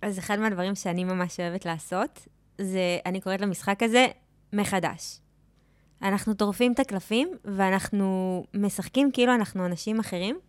אז 0.01 0.19
אחד 0.19 0.39
מהדברים 0.39 0.75
שאני 0.75 1.03
ממש 1.03 1.39
אוהבת 1.39 1.65
לעשות, 1.65 2.27
זה, 2.62 2.99
אני 3.06 3.21
קוראת 3.21 3.41
למשחק 3.41 3.84
הזה, 3.84 4.08
מחדש. 4.53 5.19
אנחנו 6.03 6.33
טורפים 6.33 6.73
את 6.73 6.79
הקלפים, 6.79 7.29
ואנחנו 7.45 8.43
משחקים 8.53 9.11
כאילו 9.11 9.35
אנחנו 9.35 9.65
אנשים 9.65 9.99
אחרים, 9.99 10.39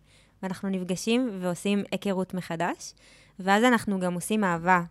ואנחנו 0.43 0.69
נפגשים 0.69 1.29
ועושים 1.41 1.83
היכרות 1.91 2.33
מחדש, 2.33 2.93
ואז 3.39 3.63
אנחנו 3.63 3.99
גם 3.99 4.13
עושים 4.13 4.43
אהבה 4.43 4.81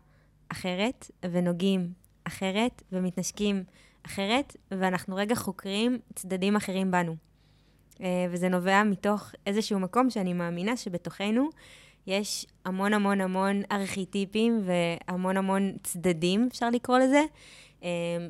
אחרת, 0.48 1.10
ונוגעים 1.30 1.92
אחרת, 2.24 2.82
ומתנשקים 2.92 3.64
אחרת, 4.06 4.56
ואנחנו 4.70 5.16
רגע 5.16 5.34
חוקרים 5.34 5.98
צדדים 6.14 6.56
אחרים 6.56 6.90
בנו. 6.90 7.16
אה, 8.00 8.26
וזה 8.30 8.48
נובע 8.48 8.82
מתוך 8.82 9.32
איזשהו 9.46 9.80
מקום 9.80 10.10
שאני 10.10 10.32
מאמינה 10.32 10.76
שבתוכנו 10.76 11.48
יש 12.06 12.46
המון 12.64 12.94
המון 12.94 13.20
המון 13.20 13.62
ארכיטיפים 13.72 14.62
והמון 14.64 15.36
המון 15.36 15.72
צדדים, 15.82 16.48
אפשר 16.50 16.70
לקרוא 16.70 16.98
לזה, 16.98 17.22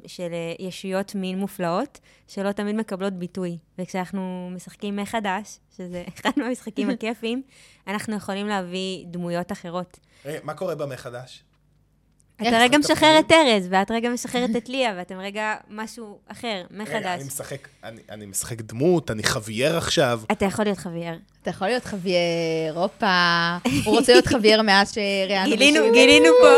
של 0.06 0.32
אה, 0.32 0.66
ישויות 0.66 1.14
מין 1.14 1.38
מופלאות, 1.38 2.00
שלא 2.28 2.52
תמיד 2.52 2.76
מקבלות 2.76 3.12
ביטוי. 3.12 3.58
וכשאנחנו 3.78 4.50
משחקים 4.54 4.96
מחדש, 4.96 5.58
שזה 5.76 6.04
אחד 6.14 6.30
מהמשחקים 6.36 6.90
הכיפיים, 6.90 7.42
אנחנו 7.86 8.16
יכולים 8.16 8.46
להביא 8.46 9.04
דמויות 9.06 9.52
אחרות. 9.52 9.98
מה 10.42 10.54
קורה 10.54 10.74
במחדש? 10.74 11.44
אתה 12.42 12.58
רגע 12.58 12.78
משחרר 12.78 13.18
את? 13.18 13.32
ארז, 13.32 13.66
ואת 13.70 13.90
רגע 13.90 14.08
משחררת 14.10 14.56
את 14.58 14.68
ליה, 14.68 14.94
ואתם 14.96 15.18
רגע 15.18 15.54
משהו 15.70 16.18
אחר, 16.28 16.48
רגע, 16.70 16.82
מחדש. 16.82 17.20
אני 17.20 17.24
משחק, 17.24 17.68
אני, 17.84 18.00
אני 18.10 18.26
משחק 18.26 18.60
דמות, 18.60 19.10
אני 19.10 19.22
חווייר 19.22 19.76
עכשיו. 19.76 20.20
אתה 20.32 20.44
יכול 20.44 20.64
להיות 20.64 20.78
חבייר. 20.78 21.14
אתה 21.42 21.50
יכול 21.50 21.66
להיות 21.66 21.84
חווייר, 21.84 22.18
הופה. 22.74 23.56
הוא 23.84 23.96
רוצה 23.98 24.12
להיות 24.12 24.26
חווייר 24.26 24.62
מאז 24.62 24.92
שראיינו 24.94 25.50
גילינו, 25.50 25.80
מישהו. 25.80 25.92
גילינו 25.94 26.28
פה. 26.42 26.48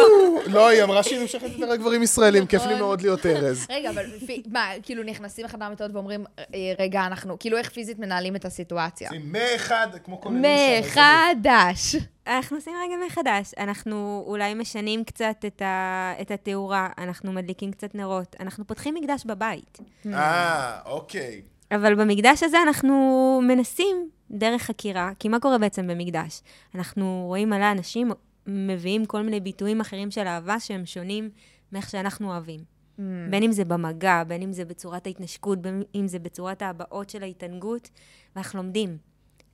לא, 0.55 0.69
היא 0.69 0.83
אמרה 0.83 1.03
שהיא 1.03 1.21
נמשכת 1.21 1.43
יותר 1.59 1.73
לגברים 1.73 2.03
ישראלים, 2.03 2.47
כיף 2.47 2.63
לי 2.63 2.69
נכון. 2.69 2.79
מאוד 2.79 3.03
להיות 3.03 3.27
ארז. 3.27 3.67
רגע, 3.71 3.91
אבל 3.91 4.05
פי- 4.27 4.43
מה, 4.53 4.71
כאילו 4.83 5.03
נכנסים 5.03 5.45
לחדר 5.45 5.69
מיטות 5.69 5.91
ואומרים, 5.95 6.25
אה, 6.39 6.45
רגע, 6.79 7.07
אנחנו, 7.07 7.39
כאילו 7.39 7.59
איך 7.59 7.71
פיזית 7.71 7.99
מנהלים 7.99 8.37
את 8.37 8.45
הסיטואציה? 8.45 9.09
זה 9.13 9.17
מאחד, 9.25 9.87
כמו 10.05 10.21
כל 10.21 10.29
מחדש. 10.31 11.97
אנחנו 12.27 12.57
עושים 12.57 12.73
רגע 12.85 12.95
מחדש. 13.07 13.55
אנחנו 13.59 14.25
אולי 14.27 14.55
משנים 14.55 15.05
קצת 15.05 15.45
את, 15.47 15.63
ה... 15.63 16.13
את 16.21 16.31
התאורה, 16.31 16.89
אנחנו 16.99 17.33
מדליקים 17.33 17.71
קצת 17.71 17.95
נרות, 17.95 18.37
אנחנו 18.41 18.67
פותחים 18.67 18.95
מקדש 18.95 19.25
בבית. 19.25 19.79
אה, 20.07 20.81
אוקיי. 20.87 21.43
אבל 21.71 21.95
במקדש 21.95 22.43
הזה 22.43 22.63
אנחנו 22.63 23.41
מנסים 23.49 24.09
דרך 24.31 24.63
חקירה, 24.63 25.11
כי 25.19 25.29
מה 25.29 25.41
קורה 25.41 25.59
בעצם 25.59 25.87
במקדש? 25.87 26.43
אנחנו 26.75 27.25
רואים 27.27 27.51
מלא 27.51 27.73
אנשים 27.73 28.11
מביאים 28.47 29.07
כל 29.07 29.23
מיני 29.23 29.41
ביטויים 29.41 29.81
אחרים 29.81 30.11
של 30.11 30.27
אהבה 30.27 30.61
שהם 30.61 30.87
שונים 30.87 31.31
מאיך 31.73 31.91
שאנחנו 31.91 32.33
אוהבים. 32.33 32.61
Mm. 32.61 33.03
בין 33.31 33.43
אם 33.43 33.53
זה 33.53 33.65
במגע, 33.65 34.23
בין 34.25 34.43
אם 34.43 34.53
זה 34.53 34.65
בצורת 34.65 35.07
ההתנשקות, 35.07 35.63
בין 35.63 35.83
אם 35.95 36.09
זה 36.09 36.19
בצורת 36.19 36.63
ההבעות 36.63 37.11
של 37.11 37.23
ההתענגות, 37.23 37.91
ואנחנו 38.37 38.63
לומדים. 38.63 38.97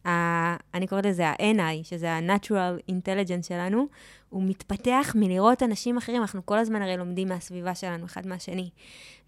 ה- 0.05 0.57
אני 0.75 0.87
קוראת 0.87 1.07
לזה 1.07 1.29
ה-NI, 1.29 1.85
שזה 1.85 2.13
ה-Natural 2.13 2.91
Intelligence 2.91 3.49
שלנו, 3.49 3.87
הוא 4.29 4.43
מתפתח 4.43 5.13
מלראות 5.15 5.63
אנשים 5.63 5.97
אחרים, 5.97 6.23
אנחנו 6.23 6.47
כל 6.47 6.59
הזמן 6.59 6.83
הרי 6.83 6.97
לומדים 6.97 7.29
מהסביבה 7.29 7.75
שלנו, 7.75 8.05
אחד 8.05 8.27
מהשני. 8.27 8.71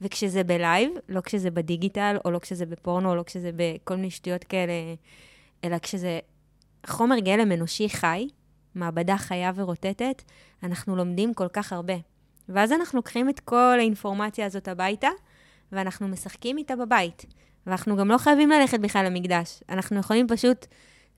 וכשזה 0.01 0.45
בלייב, 0.45 0.93
לא 1.09 1.21
כשזה 1.21 1.51
בדיגיטל, 1.51 2.17
או 2.25 2.31
לא 2.31 2.39
כשזה 2.39 2.67
בפורנו, 2.67 3.11
או 3.11 3.15
לא 3.15 3.23
כשזה 3.23 3.51
בכל 3.57 3.97
מיני 3.97 4.11
שטויות 4.11 4.45
כאלה, 4.45 4.73
אלא 5.65 5.79
כשזה 5.79 6.21
חומר 6.87 7.19
גלם 7.19 7.53
אנושי 7.53 7.89
חי, 7.89 8.29
מעבדה 8.75 9.19
חיה 9.19 9.53
ורוטטת, 9.55 10.23
אנחנו 10.63 10.97
לומדים 10.97 11.35
כל 11.35 11.49
כך 11.49 11.73
הרבה. 11.73 11.95
ואז 12.49 12.73
אנחנו 12.73 12.97
לוקחים 12.97 13.29
את 13.29 13.41
כל 13.41 13.77
האינפורמציה 13.79 14.47
הזאת 14.47 14.69
הביתה, 14.69 15.09
ואנחנו 15.73 16.09
משחקים 16.09 16.59
איתה 16.59 16.77
בבית. 16.77 17.27
ואנחנו 17.67 17.97
גם 17.97 18.09
לא 18.09 18.19
חייבים 18.19 18.51
ללכת 18.51 18.81
בכלל 18.81 19.07
למקדש. 19.07 19.63
אנחנו 19.69 19.99
יכולים 20.01 20.29
פשוט 20.29 20.67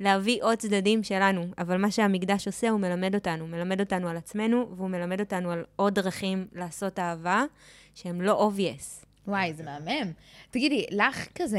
להביא 0.00 0.42
עוד 0.42 0.58
צדדים 0.58 1.02
שלנו, 1.02 1.46
אבל 1.58 1.76
מה 1.76 1.90
שהמקדש 1.90 2.46
עושה, 2.46 2.70
הוא 2.70 2.80
מלמד 2.80 3.14
אותנו. 3.14 3.46
מלמד 3.46 3.80
אותנו 3.80 4.08
על 4.08 4.16
עצמנו, 4.16 4.68
והוא 4.76 4.90
מלמד 4.90 5.20
אותנו 5.20 5.50
על 5.50 5.64
עוד 5.76 5.94
דרכים 5.94 6.46
לעשות 6.52 6.98
אהבה, 6.98 7.44
שהם 7.94 8.20
לא 8.20 8.50
obvious. 8.50 9.06
וואי, 9.26 9.54
זה 9.54 9.62
מהמם. 9.62 10.12
תגידי, 10.50 10.86
לך 10.90 11.28
כזה, 11.34 11.58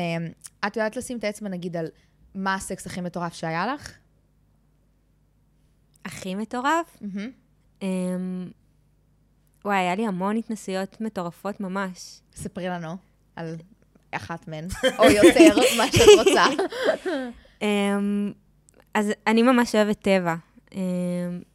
את 0.67 0.77
יודעת 0.77 0.95
לשים 0.95 1.17
את 1.17 1.23
האצבע 1.23 1.49
נגיד 1.49 1.77
על 1.77 1.87
מה 2.35 2.55
הסקס 2.55 2.87
הכי 2.87 3.01
מטורף 3.01 3.33
שהיה 3.33 3.73
לך? 3.73 3.93
הכי 6.05 6.35
מטורף? 6.35 6.97
מהמם. 7.01 7.31
אמ... 7.81 8.49
וואי, 9.65 9.77
היה 9.77 9.95
לי 9.95 10.07
המון 10.07 10.37
התנסויות 10.37 11.01
מטורפות 11.01 11.59
ממש. 11.59 12.21
ספרי 12.35 12.67
לנו 12.67 12.97
על 13.35 13.55
אחת 14.17 14.47
מהן, 14.47 14.67
או 14.99 15.05
יותר, 15.05 15.55
מה 15.77 15.91
שאת 15.91 16.07
רוצה. 16.27 16.45
אמ, 17.61 18.31
אז 18.93 19.11
אני 19.27 19.41
ממש 19.43 19.75
אוהבת 19.75 19.99
טבע, 20.01 20.35
אמ, 20.75 20.79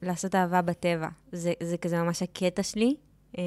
לעשות 0.03 0.35
אהבה 0.35 0.63
בטבע. 0.63 1.09
זה, 1.33 1.53
זה 1.63 1.77
כזה 1.77 2.03
ממש 2.03 2.23
הקטע 2.23 2.63
שלי, 2.63 2.95
אמ, 3.39 3.43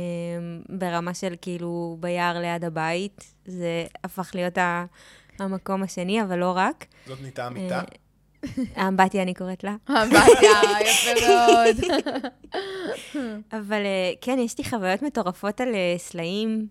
ברמה 0.70 1.14
של 1.14 1.34
כאילו 1.42 1.98
ביער 2.00 2.40
ליד 2.40 2.66
הבית. 2.66 3.34
זה 3.46 3.68
הפך 4.04 4.32
להיות 4.34 4.58
ה- 4.58 4.86
המקום 5.40 5.84
השני, 5.84 6.22
אבל 6.22 6.40
לא 6.40 6.54
רק. 6.56 6.86
זאת 7.08 7.22
נהייתה 7.22 7.46
המיטה. 7.46 7.82
האמבטיה, 8.76 9.22
אני 9.22 9.34
קוראת 9.34 9.64
לה. 9.64 9.76
אמבטיה, 9.90 10.52
יפה 10.82 11.28
מאוד. 11.28 11.76
אבל 13.60 13.82
אה, 13.86 14.12
כן, 14.22 14.38
יש 14.40 14.58
לי 14.58 14.64
חוויות 14.64 15.02
מטורפות 15.02 15.62
על 15.62 15.76
אה, 15.76 15.96
סלעים. 15.98 16.68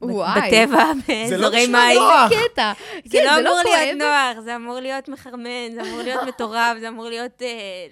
וואי. 0.00 0.40
בטבע, 0.50 0.84
זה 1.28 1.36
לא 1.36 1.42
באזורי 1.50 1.62
נשמע 1.66 1.78
מים. 1.86 1.98
נוח. 1.98 2.30
קטע. 2.52 2.72
זה 3.04 3.18
כן, 3.18 3.24
לא 3.24 3.50
אמור 3.50 3.62
להיות 3.64 3.66
כואב, 3.66 3.96
נוח, 4.34 4.44
זה 4.44 4.56
אמור 4.56 4.80
להיות 4.80 5.08
מחרמן, 5.08 5.72
זה 5.74 5.80
אמור 5.82 5.98
להיות 6.02 6.22
מטורף, 6.28 6.78
זה 6.80 6.88
אמור 6.88 7.04
להיות... 7.08 7.42
אה, 7.42 7.86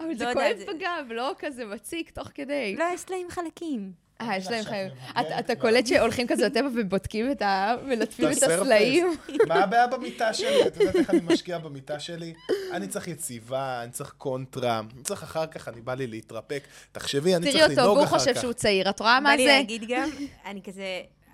אבל 0.00 0.14
זה 0.16 0.24
לא 0.24 0.32
כואב 0.32 0.56
זה- 0.58 0.64
בגב, 0.66 1.06
לא 1.10 1.34
כזה 1.38 1.64
מציק 1.64 2.10
תוך 2.10 2.28
כדי. 2.34 2.76
לא, 2.78 2.84
יש 2.94 3.10
להם 3.10 3.26
חלקים. 3.30 3.92
אה, 4.20 4.36
יש 4.36 4.50
להם 4.50 4.64
חיים. 4.64 4.88
עכשיו 5.14 5.22
אתה- 5.26 5.38
אתה 5.38 5.54
קולט 5.54 5.86
שהולכים 5.86 6.26
כזה 6.26 6.46
לטבע 6.46 6.68
ובודקים 6.74 7.30
את 7.30 7.42
ה... 7.42 7.74
מלטפים 7.86 8.28
את. 8.32 8.42
הסלעים? 8.42 9.06
מה 9.48 9.54
הבעיה 9.54 9.86
במיטה 9.86 10.34
שלי? 10.34 10.66
את 10.66 10.76
יודעת 10.76 10.96
איך 10.96 11.10
אני 11.10 11.20
משקיע 11.24 11.58
במיטה 11.58 12.00
שלי? 12.00 12.32
אני 12.72 12.88
צריך 12.88 13.08
יציבה, 13.08 13.80
אני 13.82 13.90
צריך 13.90 14.14
קונטרה, 14.18 14.78
אני 14.94 15.02
צריך 15.02 15.22
אחר 15.22 15.46
כך, 15.46 15.68
אני 15.68 15.80
בא 15.80 15.94
לי 15.94 16.06
להתרפק. 16.06 16.62
תחשבי, 16.92 17.34
אני 17.36 17.42
תראי 17.50 17.58
צריך 17.58 17.70
אותו, 17.70 17.80
לנהוג 17.80 17.98
אחר 17.98 18.18
חושב 18.18 18.34
כך. 18.34 18.40
שהוא 18.40 18.52
צעיר. 18.52 18.90
את 18.90 19.00
רואה 19.00 19.20
מה 19.20 19.30
בא 19.30 19.36
לי 19.36 19.44
זה? 19.44 19.52
להגיד 19.52 19.84
גם, 19.88 20.08
אני 20.46 20.62
כזה, 20.62 20.84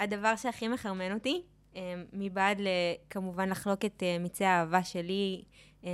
הדבר 0.00 0.36
שהכי 0.36 0.68
מחרמן 0.68 1.12
אותי, 1.14 1.42
אה, 1.76 1.80
מבעד 2.12 2.60
ל- 2.60 2.68
כמובן 3.10 3.48
לחלוק 3.48 3.84
את 3.84 4.02
אה, 4.02 4.16
מיצי 4.20 4.44
האהבה 4.44 4.82
שלי 4.82 5.42
אה, 5.84 5.90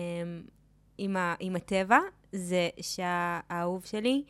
עם 0.99 1.17
ה- 1.17 1.35
עם 1.41 1.57
הטבע, 1.57 1.99
זה 2.33 2.69
שהאהוב 2.81 3.85
שלי, 3.85 4.25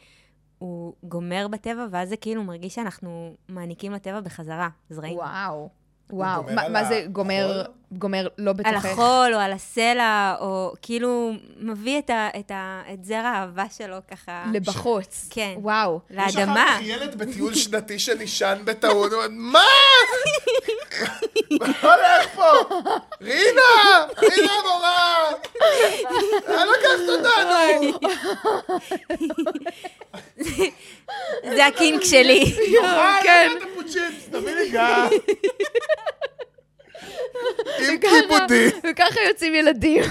הוא 0.58 0.94
גומר 1.02 1.46
בטבע, 1.50 1.86
ואז 1.90 2.08
זה 2.08 2.16
כאילו 2.16 2.44
מרגיש 2.44 2.74
שאנחנו 2.74 3.36
מעניקים 3.48 3.92
לטבע 3.92 4.20
בחזרה, 4.20 4.68
זרעים. 4.90 5.16
וואו. 5.16 5.68
וואו. 6.10 6.42
גומר 6.42 6.54
מה- 6.54 6.62
על 6.62 6.72
מה 6.72 6.84
זה 6.84 6.94
החול? 6.94 7.12
גומר, 7.12 7.62
גומר 7.92 8.28
לא 8.38 8.50
על 8.50 8.56
בתוכך? 8.56 8.84
החול 8.84 9.34
או 9.34 9.38
על 9.38 9.52
הסלע, 9.52 10.34
או 10.40 10.72
כאילו 10.82 11.32
מביא 11.60 11.98
את, 11.98 12.10
ה, 12.10 12.28
את, 12.38 12.50
ה, 12.50 12.82
את 12.92 13.04
זר 13.04 13.14
האהבה 13.24 13.64
שלו 13.76 13.96
ככה. 14.10 14.44
לבחוץ. 14.52 15.28
כן. 15.30 15.54
וואו. 15.56 16.00
יש 16.10 16.16
אחר 16.18 16.40
לאדמה. 16.40 16.66
כך 16.78 16.82
ילד 16.86 17.14
בטיול 17.18 17.54
שנתי 17.54 17.98
שנשען 17.98 18.58
בטעות, 18.64 19.12
הוא 19.12 19.24
אומר, 19.24 19.28
מה? 19.30 19.60
מה 21.50 21.66
הולך 21.82 22.34
פה? 22.34 22.52
רינה! 23.20 24.06
רינה 24.18 24.52
מורה! 24.64 25.24
לאן 26.48 26.66
לקחת 26.68 27.08
אותנו? 27.08 27.98
זה 31.54 31.66
הקינק 31.66 32.04
שלי. 32.04 32.54
יוכל, 32.68 33.22
כן. 33.22 33.50
תביא 34.30 34.54
לי 34.54 34.70
גם. 34.72 35.08
עם 37.88 37.98
כיבודי. 37.98 38.68
וככה 38.90 39.20
יוצאים 39.28 39.54
ילדים. 39.54 40.02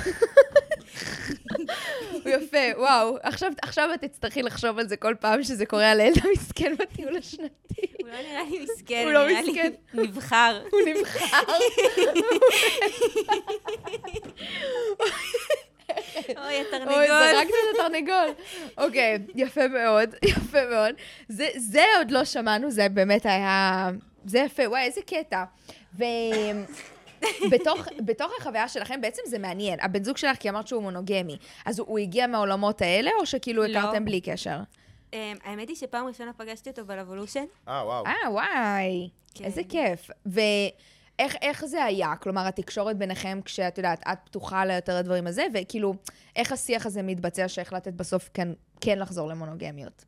הוא 2.12 2.22
יפה, 2.36 2.58
וואו. 2.78 3.18
עכשיו, 3.24 3.52
עכשיו 3.62 3.90
את 3.94 4.02
תצטרכי 4.02 4.42
לחשוב 4.42 4.80
על 4.80 4.88
זה 4.88 4.98
כל 4.98 5.14
פעם 5.20 5.44
שזה 5.44 5.66
קורה 5.66 5.92
על 5.92 6.00
הילד 6.00 6.18
המסכן 6.24 6.76
בטיול 6.80 7.18
השנתי. 7.18 7.82
הוא 8.02 8.10
לא 8.10 8.18
נראה 8.18 8.44
לי 8.50 8.60
מסכן, 8.60 9.04
הוא 9.04 9.12
לא 9.12 9.28
נראה 9.28 9.42
לי 9.42 9.52
מסכן. 9.52 9.72
נבחר. 9.94 10.62
הוא 10.72 10.82
נבחר. 10.86 11.38
אוי, 16.28 16.36
אוי, 16.38 16.62
התרנגול. 16.62 17.08
זרקת 17.08 17.50
את 17.50 17.76
התרנגול. 17.80 18.30
אוקיי, 18.78 19.18
יפה 19.36 19.68
מאוד, 19.68 20.16
יפה 20.32 20.66
מאוד. 20.70 20.96
זה, 21.30 21.48
זה 21.56 21.84
עוד 21.98 22.12
לא 22.12 22.26
שמענו, 22.26 22.72
זה 22.72 22.90
באמת 22.90 23.26
היה... 23.26 23.90
זה 24.26 24.40
יפה, 24.40 24.64
וואי, 24.70 24.82
איזה 24.82 25.02
קטע. 25.02 25.44
ובתוך 25.96 26.95
בתוך 28.06 28.32
החוויה 28.40 28.68
שלכם, 28.68 29.02
בעצם 29.02 29.22
זה 29.28 29.40
מעניין. 29.40 29.80
הבן 29.82 30.04
זוג 30.04 30.18
שלך, 30.18 30.38
כי 30.38 30.50
אמרת 30.50 30.68
שהוא 30.68 30.82
מונוגמי, 30.82 31.38
אז 31.66 31.80
הוא, 31.80 31.88
הוא 31.88 32.00
הגיע 32.00 32.28
מהעולמות 32.28 32.82
האלה, 32.82 33.12
או 33.20 33.26
שכאילו 33.26 33.64
לא. 33.64 33.80
הכרתם 33.80 34.06
בלי 34.06 34.22
קשר? 34.22 34.60
אמ, 35.14 35.38
האמת 35.44 35.70
היא 35.70 35.76
שפעם 35.76 36.08
ראשונה 36.08 36.34
פגשתי 36.34 36.70
אותו 36.70 36.86
בלבולושן. 36.86 37.46
אה, 37.68 37.86
וואו. 37.86 38.06
אה, 38.06 38.32
וואי, 38.32 39.10
כן. 39.34 39.44
איזה 39.44 39.62
כיף. 39.70 40.10
ואיך 40.26 41.36
איך 41.42 41.66
זה 41.66 41.84
היה? 41.84 42.16
כלומר, 42.16 42.48
התקשורת 42.48 42.98
ביניכם, 42.98 43.40
כשאת 43.46 43.78
יודעת, 43.78 44.04
את 44.12 44.18
פתוחה 44.26 44.66
ליותר 44.66 44.96
הדברים 44.96 45.28
הזה, 45.28 45.46
וכאילו, 45.54 45.94
איך 46.36 46.52
השיח 46.52 46.86
הזה 46.86 47.02
מתבצע 47.02 47.48
שהחלטת 47.48 47.94
בסוף 47.94 48.30
כן, 48.34 48.48
כן 48.82 49.00
לחזור 49.00 49.30
למונוגמיות? 49.30 50.06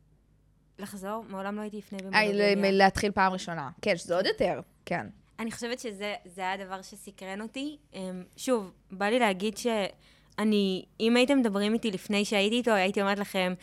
לחזור, 0.78 1.24
מעולם 1.28 1.56
לא 1.56 1.60
הייתי 1.60 1.76
לפני 1.76 1.98
אה, 1.98 2.22
במונוגמיה. 2.22 2.70
להתחיל 2.70 3.12
פעם 3.12 3.32
ראשונה. 3.32 3.70
כן, 3.82 3.96
שזה 3.96 4.16
עוד 4.16 4.26
יותר, 4.26 4.60
כן. 4.86 5.06
אני 5.38 5.52
חושבת 5.52 5.78
שזה 5.78 6.14
זה 6.24 6.40
היה 6.40 6.52
הדבר 6.52 6.82
שסקרן 6.82 7.40
אותי. 7.40 7.76
אמ, 7.94 8.00
שוב, 8.36 8.70
בא 8.90 9.06
לי 9.06 9.18
להגיד 9.18 9.56
שאני, 9.56 10.84
אם 11.00 11.16
הייתם 11.16 11.38
מדברים 11.38 11.74
איתי 11.74 11.90
לפני 11.90 12.24
שהייתי 12.24 12.56
איתו, 12.56 12.70
הייתי 12.70 13.00
אומרת 13.00 13.18
לכם, 13.18 13.54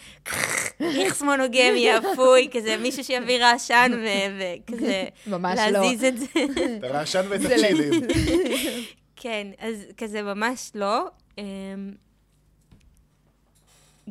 איכס 0.80 1.21
מונוגמי, 1.21 1.88
אפוי, 1.97 2.49
כזה 2.53 2.78
מישהו 2.78 3.03
שיביא 3.03 3.38
רעשן 3.45 3.91
וכזה, 4.39 5.05
ממש 5.28 5.59
לא. 5.59 5.65
להזיז 5.80 6.03
את 6.03 6.17
זה. 6.17 6.26
את 6.78 6.84
הרעשן 6.84 7.26
ואת 7.30 7.41
הצ'ילים. 7.45 8.01
כן, 9.15 9.47
אז 9.59 9.86
כזה 9.97 10.21
ממש 10.21 10.71
לא. 10.76 11.07
אמ, 11.38 11.43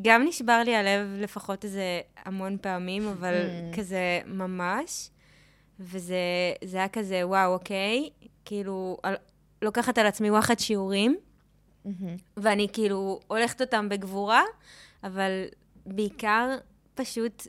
גם 0.02 0.24
נשבר 0.28 0.62
לי 0.64 0.76
הלב 0.76 1.06
לפחות 1.18 1.64
איזה 1.64 2.00
המון 2.24 2.56
פעמים, 2.60 3.08
אבל 3.08 3.34
Mm. 3.34 3.76
כזה 3.76 4.20
ממש. 4.26 5.08
וזה 5.80 6.16
זה 6.64 6.76
היה 6.76 6.88
כזה, 6.88 7.26
וואו, 7.26 7.52
אוקיי, 7.52 8.10
כאילו, 8.44 8.98
על- 9.02 9.16
לוקחת 9.62 9.98
על 9.98 10.06
עצמי 10.06 10.30
וואחד 10.30 10.58
שיעורים, 10.58 11.16
מהמם. 11.84 12.16
ואני 12.36 12.68
כאילו 12.72 13.20
הולכת 13.26 13.60
אותם 13.60 13.88
בגבורה, 13.88 14.42
אבל 15.04 15.44
בעיקר 15.86 16.56
פשוט 16.94 17.46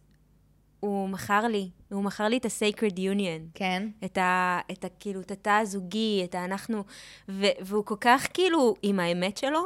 הוא 0.79 1.09
מכר 1.09 1.47
לי, 1.47 1.69
הוא 1.91 2.03
מכר 2.03 2.23
לי 2.27 2.37
את 2.37 2.45
ה-sacred 2.45 2.95
union. 2.97 3.41
כן. 3.53 3.89
את 4.05 4.17
ה... 4.17 4.59
את 4.71 4.85
ה... 4.85 4.87
כאילו, 4.99 5.21
את 5.21 5.31
התא 5.31 5.49
הזוגי, 5.61 6.21
את 6.23 6.35
האנחנו... 6.35 6.83
ו, 7.29 7.45
והוא 7.61 7.85
כל 7.85 7.95
כך 8.01 8.27
כאילו 8.33 8.75
עם 8.81 8.99
האמת 8.99 9.37
שלו, 9.37 9.61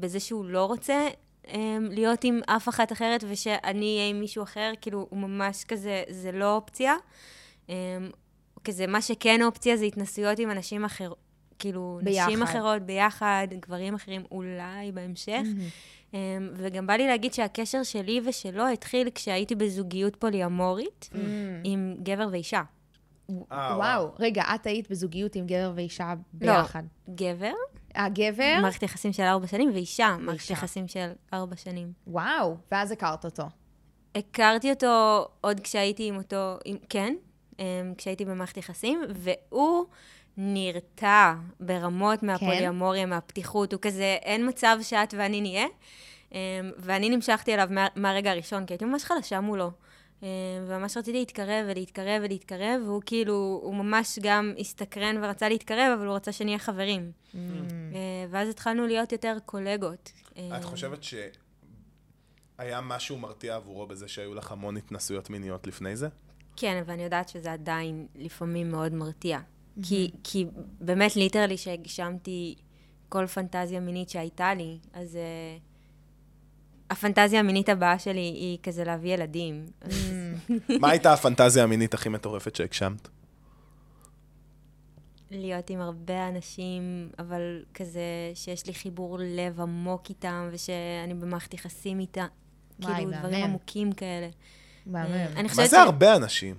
בזה 0.00 0.20
שהוא 0.20 0.44
לא 0.44 0.64
רוצה 0.64 1.08
um, 1.44 1.50
להיות 1.90 2.24
עם 2.24 2.40
אף 2.46 2.68
אחת 2.68 2.92
אחרת, 2.92 3.24
ושאני 3.28 3.96
אהיה 3.96 4.08
עם 4.08 4.20
מישהו 4.20 4.42
אחר, 4.42 4.72
כאילו, 4.80 5.06
הוא 5.10 5.18
ממש 5.18 5.64
כזה, 5.64 6.02
זה 6.08 6.32
לא 6.32 6.56
אופציה. 6.56 6.94
Um, 7.68 7.70
כזה, 8.64 8.86
מה 8.86 9.02
שכן 9.02 9.42
אופציה 9.42 9.76
זה 9.76 9.84
התנסויות 9.84 10.38
עם 10.38 10.50
אנשים 10.50 10.84
אחר... 10.84 11.12
כאילו, 11.58 12.00
ביחד. 12.02 12.28
נשים 12.28 12.42
אחרות 12.42 12.82
ביחד, 12.82 13.48
גברים 13.60 13.94
אחרים 13.94 14.22
אולי 14.30 14.92
בהמשך. 14.94 15.40
Um, 16.12 16.14
וגם 16.54 16.86
בא 16.86 16.92
לי 16.92 17.06
להגיד 17.06 17.34
שהקשר 17.34 17.82
שלי 17.82 18.20
ושלו 18.24 18.68
התחיל 18.68 19.10
כשהייתי 19.14 19.54
בזוגיות 19.54 20.16
פוליאמורית 20.16 21.10
עם 21.64 21.96
גבר 22.02 22.28
ואישה. 22.32 22.62
אה, 23.52 23.76
וואו, 23.76 24.10
רגע, 24.18 24.42
את 24.54 24.66
היית 24.66 24.90
בזוגיות 24.90 25.34
עם 25.34 25.46
גבר 25.46 25.72
ואישה 25.74 26.14
ביחד. 26.32 26.82
גבר, 27.14 27.52
הגבר? 27.94 28.58
מערכת 28.62 28.82
יחסים 28.82 29.12
של 29.12 29.22
ארבע 29.22 29.46
שנים, 29.46 29.70
ואישה, 29.74 30.16
מערכת. 30.20 30.50
יחסים 30.50 30.88
של 30.88 31.10
ארבע 31.32 31.56
שנים. 31.56 31.92
וואו, 32.06 32.56
ואז 32.72 32.92
הכרת 32.92 33.24
אותו. 33.24 33.42
הכרתי 34.14 34.70
אותו 34.70 35.26
עוד 35.40 35.60
כשהייתי 35.60 36.08
עם 36.08 36.16
אותו, 36.16 36.56
עם, 36.64 36.76
כן, 36.88 37.14
אמ, 37.14 37.27
כשהייתי 37.98 38.24
במערכת 38.24 38.56
יחסים, 38.56 39.02
והוא 39.14 39.86
נרתע 40.36 41.34
ברמות 41.60 42.22
מהפוליומוריה, 42.22 43.06
מהפתיחות, 43.06 43.72
הוא 43.72 43.80
כזה, 43.80 44.16
אין 44.22 44.48
מצב 44.48 44.78
שאת 44.82 45.14
ואני 45.18 45.40
נהיה. 45.40 45.66
אמ, 46.32 46.38
ואני 46.78 47.10
נמשכתי 47.10 47.54
אליו 47.54 47.68
מה, 47.70 47.86
מהרגע 47.96 48.30
הראשון, 48.30 48.66
כי 48.66 48.72
הייתי 48.72 48.84
ממש 48.84 49.04
חלשה 49.04 49.40
מולו. 49.40 49.70
אמ, 50.22 50.26
וממש 50.66 50.96
רציתי 50.96 51.18
להתקרב 51.18 51.66
ולהתקרב 51.68 52.22
ולהתקרב, 52.24 52.80
והוא 52.84 53.02
כאילו, 53.06 53.60
הוא 53.62 53.74
ממש 53.74 54.18
גם 54.22 54.54
הסתקרן 54.58 55.16
ורצה 55.22 55.48
להתקרב, 55.48 55.92
אבל 55.98 56.06
הוא 56.06 56.16
רצה 56.16 56.32
שנהיה 56.32 56.58
חברים. 56.58 57.12
Mm. 57.34 57.36
ואז 58.30 58.48
התחלנו 58.48 58.86
להיות 58.86 59.12
יותר 59.12 59.36
קולגות. 59.46 60.12
את 60.32 60.64
חושבת 60.64 61.02
שהיה 61.02 62.80
משהו 62.80 63.18
מרתיע 63.18 63.56
עבורו 63.56 63.86
בזה 63.86 64.08
שהיו 64.08 64.34
לך 64.34 64.52
המון 64.52 64.76
התנסויות 64.76 65.30
מיניות 65.30 65.66
לפני 65.66 65.96
זה? 65.96 66.08
כן, 66.60 66.82
ואני 66.86 67.02
יודעת 67.02 67.28
שזה 67.28 67.52
עדיין 67.52 68.06
לפעמים 68.14 68.70
מאוד 68.70 68.92
מרתיע. 68.92 69.38
כי, 69.82 70.10
כי 70.24 70.46
באמת, 70.80 71.16
ליטרלי, 71.16 71.56
שהגשמתי 71.56 72.54
כל 73.08 73.26
פנטזיה 73.26 73.80
מינית 73.80 74.08
שהייתה 74.08 74.54
לי, 74.54 74.78
אז 74.92 75.14
uh, 75.14 76.90
הפנטזיה 76.90 77.40
המינית 77.40 77.68
הבאה 77.68 77.98
שלי 77.98 78.20
היא 78.20 78.58
כזה 78.62 78.84
להביא 78.84 79.14
ילדים. 79.14 79.66
מה 80.80 80.90
הייתה 80.90 81.12
הפנטזיה 81.12 81.62
המינית 81.62 81.94
הכי 81.94 82.08
מטורפת 82.08 82.56
שהגשמת? 82.56 83.08
להיות 85.30 85.70
עם 85.70 85.80
הרבה 85.80 86.28
אנשים, 86.28 87.10
אבל 87.18 87.64
כזה 87.74 88.00
שיש 88.34 88.66
לי 88.66 88.74
חיבור 88.74 89.18
לב 89.20 89.60
עמוק 89.60 90.08
איתם, 90.08 90.48
ושאני 90.52 91.14
במערכת 91.14 91.54
יחסים 91.54 92.00
איתם. 92.00 92.26
כאילו, 92.80 93.10
דברים. 93.18 93.44
עמוקים 93.44 93.92
כאלה. 93.92 94.28
מהמם. 94.88 95.46
מה 95.56 95.66
זה 95.66 95.80
הרבה 95.80 96.16
אנשים? 96.16 96.56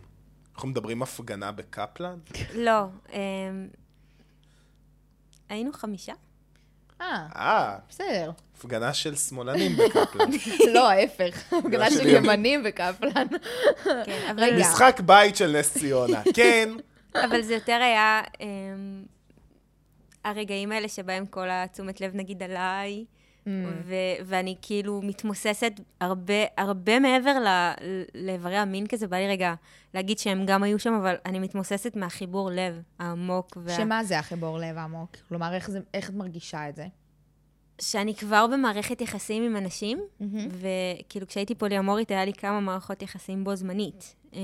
אנחנו 0.56 0.70
מדברים 0.70 1.02
הפגנה 1.02 1.52
בקפלן? 1.52 2.18
לא. 2.66 2.84
אמ, 3.14 3.68
היינו 5.50 5.74
חמישה? 5.74 6.14
אה, 7.02 7.28
אה, 7.36 7.78
בסדר. 7.90 8.32
הפגנה 8.58 8.94
של 8.94 9.16
שמאלנים 9.16 9.76
בקפלן. 9.78 10.30
לא, 10.74 10.90
ההפך. 10.90 11.44
הפגנה 11.60 11.92
של. 11.92 12.08
ימנים 12.08 12.64
בקפלן. 12.64 13.28
כן. 13.84 14.36
משחק 14.60 15.02
בית 15.06 15.36
של 15.36 15.58
נס 15.60 15.78
ציונה. 15.78 16.22
כן, 16.34 16.70
אבל 17.16 17.42
זה 17.42 17.54
יותר 17.54 17.80
היה 17.82 18.22
אמ, 18.40 19.04
הרגעים 20.24 20.72
האלה 20.72 20.88
שבהם 20.88 21.26
כל 21.26 21.48
התשומת 21.52 22.02
לב 22.02 22.12
נגיד 22.16 22.44
עליי, 22.44 23.06
Mm. 23.46 23.50
ו- 23.84 23.94
ואני 24.26 24.56
כאילו 24.62 25.02
מתמוססת 25.04 25.72
הרבה, 26.02 26.34
הרבה 26.58 27.00
מעבר 27.00 27.40
ל- 27.40 27.74
לאיברי 28.16 28.58
המין 28.58 28.88
כזה, 28.88 29.08
בא 29.08 29.18
לי 29.18 29.28
רגע 29.28 29.54
להגיד 29.94 30.20
שהם 30.20 30.46
גם 30.46 30.64
היו 30.64 30.80
שם, 30.80 30.94
אבל 30.94 31.16
אני 31.26 31.40
מתמוססת 31.40 31.96
מהחיבור 31.96 32.50
לב 32.52 32.82
העמוק. 33.00 33.58
וה... 33.62 33.76
שמה 33.78 34.04
זה 34.04 34.20
החיבור 34.20 34.58
לב 34.60 34.78
העמוק? 34.78 35.10
כלומר, 35.30 35.54
איך 35.54 35.70
זה- 35.72 35.80
איך 35.94 36.10
את 36.10 36.16
מרגישה 36.16 36.70
את 36.70 36.76
זה? 36.76 36.86
שאני 37.82 38.16
כבר 38.16 38.46
במערכת 38.54 39.02
יחסים 39.02 39.44
עם 39.44 39.56
אנשים, 39.58 40.00
מהמם. 40.20 40.48
וכאילו 40.52 41.28
כשהייתי 41.28 41.56
פוליומורית 41.56 42.12
היה 42.12 42.26
לי 42.26 42.34
כמה 42.34 42.60
מערכות 42.60 43.02
יחסים 43.02 43.44
בו 43.44 43.56
זמנית. 43.56 44.16
אמ, 44.34 44.40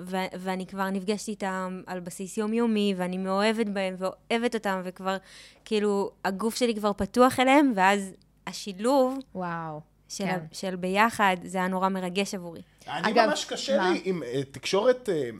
ו- 0.00 0.16
ואני 0.38 0.66
כבר 0.66 0.90
נפגשתי 0.90 1.30
איתם 1.30 1.82
על 1.86 2.00
בסיס 2.00 2.38
יומיומי, 2.38 2.94
ואני 2.96 3.18
מאוהבת 3.18 3.66
בהם 3.68 3.94
ואוהבת 3.98 4.54
אותם, 4.54 4.80
וכבר, 4.84 5.16
כאילו, 5.64 6.10
הגוף 6.24 6.54
שלי 6.56 6.74
כבר 6.74 6.92
פתוח 6.92 7.40
אליהם, 7.40 7.72
ואז 7.76 8.12
השילוב 8.50 9.18
וואו. 9.34 9.80
של, 10.08 10.24
כן. 10.24 10.38
של 10.52 10.76
ביחד, 10.76 11.36
זה 11.44 11.58
היה 11.58 11.68
נורא 11.68 11.88
מרגש 11.88 12.34
עבורי. 12.34 12.62
אני 12.88 13.12
אגב, 13.12 13.28
ממש 13.28 13.44
קשה 13.44 13.76
מה? 13.76 13.90
לי 13.90 14.00
עם 14.04 14.22
אה, 14.22 14.40
תקשורת... 14.50 15.08
אה, 15.08 15.30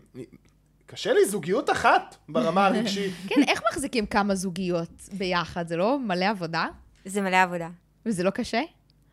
קשה 0.86 1.12
לי 1.12 1.26
זוגיות 1.26 1.70
אחת 1.70 2.16
ברמה 2.28 2.66
הרגשית. 2.66 3.14
כן, 3.28 3.42
איך 3.48 3.62
מחזיקים 3.70 4.06
כמה 4.06 4.34
זוגיות 4.34 5.08
ביחד? 5.12 5.68
זה 5.68 5.76
לא 5.76 5.98
מלא 5.98 6.24
עבודה? 6.24 6.66
זה 7.04 7.20
מלא 7.20 7.42
עבודה. 7.42 7.68
וזה 8.06 8.22
לא 8.22 8.30
קשה? 8.30 8.60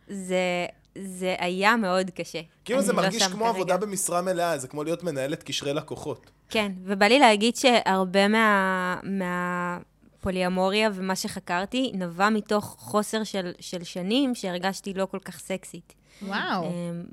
זה, 0.08 0.66
זה 0.98 1.36
היה 1.40 1.76
מאוד 1.76 2.10
קשה. 2.10 2.40
כאילו 2.66 2.82
זה 2.82 2.94
לא 2.94 3.02
מרגיש 3.02 3.24
שם 3.24 3.30
כמו 3.30 3.40
כרגע. 3.40 3.50
עבודה 3.50 3.78
במשרה 3.78 4.22
מלאה, 4.22 4.58
זה 4.58 4.68
כמו 4.68 4.84
להיות 4.84 5.04
מנהלת 5.04 5.44
קשרי 5.44 5.74
לקוחות. 5.74 6.32
כן, 6.50 6.72
ובא 6.84 7.06
לי 7.06 7.20
להגיד 7.20 7.56
שהרבה 7.56 8.28
מה, 8.28 9.80
מהפוליומוריה 10.28 10.90
ומה 10.94 11.16
שחקרתי 11.16 11.92
נבע 11.94 12.30
מתוך 12.30 12.76
חוסר 12.80 13.24
של, 13.24 13.52
של 13.60 13.84
שנים 13.84 14.36
שהרגשתי 14.36 14.94
לא 14.94 15.06
כל 15.06 15.20
כך 15.20 15.40
סקסית. 15.40 15.94
וואו. 16.22 16.64
אמ, 16.64 17.04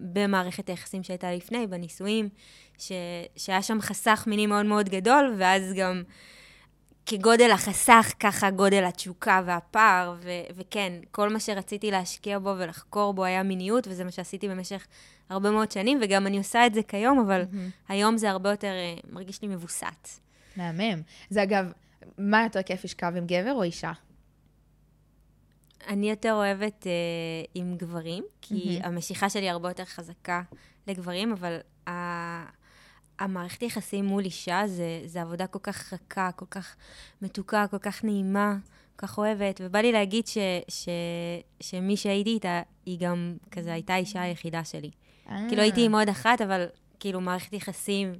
במערכת 0.00 0.68
היחסים 0.68 1.02
שהייתה 1.02 1.32
לפני, 1.32 1.66
בנישואים, 1.66 2.28
ש, 2.78 2.92
שהיה 3.36 3.62
שם 3.62 3.80
חסך 3.80 4.24
מיני 4.26 4.46
מאוד 4.46 4.66
מאוד 4.66 4.88
גדול, 4.88 5.34
ואז 5.38 5.72
גם 5.76 6.02
כגודל 7.06 7.50
החסך, 7.50 8.12
ככה 8.20 8.50
גודל 8.50 8.84
התשוקה 8.84 9.42
והפער, 9.46 10.14
ו, 10.20 10.30
וכן, 10.56 10.92
כל 11.10 11.28
מה 11.28 11.40
שרציתי 11.40 11.90
להשקיע 11.90 12.38
בו 12.38 12.54
ולחקור 12.58 13.14
בו 13.14 13.24
היה 13.24 13.42
מיניות, 13.42 13.88
וזה 13.88 14.04
מה 14.04 14.10
שעשיתי 14.10 14.48
במשך 14.48 14.86
הרבה 15.28 15.50
מאוד 15.50 15.70
שנים, 15.70 15.98
וגם 16.02 16.26
אני 16.26 16.38
עושה 16.38 16.66
את 16.66 16.74
זה 16.74 16.82
כיום, 16.82 17.18
אבל 17.18 17.42
היום 17.88 18.16
זה 18.16 18.30
הרבה 18.30 18.50
יותר, 18.50 18.72
אה, 18.72 18.94
מרגיש 19.10 19.42
לי 19.42 19.48
מבוסת. 19.48 20.08
מהמם. 20.56 21.02
זה 21.30 21.42
אגב, 21.42 21.72
מה 22.18 22.42
יותר 22.42 22.62
כיף 22.62 22.84
לשכב 22.84 23.12
עם 23.16 23.26
גבר 23.26 23.52
או 23.52 23.62
אישה? 23.62 23.92
אני 25.88 26.10
יותר 26.10 26.32
אוהבת 26.32 26.86
אה, 26.86 26.92
עם 27.54 27.76
גברים, 27.76 28.24
כי 28.40 28.78
מהמם. 28.80 28.94
המשיכה 28.94 29.30
שלי 29.30 29.48
הרבה 29.48 29.70
יותר 29.70 29.84
חזקה 29.84 30.42
לגברים, 30.86 31.32
אבל 31.32 31.58
ה... 31.88 32.58
המערכת 33.18 33.62
יחסים 33.62 34.04
מול 34.04 34.24
אישה 34.24 34.62
זה, 34.66 35.02
זה 35.04 35.22
עבודה 35.22 35.46
כל 35.46 35.58
כך 35.62 35.92
רכה, 35.92 36.30
כל 36.36 36.46
כך 36.50 36.76
מתוקה, 37.22 37.66
כל 37.70 37.78
כך 37.78 38.04
נעימה, 38.04 38.56
כל 38.96 39.06
כך 39.06 39.18
אוהבת, 39.18 39.60
ובא 39.64 39.78
לי 39.78 39.92
להגיד 39.92 40.26
ש, 40.26 40.38
ש, 40.68 40.88
שמי 41.60 41.96
שהייתי 41.96 42.30
איתה, 42.30 42.62
היא 42.86 42.98
גם 43.00 43.36
כזה 43.50 43.72
הייתה 43.72 43.94
האישה 43.94 44.22
היחידה 44.22 44.64
שלי. 44.64 44.90
כאילו 45.48 45.62
הייתי 45.62 45.84
עם 45.84 45.94
עוד 45.94 46.08
אחת, 46.08 46.40
אבל 46.40 46.66
כאילו 47.00 47.20
מערכת 47.20 47.52
יחסים... 47.52 48.12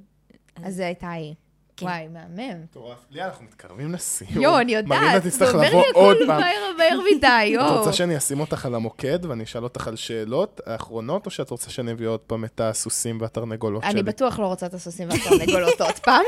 אז 0.55 0.75
זה 0.75 0.85
הייתה 0.85 1.11
היא. 1.11 1.35
כן. 1.79 1.85
וואי, 1.85 2.07
מהמם. 2.07 2.63
מטורף. 2.63 2.97
ליה, 3.11 3.25
אנחנו 3.25 3.45
מתקרבים 3.45 3.93
לסיום. 3.93 4.41
יואו, 4.43 4.59
אני 4.59 4.71
יודעת. 4.75 4.99
מרינה 4.99 5.19
תצטרך 5.19 5.51
זה 5.51 5.57
אומר 5.57 5.67
לבוא 5.67 5.81
לי 5.83 5.89
עוד 5.93 6.15
הכל 6.17 6.27
פעם. 6.27 6.39
מהר 6.39 6.53
מהר 6.77 6.99
מדי, 7.15 7.27
את 7.27 7.53
יואו. 7.53 7.77
רוצה 7.77 7.93
שאני 7.93 8.17
אשים 8.17 8.39
אותך 8.39 8.65
על 8.65 8.75
המוקד 8.75 9.25
ואני 9.25 9.43
אשאל 9.43 9.63
אותך 9.63 9.87
על 9.87 9.95
שאלות 9.95 10.61
האחרונות, 10.65 11.25
או 11.25 11.31
שאת 11.31 11.49
רוצה 11.49 11.69
שאני 11.69 11.91
אביא 11.91 12.07
עוד 12.07 12.19
פעם 12.19 12.45
את 12.45 12.61
הסוסים 12.61 13.17
והתרנגולות 13.21 13.83
שלי? 13.83 13.91
אני 13.91 14.03
בטוח 14.03 14.39
לא 14.39 14.45
רוצה 14.45 14.65
את 14.65 14.73
הסוסים 14.73 15.07
והתרנגולות 15.09 15.81
עוד 15.81 15.99
פעם. 16.05 16.23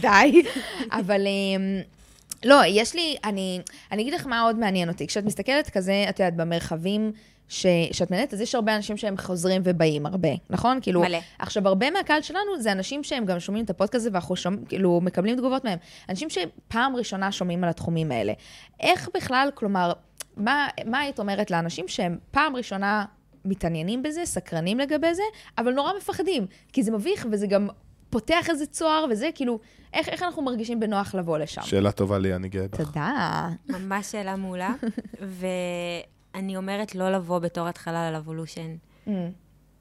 די. 0.00 0.42
אבל 0.90 1.26
אמ, 1.26 1.80
לא, 2.44 2.60
יש 2.66 2.94
לי, 2.94 3.16
אני, 3.24 3.60
אני 3.92 4.02
אגיד 4.02 4.14
לך 4.14 4.26
מה 4.26 4.40
עוד 4.40 4.58
מעניין 4.58 4.88
אותי. 4.88 5.06
כשאת 5.06 5.24
מסתכלת 5.24 5.70
כזה, 5.70 6.06
את 6.08 6.20
יודעת, 6.20 6.36
במרחבים 6.36 7.12
ש, 7.48 7.66
שאת 7.92 8.10
מנהלת, 8.10 8.34
אז 8.34 8.40
יש 8.40 8.54
הרבה 8.54 8.76
אנשים 8.76 8.96
שהם 8.96 9.16
חוזרים 9.16 9.62
ובאים 9.64 10.06
הרבה, 10.06 10.28
נכון? 10.50 10.78
כאילו, 10.82 11.00
מלא. 11.00 11.18
עכשיו, 11.38 11.68
הרבה 11.68 11.90
מהקהל 11.90 12.22
שלנו 12.22 12.60
זה 12.60 12.72
אנשים 12.72 13.04
שהם 13.04 13.24
גם 13.24 13.40
שומעים 13.40 13.64
את 13.64 13.70
הפודקאסט 13.70 13.94
הזה, 13.94 14.10
ואנחנו 14.12 14.36
שומע, 14.36 14.56
כאילו, 14.68 15.00
מקבלים 15.00 15.36
תגובות 15.36 15.64
מהם. 15.64 15.78
אנשים 16.08 16.28
שפעם 16.30 16.96
ראשונה 16.96 17.32
שומעים 17.32 17.64
על 17.64 17.70
התחומים 17.70 18.12
האלה. 18.12 18.32
איך 18.80 19.08
בכלל, 19.14 19.48
כלומר, 19.54 19.92
מה, 20.36 20.68
מה 20.86 20.98
היית 21.00 21.18
אומרת 21.18 21.50
לאנשים 21.50 21.88
שהם 21.88 22.18
פעם 22.30 22.56
ראשונה 22.56 23.04
מתעניינים 23.44 24.02
בזה, 24.02 24.24
סקרנים 24.24 24.78
לגבי 24.78 25.14
זה, 25.14 25.22
אבל 25.58 25.72
נורא 25.72 25.92
מפחדים, 25.96 26.46
כי 26.72 26.82
זה 26.82 26.92
מביך 26.92 27.26
וזה 27.30 27.46
גם 27.46 27.68
פותח 28.10 28.50
איזה 28.50 28.66
צוהר 28.66 29.04
וזה, 29.10 29.30
כאילו, 29.34 29.58
איך, 29.92 30.08
איך 30.08 30.22
אנחנו 30.22 30.42
מרגישים 30.42 30.80
בנוח 30.80 31.14
לבוא 31.14 31.38
לשם? 31.38 31.62
שאלה 31.62 31.92
טובה 31.92 32.18
לי, 32.18 32.34
אני 32.34 32.48
גאה 32.48 32.68
בך. 32.68 32.80
תודה. 32.80 33.48
ממש 33.68 34.12
שאלה 34.12 34.36
מעולה. 34.36 34.74
ואני 36.34 36.56
אומרת 36.56 36.94
לא 36.94 37.12
לבוא 37.12 37.38
בתור 37.38 37.68
התחלה 37.68 38.10
ללבולושן. 38.10 38.76
Mm. 39.06 39.10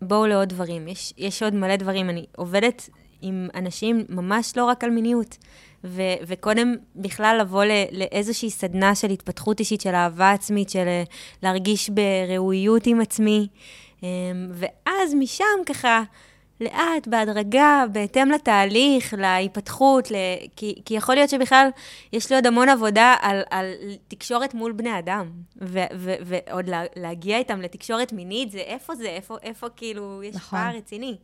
בואו 0.02 0.28
לעוד 0.28 0.50
דברים. 0.50 0.88
יש, 0.88 1.14
יש 1.18 1.44
עוד 1.44 1.54
מלא 1.54 1.76
דברים. 1.76 2.10
אני 2.10 2.26
עובדת 2.38 2.90
עם 3.22 3.48
אנשים 3.56 4.06
ממש 4.10 4.58
לא 4.58 4.66
רק 4.66 4.84
על 4.84 4.90
מיניות. 4.90 5.38
ו, 5.84 6.02
וקודם 6.28 6.76
בכלל 6.96 7.38
לבוא 7.42 7.64
ל, 7.64 7.72
לאיזושהי 7.92 8.50
סדנה 8.50 8.96
של 8.96 9.10
התפתחות 9.10 9.60
אישית, 9.60 9.82
של 9.82 9.96
אהבה 9.96 10.32
עצמית, 10.32 10.70
של 10.70 10.88
אה, 10.88 11.04
להרגיש 11.44 11.90
בראויות 11.90 12.88
עם 12.88 13.02
עצמי. 13.02 13.48
אמ, 14.04 14.08
ואז 14.52 15.14
משם 15.14 15.46
ככה, 15.66 16.04
לאט, 16.62 17.08
בהדרגה, 17.08 17.84
בהתאם 17.92 18.32
לתהליך, 18.32 19.14
להיפתחות, 19.18 20.12
ל... 20.12 20.16
כי, 20.56 20.82
כי 20.86 20.94
יכול 20.94 21.16
להיות 21.16 21.30
שבכלל 21.30 21.70
יש 22.14 22.30
לי 22.30 22.36
עוד 22.36 22.48
המון 22.48 22.70
עבודה 22.70 23.16
על, 23.22 23.42
על 23.50 23.74
תקשורת 24.08 24.54
מול 24.54 24.72
בני 24.72 25.00
אדם, 25.00 25.32
ו, 25.62 25.80
ו, 25.96 26.14
ועוד 26.26 26.70
לה, 26.70 26.84
להגיע 26.96 27.38
איתם 27.38 27.62
לתקשורת 27.62 28.14
מינית, 28.14 28.52
זה 28.52 28.60
איפה 28.60 28.96
זה, 28.96 29.10
איפה, 29.10 29.38
איפה 29.44 29.68
כאילו 29.76 30.24
יש 30.24 30.36
נכון. 30.36 30.60
פער 30.60 30.76
רציני. 30.76 31.18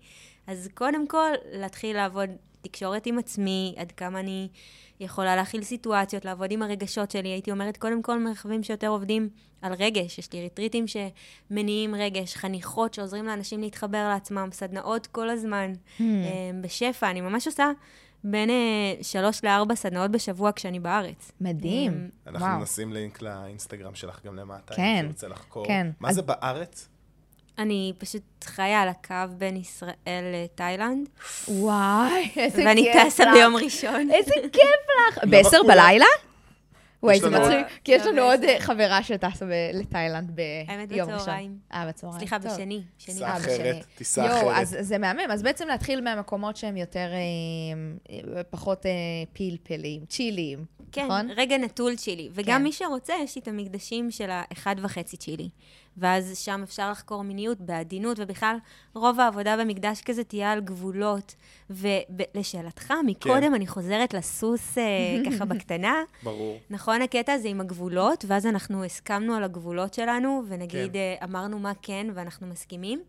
אז 0.47 0.69
קודם 0.73 1.07
כל, 1.07 1.31
להתחיל 1.51 1.95
לעבוד 1.95 2.29
תקשורת 2.67 3.05
עם 3.05 3.19
עצמי, 3.19 3.73
עד 3.77 3.91
כמה 3.91 4.19
אני 4.19 4.47
יכולה 4.99 5.35
להכיל 5.35 5.63
סיטואציות, 5.63 6.25
לעבוד 6.25 6.51
עם 6.51 6.61
הרגשות 6.61 7.11
שלי. 7.11 7.29
הייתי 7.29 7.51
אומרת, 7.51 7.77
קודם 7.77 8.01
כל, 8.01 8.19
מרחבים 8.19 8.63
שיותר 8.63 8.87
עובדים 8.87 9.29
על 9.61 9.73
רגש. 9.73 10.19
יש 10.19 10.33
לי 10.33 10.41
ריטריטים 10.41 10.85
שמניעים 10.87 11.95
רגש, 11.95 12.35
חניכות 12.35 12.93
שעוזרים 12.93 13.25
לאנשים 13.25 13.61
להתחבר 13.61 14.07
לעצמם, 14.07 14.49
סדנאות 14.51 15.07
כל 15.07 15.29
הזמן, 15.29 15.73
Hmm. 15.97 16.01
אה, 16.01 16.05
בשפע. 16.61 17.11
אני 17.11 17.21
ממש 17.21 17.47
עושה 17.47 17.71
בין 18.23 18.49
אה, 18.49 18.55
שלוש 19.01 19.43
לארבע 19.43 19.75
סדנאות 19.75 20.11
בשבוע 20.11 20.51
כשאני 20.55 20.79
בארץ. 20.79 21.31
מדהים. 21.41 22.09
אנחנו 22.27 22.47
וואו. 22.47 22.61
נשים 22.61 22.93
לינק 22.93 23.21
לאינסטגרם 23.21 23.95
שלך 23.95 24.25
גם 24.25 24.35
למטה, 24.35 24.75
כן, 24.75 25.01
אם 25.05 25.11
תרצה 25.11 25.27
לחקור. 25.27 25.67
כן. 25.67 25.87
מה 25.99 26.09
אז- 26.09 26.15
זה 26.15 26.21
בארץ? 26.21 26.87
אני 27.57 27.93
פשוט 27.97 28.21
חיה 28.43 28.81
על 28.81 28.89
הקו 28.89 29.33
בין 29.37 29.55
ישראל 29.55 30.23
לתאילנד, 30.33 31.09
וואי, 31.47 32.29
איזה 32.35 32.57
כיף 32.57 32.65
ואני 32.67 32.91
טסה 32.93 33.25
לך. 33.25 33.33
ביום 33.33 33.55
ראשון. 33.55 34.11
איזה 34.11 34.31
כיף 34.53 34.61
לך. 35.09 35.23
בעשר? 35.29 35.63
בלילה? 35.67 36.05
וואי, 37.03 37.19
זה 37.19 37.29
מצחיק, 37.29 37.67
כי 37.83 37.91
יש 37.91 38.05
לנו 38.05 38.21
עוד. 38.21 38.43
אה, 38.43 38.59
חברה 38.59 39.03
שטסה 39.03 39.45
לתאילנד 39.73 40.31
ביום 40.89 41.09
ראשון. 41.09 41.57
אה, 41.73 41.87
בצהריים. 41.87 42.19
סליחה. 42.19 42.37
בשני. 42.37 42.81
שני. 42.97 43.13
טיסה 43.13 43.25
אה, 43.25 43.37
אחרת. 43.37 43.85
טיסה 43.95 44.25
יואו, 44.25 44.37
אחרת. 44.37 44.61
אז 44.61 44.77
זה 44.79 44.97
מהמם. 44.97 45.31
אז 45.31 45.43
בעצם 45.43 45.67
להתחיל 45.67 46.01
מהמקומות 46.01 46.57
שהם 46.57 46.77
יותר, 46.77 47.07
אה, 48.09 48.43
פחות 48.49 48.85
פלפלים, 49.33 50.05
צ'יליים, 50.05 50.65
כן, 50.91 51.05
נכון? 51.05 51.29
רגע 51.35 51.57
נטול 51.57 51.95
צ'ילי. 51.95 52.29
וגם 52.33 52.57
כן. 52.57 52.63
מי 52.63 52.71
שרוצה, 52.71 53.13
יש 53.23 53.35
לי 53.35 53.41
את 53.41 53.47
המקדשים 53.47 54.11
של 54.11 54.29
האחד 54.29 54.75
וחצי 54.81 55.17
צ'ילי. 55.17 55.49
ואז 55.97 56.37
שם 56.37 56.61
אפשר 56.63 56.91
לחקור 56.91 57.23
מיניות 57.23 57.61
בעדינות, 57.61 58.17
ובכלל, 58.19 58.57
רוב 58.93 59.19
העבודה 59.19 59.57
במקדש 59.57 60.01
כזה 60.01 60.23
תהיה 60.23 60.51
על 60.51 60.61
גבולות. 60.61 61.35
ולשאלתך, 61.69 62.93
מקודם 63.05 63.55
אני 63.55 63.67
חוזרת 63.67 64.13
לסוס 64.13 64.77
אה, 64.77 64.83
ככה 65.31 65.45
בקטנה. 65.45 66.03
ברור. 66.23 66.59
נכון, 66.69 67.01
הקטע 67.01 67.33
הזה 67.33 67.47
עם 67.47 67.61
הגבולות, 67.61 68.25
ואז 68.27 68.45
אנחנו 68.45 68.83
הסכמנו 68.83 69.33
על 69.33 69.43
הגבולות 69.43 69.93
שלנו, 69.93 70.43
ונגיד 70.47 70.93
כן. 70.93 70.99
אה, 70.99 71.15
אמרנו 71.23 71.59
מה 71.59 71.71
כן, 71.81 72.07
ואנחנו 72.13 72.47
מסכימים. 72.47 73.01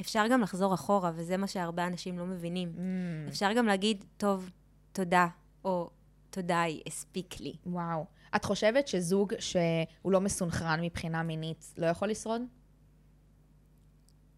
אפשר 0.00 0.26
גם 0.30 0.40
לחזור 0.40 0.74
אחורה, 0.74 1.10
וזה 1.14 1.36
מה 1.36 1.46
שהרבה 1.46 1.86
אנשים 1.86 2.18
לא 2.18 2.26
מבינים. 2.26 2.72
Mm, 2.76 3.28
אפשר 3.28 3.52
גם 3.52 3.66
להגיד, 3.66 4.04
טוב, 4.16 4.50
תודה, 4.92 5.26
או 5.64 5.90
תודה, 6.30 6.64
הספיק 6.86 7.40
לי. 7.40 7.52
וואו. 7.66 8.04
את 8.36 8.44
חושבת 8.44 8.88
שזוג 8.88 9.32
שהוא 9.38 10.12
לא 10.12 10.20
מסונכרן 10.20 10.80
מבחינה 10.80 11.22
מינית 11.22 11.74
לא 11.78 11.86
יכול 11.86 12.08
לשרוד? 12.08 12.42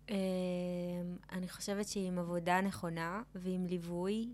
אמ, 0.08 0.14
אני 1.32 1.48
חושבת 1.48 1.88
שעם 1.88 2.18
עבודה 2.18 2.60
נכונה 2.60 3.22
ועם 3.34 3.66
ליווי 3.66 4.28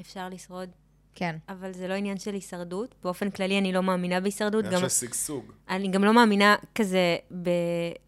אפשר 0.00 0.28
לשרוד, 0.28 0.70
כן. 1.14 1.36
אבל 1.48 1.72
זה 1.72 1.88
לא 1.88 1.94
עניין 1.94 2.18
של 2.18 2.34
הישרדות. 2.34 2.94
באופן 3.02 3.30
כללי 3.30 3.58
אני 3.58 3.72
לא 3.72 3.82
מאמינה 3.82 4.20
בהישרדות. 4.20 4.64
עניין 4.64 4.82
גם, 4.82 4.88
של 4.88 5.06
שגשוג. 5.06 5.52
אני 5.68 5.88
גם 5.88 6.04
לא 6.04 6.14
מאמינה 6.14 6.56
כזה 6.74 7.16
ב... 7.42 7.48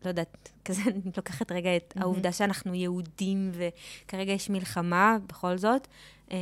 לא 0.04 0.08
יודעת, 0.08 0.48
כזה, 0.64 0.82
אני 0.90 1.00
לוקחת 1.16 1.52
רגע 1.52 1.76
את 1.76 1.92
מהמם. 1.96 2.02
העובדה 2.02 2.32
שאנחנו 2.32 2.74
יהודים 2.74 3.52
וכרגע 3.52 4.32
יש 4.32 4.50
מלחמה, 4.50 5.16
בכל 5.26 5.58
זאת. 5.58 5.88
אמ, 6.30 6.36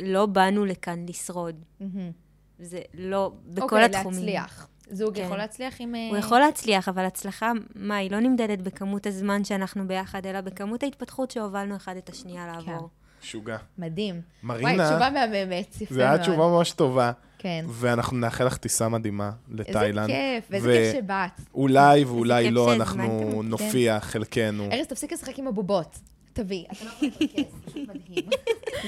לא 0.00 0.26
באנו 0.26 0.64
לכאן 0.64 1.06
לשרוד. 1.08 1.64
מהמם. 1.80 2.10
זה 2.58 2.80
לא, 2.94 3.32
בכל 3.46 3.62
אוקיי, 3.62 3.84
התחומים. 3.84 4.18
להצליח. 4.18 4.68
זוג 4.90 5.14
כן. 5.14 5.22
יכול 5.22 5.36
להצליח 5.36 5.74
עם... 5.78 5.94
אה, 5.94 6.08
הוא 6.08 6.16
יכול 6.16 6.38
להצליח, 6.38 6.88
אבל 6.88 7.04
הצלחה, 7.04 7.52
מה, 7.74 7.96
היא 7.96 8.10
לא 8.10 8.20
נמדדת 8.20 8.58
בכמות 8.58 9.06
הזמן 9.06 9.44
שאנחנו 9.44 9.88
ביחד, 9.88 10.26
אלא 10.26 10.40
בכמות 10.40 10.82
ההתפתחות 10.82 11.30
שהובלנו 11.30 11.76
אחד 11.76 11.96
את 11.96 12.08
השנייה 12.08 12.46
לעבור. 12.46 12.88
שוגע. 13.22 13.56
מדהים. 13.78 14.14
וואי, 14.44 14.62
מרינה, 14.62 14.90
תשובה 14.90 15.10
מהממת, 15.10 15.76
יפה 15.80 15.94
זו 15.94 16.00
מאוד. 16.00 16.10
הייתה 16.10 16.22
תשובה 16.24 16.48
ממש 16.48 16.70
טובה, 16.70 17.12
כן. 17.38 17.64
ואנחנו 17.68 18.16
נאחל 18.16 18.44
לך 18.44 18.56
טיסה 18.56 18.88
מדהימה 18.88 19.30
איזה 19.50 19.62
לתאילנד. 19.70 20.06
כיף, 20.06 20.52
איזה 20.52 20.68
ו- 20.68 20.72
כיף 20.72 21.02
שבאת. 21.02 21.40
אולי 21.54 22.04
ואולי 22.04 22.44
כיף 22.44 22.52
לא, 22.52 22.72
אנחנו 22.74 23.22
אותי. 23.34 23.48
נופיע, 23.48 24.00
חלקנו. 24.00 24.68
ארז, 24.72 24.86
תפסיק 24.86 25.12
לשחק 25.12 25.38
עם 25.38 25.46
הבובות. 25.48 25.98
תביא. 26.32 26.64
אתה 26.72 26.84
לא 26.84 26.90
יכול 26.90 27.08
להתרכז, 27.20 27.52
זה 27.52 27.70
פשוט 27.70 27.88
מדהים. 27.88 28.30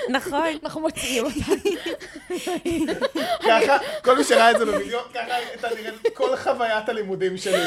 נכון. 0.09 0.45
אנחנו 0.63 0.81
מוציאים 0.81 1.25
אותה. 1.25 1.53
ככה, 3.49 3.77
כל 4.05 4.17
מי 4.17 4.25
שראה 4.25 4.51
את 4.51 4.59
זה 4.59 4.65
בווידאו, 4.65 4.99
ככה 5.15 5.35
הייתה 5.35 5.69
נראית 5.75 5.95
כל 6.15 6.37
חוויית 6.37 6.89
הלימודים 6.89 7.37
שלי 7.37 7.63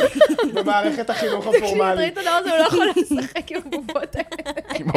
במערכת 0.54 1.10
החינוך 1.10 1.48
תקשיב, 1.48 1.64
הפורמלית. 1.64 1.98
ראית 2.00 2.14
את 2.14 2.18
הדבר 2.18 2.32
הזה, 2.32 2.50
הוא 2.50 2.58
לא 2.60 2.64
יכול 2.64 2.88
לשחק 2.96 3.52
עם 3.52 3.62
הבובות 3.66 4.16
האלה. 4.16 4.92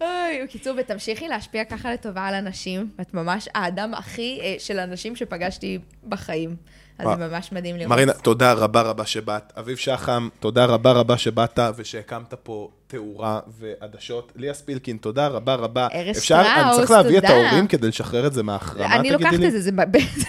אוי, 0.00 0.42
בקיצור, 0.44 0.74
ותמשיכי 0.76 1.28
להשפיע 1.28 1.64
ככה 1.64 1.92
לטובה 1.92 2.26
על 2.26 2.34
אנשים. 2.34 2.90
את 3.00 3.14
ממש 3.14 3.48
האדם 3.54 3.94
הכי 3.94 4.38
אה, 4.42 4.54
של 4.58 4.78
אנשים 4.78 5.16
שפגשתי 5.16 5.78
בחיים. 6.08 6.56
אז. 6.98 7.18
זה 7.18 7.28
ממש 7.28 7.52
מדהים 7.52 7.76
לראות. 7.76 7.90
מרינה, 7.90 8.12
תודה 8.12 8.52
רבה 8.52 8.82
רבה 8.82 9.06
שבאת. 9.06 9.52
אביב 9.58 9.76
שחם, 9.76 10.28
תודה 10.40 10.64
רבה 10.64 10.92
רבה 10.92 11.18
שבאת 11.18 11.58
ושהקמת 11.76 12.34
פה 12.42 12.68
תאורה 12.86 13.40
ועדשות. 13.58 14.32
ליה 14.36 14.54
ספילקין, 14.54 14.96
תודה 14.96 15.26
רבה 15.26 15.54
רבה. 15.54 15.88
ארז 15.94 16.18
אפשר, 16.18 16.34
אני 16.34 16.44
שטראוס, 16.44 16.76
צריך 16.76 16.90
להביא 16.90 17.18
את 17.18 17.22
תודה. 17.22 17.34
ההורים 17.36 17.66
כדי 17.66 17.88
לשחרר 17.88 18.26
את 18.26 18.32
זה 18.32 18.42
מההחרמה, 18.42 18.96
אני 18.96 19.10
לוקחת. 19.10 19.34
את 19.34 19.52
זה, 19.52 19.60
זה 19.60 19.72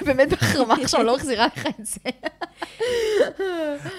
באמת 0.05 0.29
בהחרמה 0.29 0.75
עכשיו, 0.81 1.03
לא 1.03 1.15
מחזירה 1.15 1.47
לך 1.55 1.65
את 1.65 1.85
זה. 1.85 1.99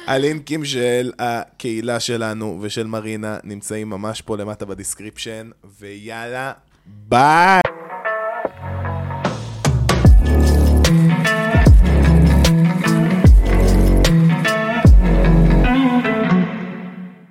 הלינקים 0.06 0.64
של 0.64 1.12
הקהילה 1.18 2.00
שלנו 2.00 2.58
ושל 2.62 2.86
מרינה 2.86 3.38
נמצאים 3.44 3.90
ממש 3.90 4.22
פה 4.22 4.36
למטה 4.36 4.64
בדיסקריפשן, 4.64 5.50
ויאללה, 5.78 6.52
ביי! 6.86 7.60